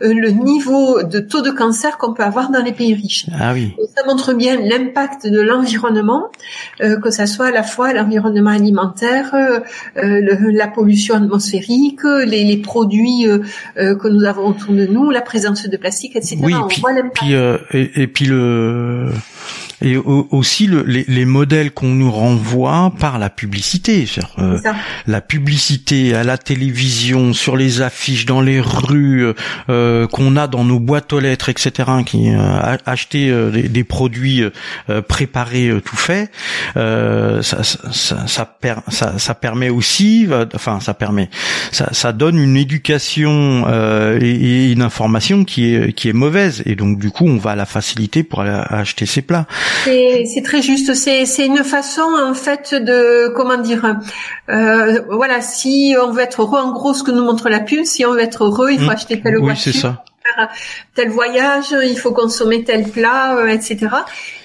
le 0.00 0.30
niveau 0.30 1.02
de 1.02 1.20
taux 1.20 1.42
de 1.42 1.50
cancer 1.50 1.98
qu'on 1.98 2.14
peut 2.14 2.22
avoir 2.22 2.50
dans 2.50 2.62
les 2.62 2.72
pays 2.72 2.94
riches. 2.94 3.26
Ah 3.38 3.52
oui. 3.52 3.74
ça 3.94 4.06
montre 4.06 4.32
bien 4.32 4.56
l'impact 4.58 5.26
de 5.26 5.40
l'environnement, 5.40 6.30
que 6.78 7.10
ça 7.10 7.26
soit 7.26 7.46
à 7.46 7.50
la 7.50 7.62
fois 7.62 7.92
l'environnement 7.92 8.50
alimentaire, 8.50 9.34
la 9.94 10.68
pollution 10.68 11.16
atmosphérique, 11.16 12.00
les, 12.04 12.44
les 12.44 12.56
produits 12.56 13.26
que 13.76 14.08
nous 14.08 14.24
avons 14.24 14.48
autour 14.48 14.72
de 14.72 14.86
nous, 14.86 15.10
la 15.10 15.20
présence 15.20 15.68
de 15.68 15.76
plastique, 15.76 16.16
etc. 16.16 16.38
Oui, 16.42 16.54
puis, 16.68 16.82
puis 17.14 17.32
et, 17.32 18.02
et 18.02 18.06
puis 18.06 18.24
le 18.24 18.39
euh, 18.40 19.10
et 19.82 19.96
aussi 19.96 20.66
le, 20.66 20.82
les, 20.82 21.04
les, 21.08 21.24
modèles 21.24 21.70
qu'on 21.70 21.88
nous 21.88 22.10
renvoie 22.10 22.92
par 22.98 23.18
la 23.18 23.30
publicité. 23.30 24.06
Euh, 24.38 24.58
la 25.06 25.20
publicité 25.20 26.14
à 26.14 26.22
la 26.22 26.36
télévision, 26.36 27.32
sur 27.32 27.56
les 27.56 27.80
affiches, 27.80 28.26
dans 28.26 28.42
les 28.42 28.60
rues, 28.60 29.32
euh, 29.70 30.06
qu'on 30.06 30.36
a 30.36 30.46
dans 30.48 30.64
nos 30.64 30.80
boîtes 30.80 31.12
aux 31.12 31.20
lettres, 31.20 31.48
etc., 31.48 31.90
qui 32.04 32.30
euh, 32.30 32.76
acheter 32.84 33.32
des, 33.52 33.68
des, 33.68 33.84
produits 33.84 34.44
préparés, 35.08 35.72
tout 35.84 35.96
fait, 35.96 36.30
ça, 36.74 37.40
ça, 37.42 38.26
ça, 38.26 38.56
ça, 38.88 39.18
ça, 39.18 39.34
permet 39.34 39.70
aussi, 39.70 40.28
enfin 40.54 40.80
ça 40.80 40.94
permet, 40.94 41.30
ça, 41.72 41.88
ça 41.92 42.12
donne 42.12 42.38
une 42.38 42.56
éducation 42.56 43.66
et, 44.20 44.28
et, 44.28 44.72
une 44.72 44.82
information 44.82 45.44
qui 45.44 45.74
est 45.74 45.92
qui 45.92 46.08
est 46.08 46.12
mauvaise, 46.12 46.62
et 46.66 46.76
donc 46.76 46.98
du 46.98 47.10
coup 47.10 47.26
on 47.26 47.38
va 47.38 47.52
à 47.52 47.56
la 47.56 47.66
facilité 47.66 48.22
pour 48.22 48.42
aller 48.42 48.50
acheter 48.68 49.06
ces 49.06 49.22
plats. 49.22 49.46
C'est 49.84 50.42
très 50.44 50.62
juste. 50.62 50.94
C'est 50.94 51.46
une 51.46 51.64
façon 51.64 52.02
en 52.02 52.34
fait 52.34 52.74
de 52.74 53.32
comment 53.34 53.58
dire. 53.58 53.96
Euh, 54.48 55.00
voilà, 55.10 55.40
si 55.40 55.94
on 56.00 56.10
veut 56.10 56.22
être 56.22 56.42
heureux, 56.42 56.60
en 56.60 56.72
gros, 56.72 56.94
ce 56.94 57.02
que 57.02 57.10
nous 57.10 57.24
montre 57.24 57.48
la 57.48 57.60
pub, 57.60 57.84
si 57.84 58.04
on 58.04 58.12
veut 58.12 58.20
être 58.20 58.44
heureux, 58.44 58.70
il 58.72 58.78
faut 58.78 58.86
mmh. 58.86 58.90
acheter 58.90 59.20
telle 59.20 59.38
oui, 59.38 59.54
c'est 59.56 59.72
ça 59.72 60.04
tel 60.94 61.08
voyage, 61.08 61.74
il 61.82 61.98
faut 61.98 62.12
consommer 62.12 62.64
tel 62.64 62.88
plat, 62.88 63.36
euh, 63.36 63.46
etc. 63.46 63.88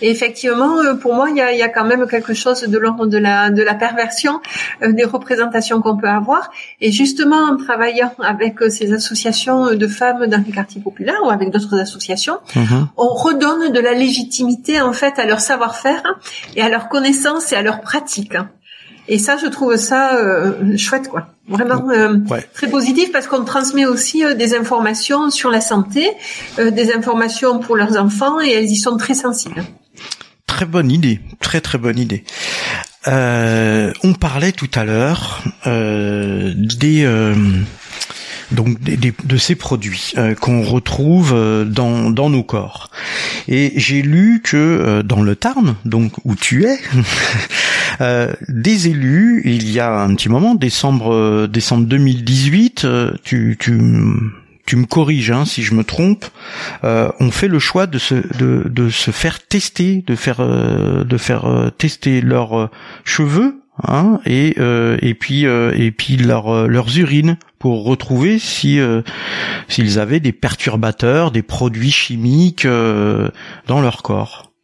Et 0.02 0.10
effectivement, 0.10 0.80
euh, 0.80 0.96
pour 0.96 1.14
moi, 1.14 1.30
il 1.30 1.38
y 1.38 1.42
a, 1.42 1.52
y 1.54 1.62
a, 1.62 1.70
quand 1.70 1.86
même 1.86 2.08
quelque 2.08 2.34
chose 2.34 2.62
de 2.62 2.78
l'ordre 2.78 3.08
de 3.08 3.18
la, 3.18 3.50
de 3.50 3.62
la 3.64 3.74
perversion 3.74 4.42
euh, 4.82 4.92
des 4.92 5.04
représentations 5.04 5.82
qu'on 5.82 5.98
peut 5.98 6.10
avoir. 6.10 6.52
Et 6.82 6.92
justement, 6.92 7.38
en 7.38 7.58
travaillant 7.58 8.12
avec 8.20 8.56
ces 8.70 8.94
associations 8.94 9.76
de 9.76 9.88
femmes 9.88 10.28
dans 10.28 10.44
les 10.46 10.52
quartiers 10.52 10.82
populaires 10.82 11.22
ou 11.24 11.30
avec 11.30 11.52
d'autres 11.52 11.80
associations, 11.80 12.38
mhm. 12.56 12.88
on 12.98 13.10
redonne 13.10 13.72
de 13.72 13.80
la 13.80 13.94
légitimité 13.94 14.82
en 14.82 14.94
fait 14.94 15.20
à 15.20 15.26
leur 15.26 15.40
savoir-faire 15.40 16.04
et 16.56 16.62
à 16.62 16.70
leur 16.70 16.90
connaissance 16.90 17.52
et 17.52 17.56
à 17.56 17.62
leur 17.62 17.82
pratique. 17.82 18.36
Et 19.08 19.20
ça, 19.20 19.38
je 19.38 19.48
trouve 19.48 19.76
ça 19.76 20.16
euh, 20.16 20.78
chouette, 20.78 21.10
quoi. 21.10 21.28
Vraiment 21.48 21.90
euh, 21.92 22.18
très 22.56 22.68
positif 22.68 23.12
parce 23.12 23.28
qu'on 23.28 23.44
transmet 23.44 23.86
aussi 23.86 24.26
euh, 24.26 24.34
des 24.34 24.56
informations 24.56 25.30
sur 25.30 25.52
la 25.52 25.62
santé, 25.62 26.10
des 26.58 26.92
informations 26.92 27.60
pour 27.60 27.76
leurs 27.76 27.98
enfants 27.98 28.42
et 28.42 28.50
elles 28.50 28.72
y 28.72 28.78
sont 28.78 28.98
très 28.98 29.14
sensibles. 29.14 29.64
Très 30.48 30.66
bonne 30.66 30.90
idée, 30.92 31.20
très 31.40 31.62
très 31.62 31.78
bonne 31.78 32.00
idée. 32.00 32.24
on 33.06 34.14
parlait 34.20 34.54
tout 34.54 34.72
à 34.74 34.86
l'heure 34.86 35.44
des 35.66 37.06
donc 38.52 38.78
de 38.82 39.38
ces 39.38 39.56
produits 39.56 40.14
euh, 40.18 40.36
qu'on 40.36 40.64
retrouve 40.64 41.34
euh, 41.34 41.66
dans, 41.66 42.10
dans 42.10 42.30
nos 42.30 42.44
corps. 42.44 42.92
Et 43.48 43.74
j'ai 43.76 44.02
lu 44.02 44.42
que 44.44 44.58
euh, 44.58 45.04
dans 45.04 45.22
le 45.22 45.36
Tarn, 45.36 45.76
donc 45.86 46.14
où 46.24 46.36
tu 46.36 46.66
es, 46.66 46.80
des 48.00 48.88
élus, 48.88 49.42
il 49.46 49.72
y 49.72 49.80
a 49.80 50.02
un 50.02 50.16
petit 50.16 50.30
moment, 50.30 50.56
décembre 50.56 51.48
décembre 51.48 51.86
2018, 51.88 52.88
tu, 53.24 53.58
tu 53.60 53.72
tu 54.66 54.76
me 54.78 54.86
corriges 54.86 55.32
hein, 55.32 55.46
si 55.46 55.64
je 55.64 55.74
me 55.74 55.84
trompe, 55.84 56.26
euh, 56.84 57.10
ont 57.20 57.32
fait 57.32 57.48
le 57.48 57.60
choix 57.60 57.88
de 57.88 57.98
se 57.98 58.16
de, 58.38 58.64
de 58.68 58.90
se 58.90 59.12
faire 59.12 59.46
tester, 59.46 60.04
de 60.06 60.16
faire 60.16 60.40
euh, 60.40 61.04
de 61.04 61.18
faire 61.18 61.46
euh, 61.46 61.70
tester 61.70 62.22
leurs 62.22 62.60
euh, 62.60 62.70
cheveux 63.04 63.62
hein, 63.84 64.20
et 64.26 64.56
et 65.02 65.14
puis 65.14 65.44
et 65.44 65.92
puis 65.92 66.18
leurs 66.18 66.68
leurs 66.68 66.98
urines 66.98 67.38
pour 67.60 67.84
retrouver 67.84 68.40
si 68.40 68.80
s'ils 69.68 70.00
avaient 70.00 70.22
des 70.22 70.32
perturbateurs, 70.32 71.32
des 71.32 71.42
produits 71.42 71.92
chimiques 71.92 72.66
dans 72.66 73.82
leur 73.82 74.02
corps. 74.02 74.55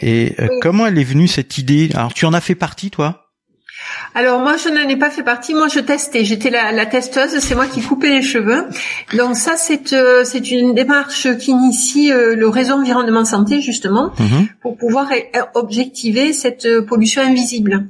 Et 0.00 0.36
comment 0.62 0.86
elle 0.86 0.98
est 0.98 1.04
venue 1.04 1.28
cette 1.28 1.58
idée? 1.58 1.90
Alors 1.94 2.14
tu 2.14 2.24
en 2.26 2.32
as 2.32 2.40
fait 2.40 2.54
partie 2.54 2.90
toi? 2.90 3.27
Alors 4.14 4.40
moi 4.40 4.56
je 4.56 4.68
n'en 4.68 4.88
ai 4.88 4.96
pas 4.96 5.10
fait 5.10 5.22
partie, 5.22 5.54
moi 5.54 5.68
je 5.68 5.80
testais, 5.80 6.24
j'étais 6.24 6.50
la, 6.50 6.72
la, 6.72 6.86
testeuse, 6.86 7.38
c'est 7.38 7.54
moi 7.54 7.66
qui 7.66 7.82
coupais 7.82 8.08
les 8.08 8.22
cheveux. 8.22 8.64
Donc 9.16 9.36
ça 9.36 9.54
c'est 9.56 9.92
euh, 9.92 10.24
c'est 10.24 10.50
une 10.50 10.74
démarche 10.74 11.28
qui 11.38 11.50
initie 11.50 12.12
euh, 12.12 12.34
le 12.34 12.48
réseau 12.48 12.74
environnement 12.74 13.24
santé 13.24 13.60
justement 13.60 14.12
mhm. 14.18 14.48
pour 14.60 14.76
pouvoir 14.76 15.08
objectiver 15.54 16.32
cette 16.32 16.66
euh, 16.66 16.82
pollution 16.82 17.22
invisible. 17.22 17.86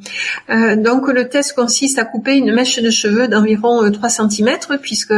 donc 0.48 1.08
le 1.08 1.28
test 1.28 1.54
consiste 1.54 1.98
à 1.98 2.04
couper 2.04 2.36
une 2.36 2.52
mèche 2.52 2.80
de 2.80 2.90
cheveux 2.90 3.28
d'environ 3.28 3.90
3 3.90 4.08
cm 4.08 4.50
puisque 4.80 5.14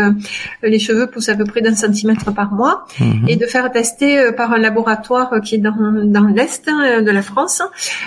les 0.62 0.78
cheveux 0.78 1.06
poussent 1.06 1.28
à 1.28 1.34
peu 1.34 1.44
près 1.44 1.60
d'un 1.60 1.74
centimètre 1.74 2.32
par 2.32 2.52
mois 2.52 2.86
mhm. 2.98 3.26
et 3.28 3.36
de 3.36 3.46
faire 3.46 3.70
tester 3.70 4.30
par 4.36 4.52
un 4.52 4.58
laboratoire 4.58 5.40
qui 5.44 5.56
est 5.56 5.58
dans, 5.58 5.76
dans 6.04 6.26
l'est 6.26 6.68
hein, 6.68 7.02
de 7.02 7.10
la 7.10 7.22
France 7.22 7.62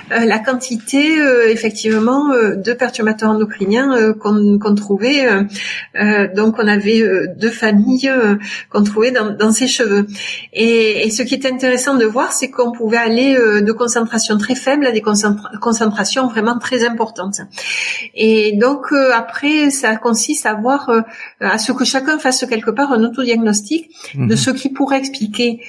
la 0.09 0.39
quantité 0.39 1.17
effectivement 1.49 2.31
deux 2.63 2.75
perturbateurs 2.75 3.29
endocriniens 3.29 3.93
euh, 3.93 4.13
qu'on 4.13 4.75
trouvait. 4.75 5.25
Euh, 5.25 5.43
euh, 5.99 6.27
donc 6.33 6.55
on 6.57 6.67
avait 6.67 7.03
deux 7.37 7.49
familles 7.49 8.11
qu'on 8.69 8.83
trouvait 8.83 9.11
dans, 9.11 9.31
dans, 9.31 9.51
ses 9.51 9.67
cheveux. 9.67 10.07
Et, 10.53 11.05
et, 11.05 11.09
ce 11.11 11.23
qui 11.23 11.35
est 11.35 11.45
intéressant 11.45 11.95
de 11.95 12.05
voir, 12.05 12.31
c'est 12.31 12.49
qu'on 12.49 12.71
pouvait 12.71 12.97
aller 12.97 13.35
de 13.35 13.71
concentrations 13.71 14.37
très 14.37 14.55
faibles 14.55 14.85
à 14.85 14.91
des 14.91 15.01
concentrations 15.01 16.27
vraiment 16.27 16.57
très 16.57 16.85
importantes. 16.85 17.41
Et 18.15 18.57
donc 18.57 18.91
après, 19.13 19.69
ça 19.69 19.95
consiste 19.95 20.45
à 20.45 20.53
voir 20.53 20.89
à 21.39 21.57
ce 21.57 21.71
que 21.71 21.85
chacun 21.85 22.17
fasse 22.17 22.45
quelque 22.45 22.71
part 22.71 22.91
un 22.91 23.03
autodiagnostic 23.03 23.89
de 24.15 24.21
mhm. 24.21 24.35
ce 24.35 24.51
qui 24.51 24.69
pourrait 24.69 24.99
expliquer 24.99 25.61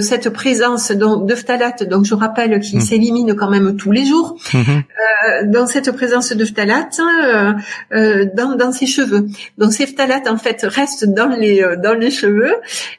cette 0.00 0.30
présence 0.30 0.90
donc 0.92 1.26
de 1.26 1.34
phtalate. 1.34 1.82
Donc 1.88 2.04
je 2.04 2.14
rappelle 2.14 2.60
qu'il 2.60 2.78
mhm. 2.78 2.84
s'élimine 2.84 3.34
quand 3.34 3.50
même 3.50 3.76
tous 3.76 3.90
les 3.90 4.04
jours. 4.04 4.36
Mhm. 4.52 5.50
dans 5.50 5.66
cette 5.66 5.90
présence 5.92 6.23
de 6.32 6.44
phtalates 6.44 7.00
euh, 7.00 7.52
euh, 7.92 8.26
dans, 8.34 8.56
dans 8.56 8.72
ses 8.72 8.86
cheveux. 8.86 9.26
Donc 9.58 9.72
ces 9.72 9.86
phtalates 9.86 10.28
en 10.28 10.36
fait 10.36 10.62
restent 10.62 11.04
dans 11.04 11.28
les 11.28 11.62
euh, 11.62 11.76
dans 11.76 11.94
les 11.94 12.10
cheveux 12.10 12.54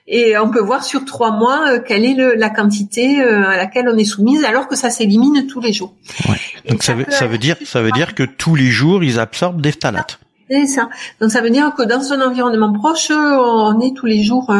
et 0.07 0.37
on 0.37 0.49
peut 0.49 0.61
voir 0.61 0.83
sur 0.83 1.05
trois 1.05 1.31
mois 1.31 1.79
quelle 1.79 2.05
est 2.05 2.13
le, 2.13 2.35
la 2.35 2.49
quantité 2.49 3.21
à 3.21 3.57
laquelle 3.57 3.87
on 3.89 3.97
est 3.97 4.05
soumise 4.05 4.43
alors 4.43 4.67
que 4.67 4.75
ça 4.75 4.89
s'élimine 4.89 5.47
tous 5.47 5.61
les 5.61 5.73
jours. 5.73 5.93
Ouais. 6.29 6.35
Donc 6.69 6.83
ça, 6.83 6.93
veut, 6.93 7.05
ça 7.09 7.27
veut 7.27 7.37
dire 7.37 7.57
ça 7.65 7.81
veut 7.81 7.91
dire 7.91 8.15
que 8.15 8.23
tous 8.23 8.55
les 8.55 8.67
jours 8.67 9.03
ils 9.03 9.19
absorbent 9.19 9.61
des 9.61 9.71
phtalates. 9.71 10.19
C'est 10.49 10.67
ça. 10.67 10.89
Donc 11.19 11.31
ça 11.31 11.41
veut 11.41 11.49
dire 11.49 11.73
que 11.75 11.81
dans 11.81 12.13
un 12.13 12.21
environnement 12.21 12.71
proche, 12.71 13.09
on 13.09 13.79
est 13.79 13.95
tous 13.95 14.05
les 14.05 14.23
jours 14.23 14.53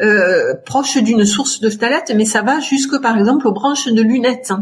euh, 0.00 0.54
proche 0.66 0.98
d'une 0.98 1.24
source 1.24 1.60
de 1.60 1.70
phtalates, 1.70 2.10
mais 2.16 2.24
ça 2.24 2.42
va 2.42 2.58
jusque 2.58 3.00
par 3.00 3.16
exemple 3.16 3.46
aux 3.46 3.52
branches 3.52 3.86
de 3.86 4.02
lunettes. 4.02 4.52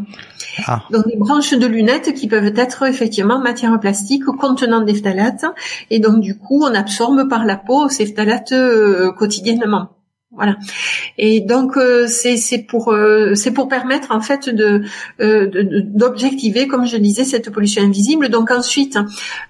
Ah. 0.66 0.82
Donc 0.90 1.07
des 1.07 1.16
branches 1.16 1.54
de 1.54 1.66
lunettes 1.66 2.14
qui 2.14 2.28
peuvent 2.28 2.52
être 2.57 2.84
effectivement 2.84 3.38
matière 3.38 3.78
plastique 3.80 4.24
contenant 4.24 4.80
des 4.80 4.94
phtalates, 4.94 5.44
et 5.90 5.98
donc 5.98 6.20
du 6.20 6.38
coup 6.38 6.64
on 6.64 6.74
absorbe 6.74 7.28
par 7.28 7.44
la 7.44 7.57
peau 7.57 7.88
ces 7.88 8.07
phtalates 8.07 8.52
euh, 8.52 9.12
quotidiennement. 9.12 9.90
Voilà. 10.32 10.57
Et 11.16 11.40
donc 11.40 11.78
euh, 11.78 12.07
c'est 12.09 12.59
pour 12.59 12.92
euh, 12.92 13.34
c'est 13.34 13.52
pour 13.52 13.68
permettre 13.68 14.11
en 14.11 14.20
fait 14.20 14.50
de 14.50 14.82
euh, 15.20 15.48
d'objectiver, 15.84 16.66
comme 16.66 16.84
je 16.84 16.98
disais, 16.98 17.24
cette 17.24 17.50
pollution 17.50 17.82
invisible. 17.82 18.28
Donc 18.28 18.50
ensuite, 18.50 18.98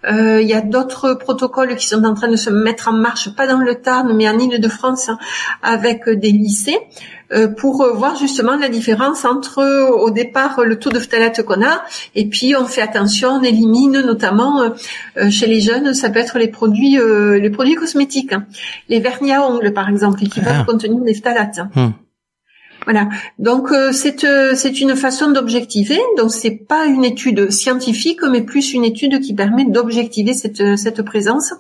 il 0.09 0.47
y 0.47 0.53
a 0.55 0.61
d'autres 0.61 1.15
protocoles 1.15 1.75
qui 1.77 1.89
sont 1.89 2.05
en 2.05 2.15
train 2.15 2.29
de 2.29 2.37
se 2.37 2.51
mettre 2.51 2.89
en 2.89 2.93
marche, 2.93 3.35
pas 3.35 3.49
dans 3.49 3.59
le 3.59 3.75
Tarn, 3.77 4.15
mais 4.15 4.29
en 4.29 4.39
Île-de-France, 4.39 5.11
avec 5.63 6.09
des 6.09 6.31
lycées. 6.31 6.79
Euh, 7.33 7.49
pour 7.49 7.83
euh, 7.83 7.93
voir 7.93 8.15
justement 8.15 8.55
la 8.55 8.69
différence 8.69 9.25
entre 9.25 9.59
euh, 9.59 9.89
au 9.89 10.11
départ 10.11 10.61
le 10.65 10.79
taux 10.79 10.91
de 10.91 11.01
phtalate 11.01 11.43
qu'on 11.43 11.61
a 11.61 11.83
et 12.15 12.29
puis 12.29 12.55
on 12.55 12.67
fait 12.67 12.83
attention, 12.83 13.31
on 13.31 13.43
élimine 13.43 14.01
notamment 14.01 14.73
chez 15.31 15.47
les 15.49 15.61
jeunes, 15.61 15.93
ça 15.93 16.11
peut 16.11 16.21
être 16.21 16.39
les 16.39 16.49
produits 16.49 16.99
les 16.99 17.51
produits 17.51 17.75
cosmétiques, 17.75 18.33
hein. 18.33 18.47
les 18.89 19.01
vernis 19.01 19.33
à 19.33 19.43
ongles 19.43 19.73
par 19.73 19.89
exemple 19.89 20.21
qui 20.21 20.41
peuvent 20.41 20.45
ah. 20.61 20.65
contenir 20.65 21.03
des 21.03 21.15
phtalates. 21.15 21.61
Hmm. 21.75 21.91
Voilà. 22.87 23.09
Donc 23.41 23.73
euh, 23.73 23.91
c'est 23.91 24.23
euh, 24.23 24.53
c'est 24.55 24.81
une 24.81 24.95
façon 24.95 25.33
d'objectiver. 25.33 25.99
Donc 26.17 26.31
c'est 26.31 26.53
pas 26.53 26.87
une 26.87 27.05
étude 27.05 27.51
scientifique, 27.51 28.21
mais 28.31 28.43
plus 28.43 28.75
une 28.75 28.85
étude 28.85 29.21
qui 29.21 29.35
permet 29.35 29.65
d'objectiver 29.65 30.35
cette 30.35 30.61
euh, 30.61 30.77
cette 30.77 31.03
présence 31.03 31.53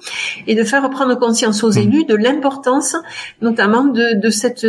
et 0.47 0.55
de 0.55 0.62
faire 0.62 0.89
prendre 0.89 1.18
conscience 1.18 1.64
aux 1.64 1.72
mmh. 1.72 1.79
élus 1.79 2.05
de 2.05 2.14
l'importance, 2.14 2.95
notamment 3.43 3.85
de 3.85 4.20
de 4.20 4.31
cette 4.31 4.66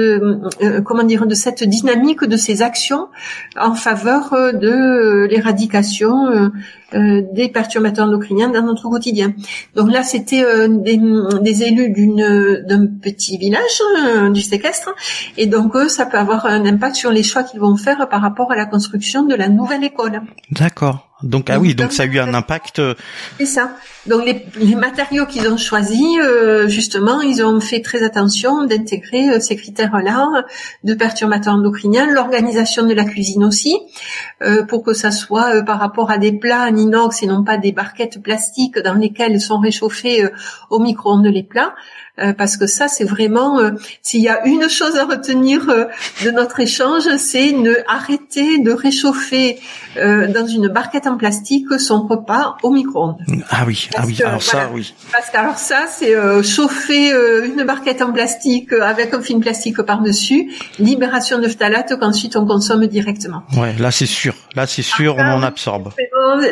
comment 0.84 1.04
dire 1.04 1.28
de 1.28 1.36
cette 1.36 1.64
dynamique 1.64 2.24
de 2.24 2.38
ces 2.38 2.64
actions 2.64 3.08
en 3.56 3.76
faveur 3.76 4.32
de 4.54 5.28
l'éradication 5.30 6.50
euh, 6.94 7.22
des 7.34 7.50
perturbateurs 7.50 8.08
endocriniens 8.08 8.48
dans 8.48 8.62
notre 8.62 8.90
quotidien. 8.90 9.34
Donc 9.76 9.92
là, 9.92 10.04
c'était 10.04 10.46
euh, 10.46 10.70
des, 10.70 10.98
des, 11.42 11.64
élus 11.64 11.90
d'une 11.90 12.64
d'un 12.66 12.88
petit 12.88 13.38
village 13.38 13.82
euh, 14.08 14.30
du 14.30 14.40
séquestre, 14.40 14.96
et 15.36 15.48
donc 15.48 15.76
ça 15.90 16.06
peut 16.06 16.18
avoir 16.18 16.47
un 16.48 16.66
impact 16.66 16.96
sur 16.96 17.12
les 17.12 17.24
choix 17.24 17.44
qu'ils 17.44 17.60
vont 17.60 17.76
faire 17.76 18.08
par 18.10 18.22
rapport 18.22 18.52
à 18.52 18.56
la 18.56 18.66
construction 18.66 19.24
de 19.24 19.36
la 19.36 19.50
nouvelle 19.50 19.84
école. 19.84 20.22
D'accord. 20.52 21.07
Donc 21.24 21.50
ah 21.50 21.60
oui, 21.60 21.74
donc 21.74 21.94
ça 21.94 22.04
a 22.04 22.06
eu 22.06 22.20
un 22.20 22.34
impact. 22.34 22.82
C'est 23.40 23.46
ça. 23.46 23.76
Donc 24.06 24.24
les, 24.24 24.46
les 24.56 24.76
matériaux 24.76 25.26
qu'ils 25.26 25.48
ont 25.48 25.58
choisis, 25.58 26.20
euh, 26.22 26.68
justement, 26.68 27.22
ils 27.22 27.44
ont 27.44 27.60
fait 27.60 27.82
très 27.82 28.04
attention 28.04 28.66
d'intégrer 28.66 29.30
euh, 29.30 29.40
ces 29.40 29.56
critères-là 29.56 30.46
de 30.84 30.94
perturbateurs 30.94 31.56
endocriniens, 31.56 32.06
l'organisation 32.06 32.86
de 32.86 32.94
la 32.94 33.04
cuisine 33.04 33.44
aussi, 33.44 33.78
euh, 34.44 34.64
pour 34.64 34.84
que 34.84 34.94
ça 34.94 35.12
soit 35.12 35.64
par 35.64 35.80
rapport 35.80 36.12
à 36.12 36.20
des 36.20 36.32
plats 36.32 36.68
en 36.70 36.76
inox 36.76 37.24
et 37.24 37.28
non 37.28 37.44
pas 37.44 37.58
des 37.58 37.72
barquettes 37.72 38.22
plastiques 38.22 38.78
dans 38.78 38.94
lesquelles 38.94 39.42
sont 39.42 39.60
réchauffés 39.60 40.24
au 40.70 40.80
micro-ondes 40.80 41.26
les 41.26 41.44
plats. 41.44 41.74
Euh, 42.20 42.34
parce 42.34 42.58
que 42.58 42.66
ça, 42.66 42.88
c'est 42.88 43.04
vraiment, 43.04 43.60
euh, 43.60 43.72
s'il 44.02 44.22
y 44.22 44.30
a 44.30 44.46
une 44.48 44.68
chose 44.70 44.96
à 44.98 45.06
retenir 45.06 45.70
euh, 45.70 45.86
de 46.26 46.32
notre 46.32 46.60
échange, 46.60 47.04
c'est 47.18 47.52
ne 47.52 47.74
arrêter 47.88 48.58
de 48.60 48.72
réchauffer 48.72 49.60
dans 49.96 50.46
une 50.46 50.68
barquette 50.68 51.07
en 51.08 51.18
plastique 51.18 51.80
son 51.80 52.08
repas 52.08 52.58
au 52.64 52.72
micro-ondes. 52.72 53.18
Ah 53.50 53.64
oui, 53.66 53.90
ah 53.96 54.04
oui, 54.06 54.18
alors 54.24 54.42
ça, 54.42 54.70
oui. 54.74 54.94
Parce 55.12 55.30
qu'alors 55.30 55.58
ça, 55.58 55.86
c'est 55.90 56.14
chauffer 56.44 57.12
une 57.46 57.64
barquette 57.64 58.02
en 58.02 58.12
plastique 58.12 58.74
avec 58.74 59.14
un 59.14 59.22
film 59.22 59.40
plastique 59.40 59.82
par-dessus, 59.82 60.52
libération 60.80 61.40
de 61.40 61.48
phtalate 61.48 61.98
qu'ensuite 62.00 62.36
on 62.36 62.46
consomme 62.46 62.88
directement. 62.88 63.44
Ouais, 63.58 63.74
là 63.80 63.92
c'est 63.92 64.06
sûr, 64.06 64.34
là 64.56 64.68
c'est 64.68 64.82
sûr, 64.82 65.16
on 65.18 65.22
en 65.22 65.44
absorbe. 65.44 65.92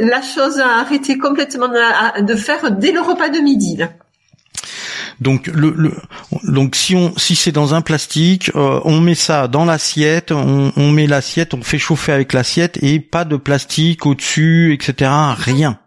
La 0.01 0.22
chose 0.22 0.60
à 0.60 0.80
arrêter 0.80 1.18
complètement 1.18 1.68
de 1.68 2.36
faire 2.36 2.72
dès 2.72 2.91
le 2.91 3.01
repas 3.01 3.30
de 3.30 3.39
midi. 3.39 3.78
Là. 3.78 3.89
Donc 5.22 5.47
le, 5.47 5.74
le 5.78 5.93
donc 6.43 6.76
si 6.76 6.95
on 6.95 7.13
si 7.18 7.36
c'est 7.36 7.51
dans 7.51 7.74
un 7.74 7.82
plastique, 7.82 8.51
euh, 8.55 8.80
on 8.84 8.99
met 8.99 9.16
ça 9.16 9.47
dans 9.47 9.66
l'assiette, 9.66 10.32
on, 10.32 10.74
on 10.76 10.91
met 10.91 11.07
l'assiette, 11.07 11.53
on 11.53 11.61
fait 11.61 11.78
chauffer 11.78 12.11
avec 12.11 12.34
l'assiette 12.34 12.78
et 12.82 12.99
pas 12.99 13.24
de 13.24 13.38
plastique 13.38 14.05
au-dessus, 14.05 14.74
etc. 14.74 15.11
Rien. 15.38 15.78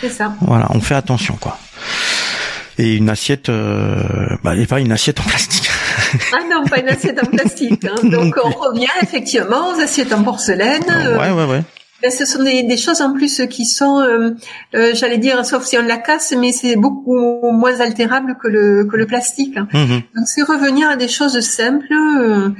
C'est 0.00 0.10
ça. 0.10 0.34
Voilà, 0.42 0.68
on 0.70 0.80
fait 0.80 0.94
attention 0.94 1.36
quoi. 1.40 1.58
Et 2.78 2.94
une 2.94 3.10
assiette, 3.10 3.48
euh, 3.48 3.96
bah, 4.44 4.54
et 4.54 4.66
pas 4.66 4.78
une 4.78 4.92
assiette 4.92 5.18
en 5.18 5.24
plastique. 5.24 5.68
ah 6.32 6.44
non, 6.48 6.64
pas 6.64 6.78
une 6.78 6.88
assiette 6.88 7.18
en 7.20 7.26
plastique. 7.26 7.84
Hein. 7.84 7.96
Donc 8.04 8.36
on 8.42 8.50
revient 8.50 8.86
effectivement 9.02 9.70
aux 9.70 9.80
assiettes 9.80 10.12
en 10.12 10.22
porcelaine. 10.22 10.84
Ouais, 11.18 11.30
ouais, 11.30 11.44
ouais. 11.44 11.62
Ben, 12.00 12.12
ce 12.12 12.24
sont 12.24 12.44
des, 12.44 12.62
des, 12.62 12.76
choses 12.76 13.00
en 13.02 13.12
plus 13.12 13.42
qui 13.50 13.64
sont, 13.64 13.98
euh, 13.98 14.30
euh, 14.76 14.92
j'allais 14.94 15.18
dire, 15.18 15.44
sauf 15.44 15.64
si 15.64 15.76
on 15.78 15.82
la 15.82 15.96
casse, 15.96 16.32
mais 16.38 16.52
c'est 16.52 16.76
beaucoup 16.76 17.16
moins 17.50 17.80
altérable 17.80 18.36
que 18.40 18.46
le, 18.46 18.84
que 18.84 18.96
le 18.96 19.06
plastique. 19.06 19.56
Mhm. 19.56 20.02
Donc 20.14 20.26
c'est 20.26 20.42
revenir 20.42 20.88
à 20.88 20.94
des 20.94 21.08
choses 21.08 21.40
simples 21.40 21.92
euh, 21.92 22.50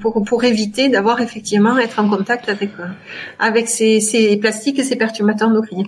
pour, 0.00 0.22
pour 0.24 0.44
éviter 0.44 0.88
d'avoir 0.88 1.20
effectivement 1.20 1.78
être 1.78 1.98
en 1.98 2.08
contact 2.08 2.48
avec 2.48 2.70
euh, 2.78 2.84
avec 3.38 3.68
ces, 3.68 4.00
ces 4.00 4.36
plastiques 4.36 4.78
et 4.78 4.84
ces 4.84 4.96
perturbateurs 4.96 5.48
endocriniens. 5.48 5.86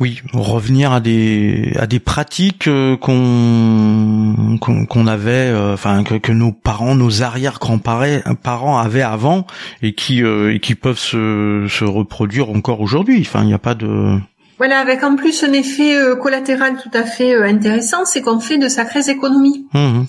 Oui, 0.00 0.20
revenir 0.32 0.92
à 0.92 1.00
des 1.00 1.72
à 1.78 1.86
des 1.86 2.00
pratiques 2.00 2.68
euh, 2.68 2.96
qu'on 2.96 4.58
qu'on 4.60 5.06
avait, 5.06 5.52
enfin 5.54 6.04
que, 6.04 6.14
que, 6.14 6.32
nos 6.32 6.52
parents, 6.52 6.94
nos 6.94 7.22
arrière 7.22 7.58
grands-parents 7.60 8.78
avaient 8.78 9.02
avant 9.02 9.46
et 9.82 9.94
qui 9.94 10.20
et 10.20 10.60
qui 10.60 10.74
peuvent 10.74 10.98
se, 10.98 11.66
se 11.68 11.84
reproduire 11.84 12.50
encore 12.50 12.80
aujourd'hui. 12.80 13.18
Enfin, 13.20 13.42
il 13.42 13.46
n'y 13.46 13.54
a 13.54 13.58
pas 13.58 13.74
de 13.74 14.18
voilà, 14.58 14.80
avec 14.80 15.04
en 15.04 15.14
plus 15.14 15.44
un 15.44 15.52
effet 15.52 15.96
collatéral 16.20 16.78
tout 16.82 16.90
à 16.92 17.04
fait 17.04 17.32
intéressant, 17.44 18.04
c'est 18.04 18.22
qu'on 18.22 18.40
fait 18.40 18.58
de 18.58 18.68
sacrées 18.68 19.08
économies. 19.08 19.66
Mmh 19.72 20.02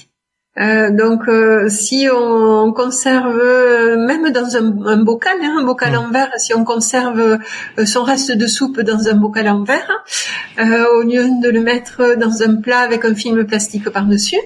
Euh, 0.57 0.89
donc, 0.91 1.27
euh, 1.27 1.69
si 1.69 2.07
on 2.13 2.73
conserve, 2.73 3.39
euh, 3.39 3.97
même 4.05 4.31
dans 4.31 4.57
un, 4.57 4.87
un 4.87 4.97
bocal, 5.03 5.37
hein, 5.41 5.57
un 5.59 5.63
bocal 5.63 5.95
en 5.95 6.09
verre, 6.09 6.31
si 6.37 6.53
on 6.53 6.65
conserve 6.65 7.37
son 7.85 8.03
reste 8.03 8.31
de 8.31 8.47
soupe 8.47 8.81
dans 8.81 9.07
un 9.07 9.13
bocal 9.13 9.47
en 9.47 9.63
verre, 9.63 10.03
au 10.57 11.01
lieu 11.01 11.29
de 11.41 11.49
le 11.49 11.61
mettre 11.61 12.15
dans 12.17 12.41
un 12.43 12.55
plat 12.55 12.79
avec 12.79 13.05
un 13.05 13.15
film 13.15 13.45
plastique 13.45 13.89
par-dessus, 13.89 14.39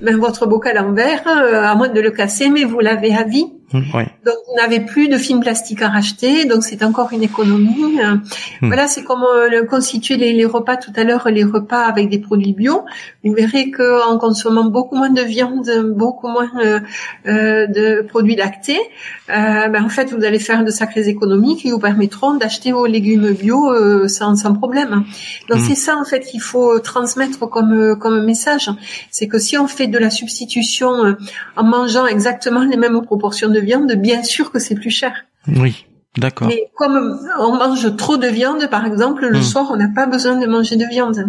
ben 0.00 0.16
votre 0.16 0.46
bocal 0.46 0.78
en 0.78 0.92
verre, 0.92 1.26
à 1.26 1.74
moins 1.74 1.88
de 1.88 2.00
le 2.00 2.10
casser, 2.10 2.48
mais 2.48 2.64
vous 2.64 2.80
l'avez 2.80 3.14
à 3.14 3.22
vie, 3.22 3.46
Mmh, 3.72 3.92
donc 4.24 4.34
vous 4.48 4.56
n'avez 4.56 4.80
plus 4.80 5.08
de 5.08 5.16
films 5.16 5.40
plastiques 5.40 5.80
à 5.82 5.88
racheter, 5.88 6.44
donc 6.44 6.64
c'est 6.64 6.82
encore 6.82 7.12
une 7.12 7.22
économie. 7.22 8.00
Mmh. 8.00 8.66
Voilà, 8.66 8.88
c'est 8.88 9.04
comme 9.04 9.22
euh, 9.22 9.64
constituer 9.64 10.16
les, 10.16 10.32
les, 10.32 10.44
repas 10.44 10.76
tout 10.76 10.90
à 10.96 11.04
l'heure, 11.04 11.28
les 11.28 11.44
repas 11.44 11.82
avec 11.82 12.08
des 12.08 12.18
produits 12.18 12.52
bio. 12.52 12.84
Vous 13.22 13.32
verrez 13.32 13.70
qu'en 13.70 14.18
consommant 14.18 14.64
beaucoup 14.64 14.96
moins 14.96 15.10
de 15.10 15.22
viande, 15.22 15.70
beaucoup 15.94 16.26
moins 16.26 16.50
euh, 16.64 16.80
euh 17.28 17.66
de 17.68 18.02
produits 18.08 18.34
lactés, 18.34 18.80
ben 19.28 19.84
en 19.84 19.88
fait 19.88 20.12
vous 20.12 20.24
allez 20.24 20.40
faire 20.40 20.64
de 20.64 20.70
sacrées 20.70 21.08
économies 21.08 21.56
qui 21.56 21.70
vous 21.70 21.78
permettront 21.78 22.34
d'acheter 22.34 22.72
vos 22.72 22.86
légumes 22.86 23.30
bio 23.32 24.08
sans, 24.08 24.34
sans, 24.34 24.54
problème. 24.54 25.04
Donc 25.48 25.58
mmh. 25.58 25.64
c'est 25.68 25.74
ça 25.76 25.96
en 25.96 26.04
fait 26.04 26.20
qu'il 26.20 26.40
faut 26.40 26.80
transmettre 26.80 27.38
comme 27.48 27.96
comme 27.96 28.24
message, 28.24 28.70
c'est 29.10 29.28
que 29.28 29.38
si 29.38 29.56
on 29.56 29.68
fait 29.68 29.86
de 29.86 29.98
la 29.98 30.10
substitution 30.10 31.16
en 31.56 31.62
mangeant 31.62 32.06
exactement 32.06 32.64
les 32.64 32.76
mêmes 32.76 33.00
proportions 33.02 33.48
de 33.48 33.59
viande, 33.60 33.92
bien 33.92 34.22
sûr 34.22 34.50
que 34.52 34.58
c'est 34.58 34.74
plus 34.74 34.90
cher. 34.90 35.12
Oui. 35.46 35.86
D'accord. 36.18 36.48
Mais 36.48 36.64
comme 36.76 37.20
on 37.38 37.54
mange 37.54 37.94
trop 37.96 38.16
de 38.16 38.26
viande, 38.26 38.66
par 38.68 38.84
exemple, 38.84 39.26
le 39.28 39.38
Mm. 39.38 39.42
soir, 39.42 39.68
on 39.70 39.76
n'a 39.76 39.86
pas 39.94 40.06
besoin 40.06 40.34
de 40.36 40.46
manger 40.46 40.74
de 40.76 40.84
viande. 40.86 41.24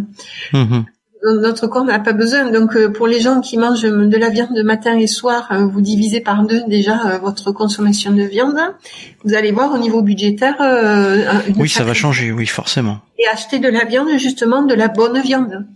Mhm. 0.54 0.86
Notre 1.24 1.68
corps 1.68 1.84
n'a 1.86 2.00
pas 2.00 2.14
besoin. 2.14 2.50
Donc, 2.50 2.76
euh, 2.76 2.90
pour 2.92 3.06
les 3.06 3.20
gens 3.20 3.42
qui 3.42 3.56
mangent 3.60 3.84
de 3.84 4.18
la 4.18 4.30
viande 4.30 4.58
matin 4.64 4.98
et 4.98 5.06
soir, 5.06 5.50
euh, 5.52 5.68
vous 5.68 5.80
divisez 5.82 6.20
par 6.20 6.44
deux 6.48 6.64
déjà 6.68 6.96
euh, 7.06 7.18
votre 7.20 7.52
consommation 7.52 8.10
de 8.12 8.24
viande. 8.24 8.58
Vous 9.24 9.36
allez 9.36 9.52
voir 9.52 9.72
au 9.72 9.78
niveau 9.78 10.02
budgétaire. 10.02 10.56
Oui, 11.58 11.70
ça 11.70 11.84
va 11.84 11.94
changer, 11.94 12.32
oui, 12.32 12.48
forcément. 12.48 13.02
Et 13.20 13.28
acheter 13.32 13.60
de 13.60 13.68
la 13.70 13.86
viande, 13.86 14.10
justement, 14.18 14.64
de 14.64 14.74
la 14.74 14.88
bonne 14.88 15.22
viande. 15.22 15.68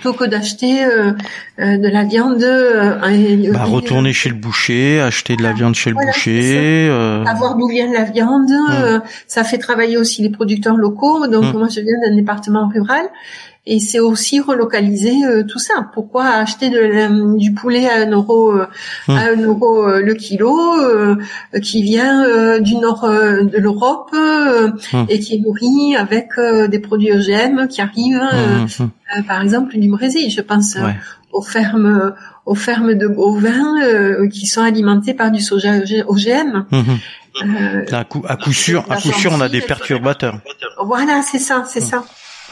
Plutôt 0.00 0.12
que 0.12 0.24
d'acheter 0.24 0.84
euh, 0.84 1.12
euh, 1.60 1.76
de 1.76 1.88
la 1.88 2.04
viande. 2.04 2.42
euh, 2.42 2.94
Bah, 3.00 3.10
et- 3.12 3.50
retourner 3.64 4.12
chez 4.12 4.28
le 4.28 4.36
boucher, 4.36 5.00
acheter 5.00 5.34
de 5.36 5.42
la 5.42 5.52
viande 5.52 5.74
chez 5.74 5.90
le 5.90 5.96
boucher. 5.96 6.88
euh, 6.88 7.24
savoir 7.24 7.56
d'où 7.56 7.68
vient 7.68 7.90
la 7.92 8.04
viande. 8.04 8.50
euh, 8.70 9.00
ça 9.26 9.42
fait 9.44 9.58
travailler 9.58 9.96
aussi 9.96 10.22
les 10.22 10.30
producteurs 10.30 10.76
locaux. 10.76 11.26
Donc 11.26 11.52
Mm. 11.52 11.58
moi 11.58 11.68
je 11.68 11.80
viens 11.80 11.98
d'un 12.06 12.14
département 12.14 12.68
rural 12.68 13.06
et 13.70 13.78
c'est 13.80 14.00
aussi 14.00 14.40
relocaliser 14.40 15.16
euh, 15.24 15.44
tout 15.50 15.58
ça. 15.58 15.74
Pourquoi 15.94 16.24
acheter 16.26 16.68
de 16.70 17.36
du 17.38 17.52
poulet 17.52 17.86
à 17.88 18.02
un 18.02 18.10
euro 18.10 18.52
euh, 18.52 18.66
Mm. 19.08 19.12
à 19.12 19.20
un 19.32 19.40
euro 19.42 19.86
euh, 19.88 20.00
le 20.02 20.14
kilo 20.14 20.54
euh, 20.80 21.16
qui 21.62 21.82
vient 21.82 22.24
euh, 22.24 22.58
du 22.60 22.74
nord 22.76 23.04
euh, 23.04 23.42
de 23.44 23.58
l'Europe 23.58 24.10
euh, 24.14 24.70
Mm. 24.92 25.04
et 25.08 25.18
qui 25.20 25.34
est 25.36 25.40
nourri 25.40 25.96
avec 25.96 26.28
euh, 26.38 26.66
des 26.68 26.78
produits 26.80 27.12
OGM 27.12 27.68
qui 27.68 27.80
arrivent, 27.80 28.20
euh, 28.32 29.22
par 29.26 29.40
exemple 29.42 29.78
du 29.78 29.88
Brésil. 29.88 30.30
Je 30.30 30.40
pense 30.40 30.76
euh, 30.76 30.84
Ouais. 30.86 30.96
aux 31.32 31.42
fermes 31.42 32.14
aux 32.46 32.54
fermes 32.54 32.94
de 32.94 33.06
bovins 33.06 33.74
euh, 33.82 34.26
qui 34.28 34.46
sont 34.46 34.62
alimentés 34.62 35.12
par 35.12 35.30
du 35.30 35.40
soja 35.42 35.72
OGM. 36.08 36.64
Euh, 37.44 37.84
À 37.92 38.04
coup, 38.04 38.22
à 38.26 38.36
coup 38.36 38.52
sûr, 38.52 38.84
à 38.90 38.96
coup 38.96 39.12
sûr, 39.12 39.30
on 39.32 39.40
a 39.40 39.48
des 39.48 39.60
perturbateurs. 39.60 40.40
voilà, 40.82 41.20
c'est 41.22 41.38
ça, 41.38 41.62
c'est 41.66 41.80
ça. 41.80 42.02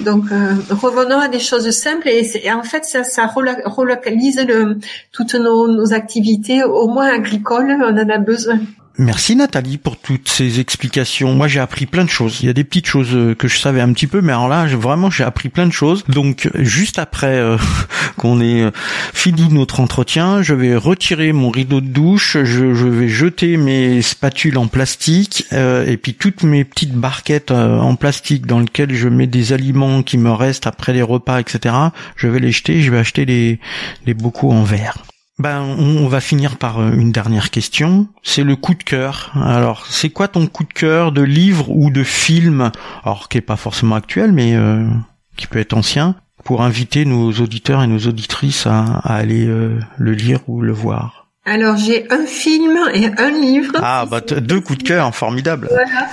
Donc 0.00 0.24
euh, 0.30 0.54
revenons 0.70 1.18
à 1.18 1.28
des 1.28 1.38
choses 1.38 1.70
simples 1.70 2.08
et, 2.08 2.30
et 2.44 2.52
en 2.52 2.62
fait 2.62 2.84
ça, 2.84 3.02
ça 3.02 3.26
relocalise 3.26 4.44
le, 4.46 4.78
toutes 5.10 5.34
nos, 5.34 5.68
nos 5.68 5.94
activités, 5.94 6.64
au 6.64 6.88
moins 6.88 7.08
agricoles, 7.08 7.78
on 7.80 7.96
en 7.96 8.08
a 8.08 8.18
besoin. 8.18 8.58
Merci 8.98 9.36
Nathalie 9.36 9.76
pour 9.76 9.98
toutes 9.98 10.28
ces 10.28 10.58
explications. 10.58 11.34
Moi 11.34 11.48
j'ai 11.48 11.60
appris 11.60 11.84
plein 11.84 12.04
de 12.04 12.08
choses. 12.08 12.38
Il 12.40 12.46
y 12.46 12.48
a 12.48 12.54
des 12.54 12.64
petites 12.64 12.86
choses 12.86 13.14
euh, 13.14 13.34
que 13.34 13.46
je 13.46 13.58
savais 13.58 13.82
un 13.82 13.92
petit 13.92 14.06
peu, 14.06 14.22
mais 14.22 14.32
alors 14.32 14.48
là 14.48 14.64
vraiment 14.64 15.10
j'ai 15.10 15.22
appris 15.22 15.50
plein 15.50 15.66
de 15.66 15.72
choses. 15.72 16.02
Donc 16.08 16.48
juste 16.54 16.98
après 16.98 17.36
euh, 17.36 17.58
qu'on 18.16 18.40
ait 18.40 18.62
euh, 18.62 18.70
fini 19.12 19.48
notre 19.50 19.80
entretien, 19.80 20.40
je 20.40 20.54
vais 20.54 20.74
retirer 20.76 21.34
mon 21.34 21.50
rideau 21.50 21.82
de 21.82 21.88
douche, 21.88 22.38
je, 22.42 22.64
vais 22.64 23.08
jeter 23.08 23.58
mes 23.58 24.00
spatules 24.00 24.56
en 24.56 24.66
plastique 24.66 25.44
et 25.52 25.96
puis 25.98 26.14
toutes 26.14 26.42
mes 26.42 26.64
petites 26.64 26.94
barquettes 26.94 27.50
en 27.50 27.94
plastique 27.96 28.46
dans 28.46 28.60
lesquelles 28.60 28.94
je 28.94 29.08
mets 29.08 29.26
des 29.26 29.52
aliments 29.52 30.02
qui 30.02 30.16
me 30.16 30.30
restent 30.30 30.66
après 30.66 30.92
les 30.92 31.02
repas, 31.02 31.40
etc. 31.40 31.74
Je 32.16 32.28
vais 32.28 32.38
les 32.38 32.52
jeter. 32.52 32.80
Je 32.80 32.90
vais 32.90 32.98
acheter 32.98 33.26
des 33.26 33.58
des 34.06 34.14
bocaux 34.14 34.52
en 34.52 34.62
verre. 34.62 35.04
Ben, 35.38 35.60
on 35.60 36.08
va 36.08 36.20
finir 36.20 36.56
par 36.56 36.80
euh, 36.80 36.92
une 36.92 37.12
dernière 37.12 37.50
question. 37.50 38.08
C'est 38.22 38.42
le 38.42 38.56
coup 38.56 38.74
de 38.74 38.82
cœur. 38.82 39.32
Alors, 39.34 39.86
c'est 39.86 40.08
quoi 40.08 40.28
ton 40.28 40.46
coup 40.46 40.64
de 40.64 40.72
cœur 40.72 41.12
de 41.12 41.20
livre 41.20 41.70
ou 41.70 41.90
de 41.90 42.02
film 42.02 42.72
Alors, 43.04 43.28
qui 43.28 43.38
est 43.38 43.42
pas 43.42 43.56
forcément 43.56 43.96
actuel, 43.96 44.32
mais 44.32 44.54
euh, 44.54 44.88
qui 45.36 45.46
peut 45.46 45.58
être 45.58 45.74
ancien, 45.74 46.14
pour 46.42 46.62
inviter 46.62 47.04
nos 47.04 47.32
auditeurs 47.32 47.82
et 47.82 47.86
nos 47.86 47.98
auditrices 47.98 48.66
à, 48.66 48.84
à 48.84 49.16
aller 49.16 49.46
euh, 49.46 49.78
le 49.98 50.12
lire 50.12 50.40
ou 50.48 50.62
le 50.62 50.72
voir? 50.72 51.25
Alors 51.48 51.76
j'ai 51.76 52.06
un 52.10 52.26
film 52.26 52.76
et 52.92 53.06
un 53.18 53.30
livre. 53.30 53.74
Ah, 53.76 54.04
bah 54.10 54.20
deux 54.20 54.60
coups 54.60 54.80
de 54.80 54.82
cœur, 54.82 55.14
formidable. 55.14 55.68
Voilà. 55.70 56.08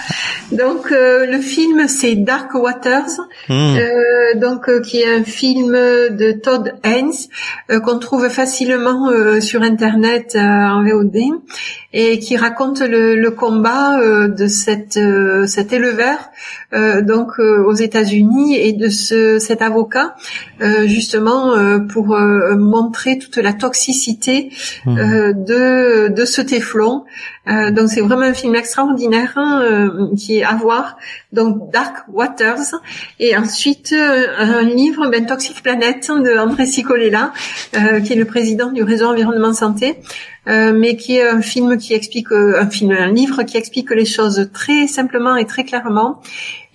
Donc 0.52 0.92
euh, 0.92 1.26
le 1.26 1.40
film 1.42 1.88
c'est 1.88 2.14
Dark 2.16 2.54
Waters, 2.54 3.10
Mmh. 3.50 3.54
euh, 3.78 4.40
donc 4.40 4.70
euh, 4.70 4.80
qui 4.80 5.02
est 5.02 5.12
un 5.12 5.24
film 5.24 5.72
de 5.74 6.32
Todd 6.34 6.74
Haynes 6.84 7.12
euh, 7.72 7.80
qu'on 7.80 7.98
trouve 8.00 8.30
facilement 8.30 9.10
euh, 9.10 9.42
sur 9.42 9.64
internet 9.64 10.34
euh, 10.36 10.40
en 10.40 10.84
VOD 10.84 11.18
et 11.96 12.20
qui 12.20 12.38
raconte 12.38 12.80
le, 12.82 13.16
le 13.16 13.32
combat 13.32 14.00
euh, 14.00 14.28
de 14.28 14.48
cette 14.48 14.98
euh, 14.98 15.46
cet 15.48 15.74
éleveur 15.74 16.18
euh, 16.74 17.02
donc 17.02 17.40
euh, 17.40 17.64
aux 17.66 17.74
États-Unis 17.74 18.56
et 18.56 18.72
de 18.74 18.90
ce 18.90 19.40
cet 19.40 19.62
avocat 19.64 20.16
euh, 20.62 20.86
justement 20.88 21.54
euh, 21.54 21.80
pour 21.80 22.16
euh, 22.16 22.56
montrer 22.56 23.18
toute 23.18 23.38
la 23.38 23.54
toxicité 23.54 24.52
Mmh. 24.86 24.98
De 25.32 26.10
de 26.10 26.26
ce 26.26 26.42
téflon. 26.42 27.06
Euh, 27.48 27.72
donc 27.72 27.90
c'est 27.90 28.02
vraiment 28.02 28.24
un 28.24 28.34
film 28.34 28.56
extraordinaire 28.56 29.34
hein, 29.36 29.62
euh, 29.64 30.16
qui 30.18 30.40
est 30.40 30.44
à 30.44 30.56
voir. 30.56 30.98
Donc 31.32 31.72
Dark 31.72 32.06
Waters 32.12 32.76
et 33.20 33.36
ensuite 33.38 33.94
euh, 33.94 34.28
un 34.38 34.62
livre 34.64 35.08
ben 35.10 35.26
Toxic 35.26 35.62
Planet 35.62 36.10
de 36.10 36.38
André 36.38 36.66
Cicolella 36.66 37.34
euh, 37.76 38.00
qui 38.02 38.14
est 38.14 38.18
le 38.18 38.26
président 38.26 38.72
du 38.72 38.84
réseau 38.84 39.08
environnement 39.08 39.54
santé. 39.54 39.98
Euh, 40.48 40.74
mais 40.78 40.96
qui 40.98 41.16
est 41.18 41.28
un 41.28 41.42
film 41.42 41.78
qui 41.78 41.94
explique 41.94 42.32
euh, 42.32 42.60
un 42.62 42.70
film 42.70 42.92
un 42.92 43.12
livre 43.12 43.44
qui 43.44 43.56
explique 43.58 43.90
les 43.92 44.06
choses 44.06 44.50
très 44.54 44.88
simplement 44.88 45.36
et 45.38 45.46
très 45.46 45.64
clairement 45.64 46.20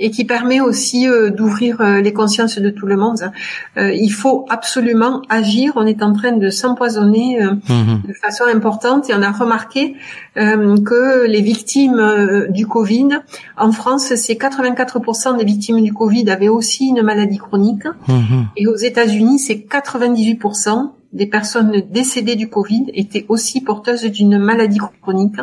et 0.01 0.11
qui 0.11 0.25
permet 0.25 0.61
aussi 0.61 1.09
euh, 1.09 1.29
d'ouvrir 1.31 1.83
les 1.83 2.13
consciences 2.13 2.59
de 2.59 2.71
tout 2.71 2.87
le 2.87 2.97
monde. 2.97 3.33
Euh, 3.77 3.93
il 3.93 4.11
faut 4.11 4.47
absolument 4.49 5.23
agir. 5.29 5.73
On 5.75 5.87
est 5.87 6.03
en 6.05 6.13
train 6.13 6.33
de 6.33 6.51
s'empoisonner 6.51 7.41
Mhm. 7.41 8.03
de 8.07 8.13
façon 8.15 8.45
importante 8.45 9.11
et 9.11 9.15
on 9.15 9.23
a 9.23 9.33
remarqué 9.33 9.95
que 10.37 11.27
les 11.27 11.41
victimes 11.41 12.47
du 12.51 12.67
Covid, 12.67 13.09
en 13.57 13.73
France, 13.73 14.15
c'est 14.15 14.35
84% 14.37 15.37
des 15.37 15.45
victimes 15.45 15.83
du 15.83 15.93
Covid 15.93 16.31
avaient 16.31 16.49
aussi 16.49 16.87
une 16.87 17.03
maladie 17.03 17.39
chronique 17.39 17.85
Mhm. 18.07 18.47
et 18.57 18.67
aux 18.69 18.77
États-Unis, 18.77 19.39
c'est 19.41 19.59
98% 19.59 20.93
des 21.13 21.27
personnes 21.27 21.83
décédées 21.91 22.37
du 22.37 22.49
Covid 22.49 22.87
étaient 22.95 23.25
aussi 23.29 23.63
porteuses 23.63 24.05
d'une 24.05 24.39
maladie 24.39 24.79
chronique. 25.03 25.37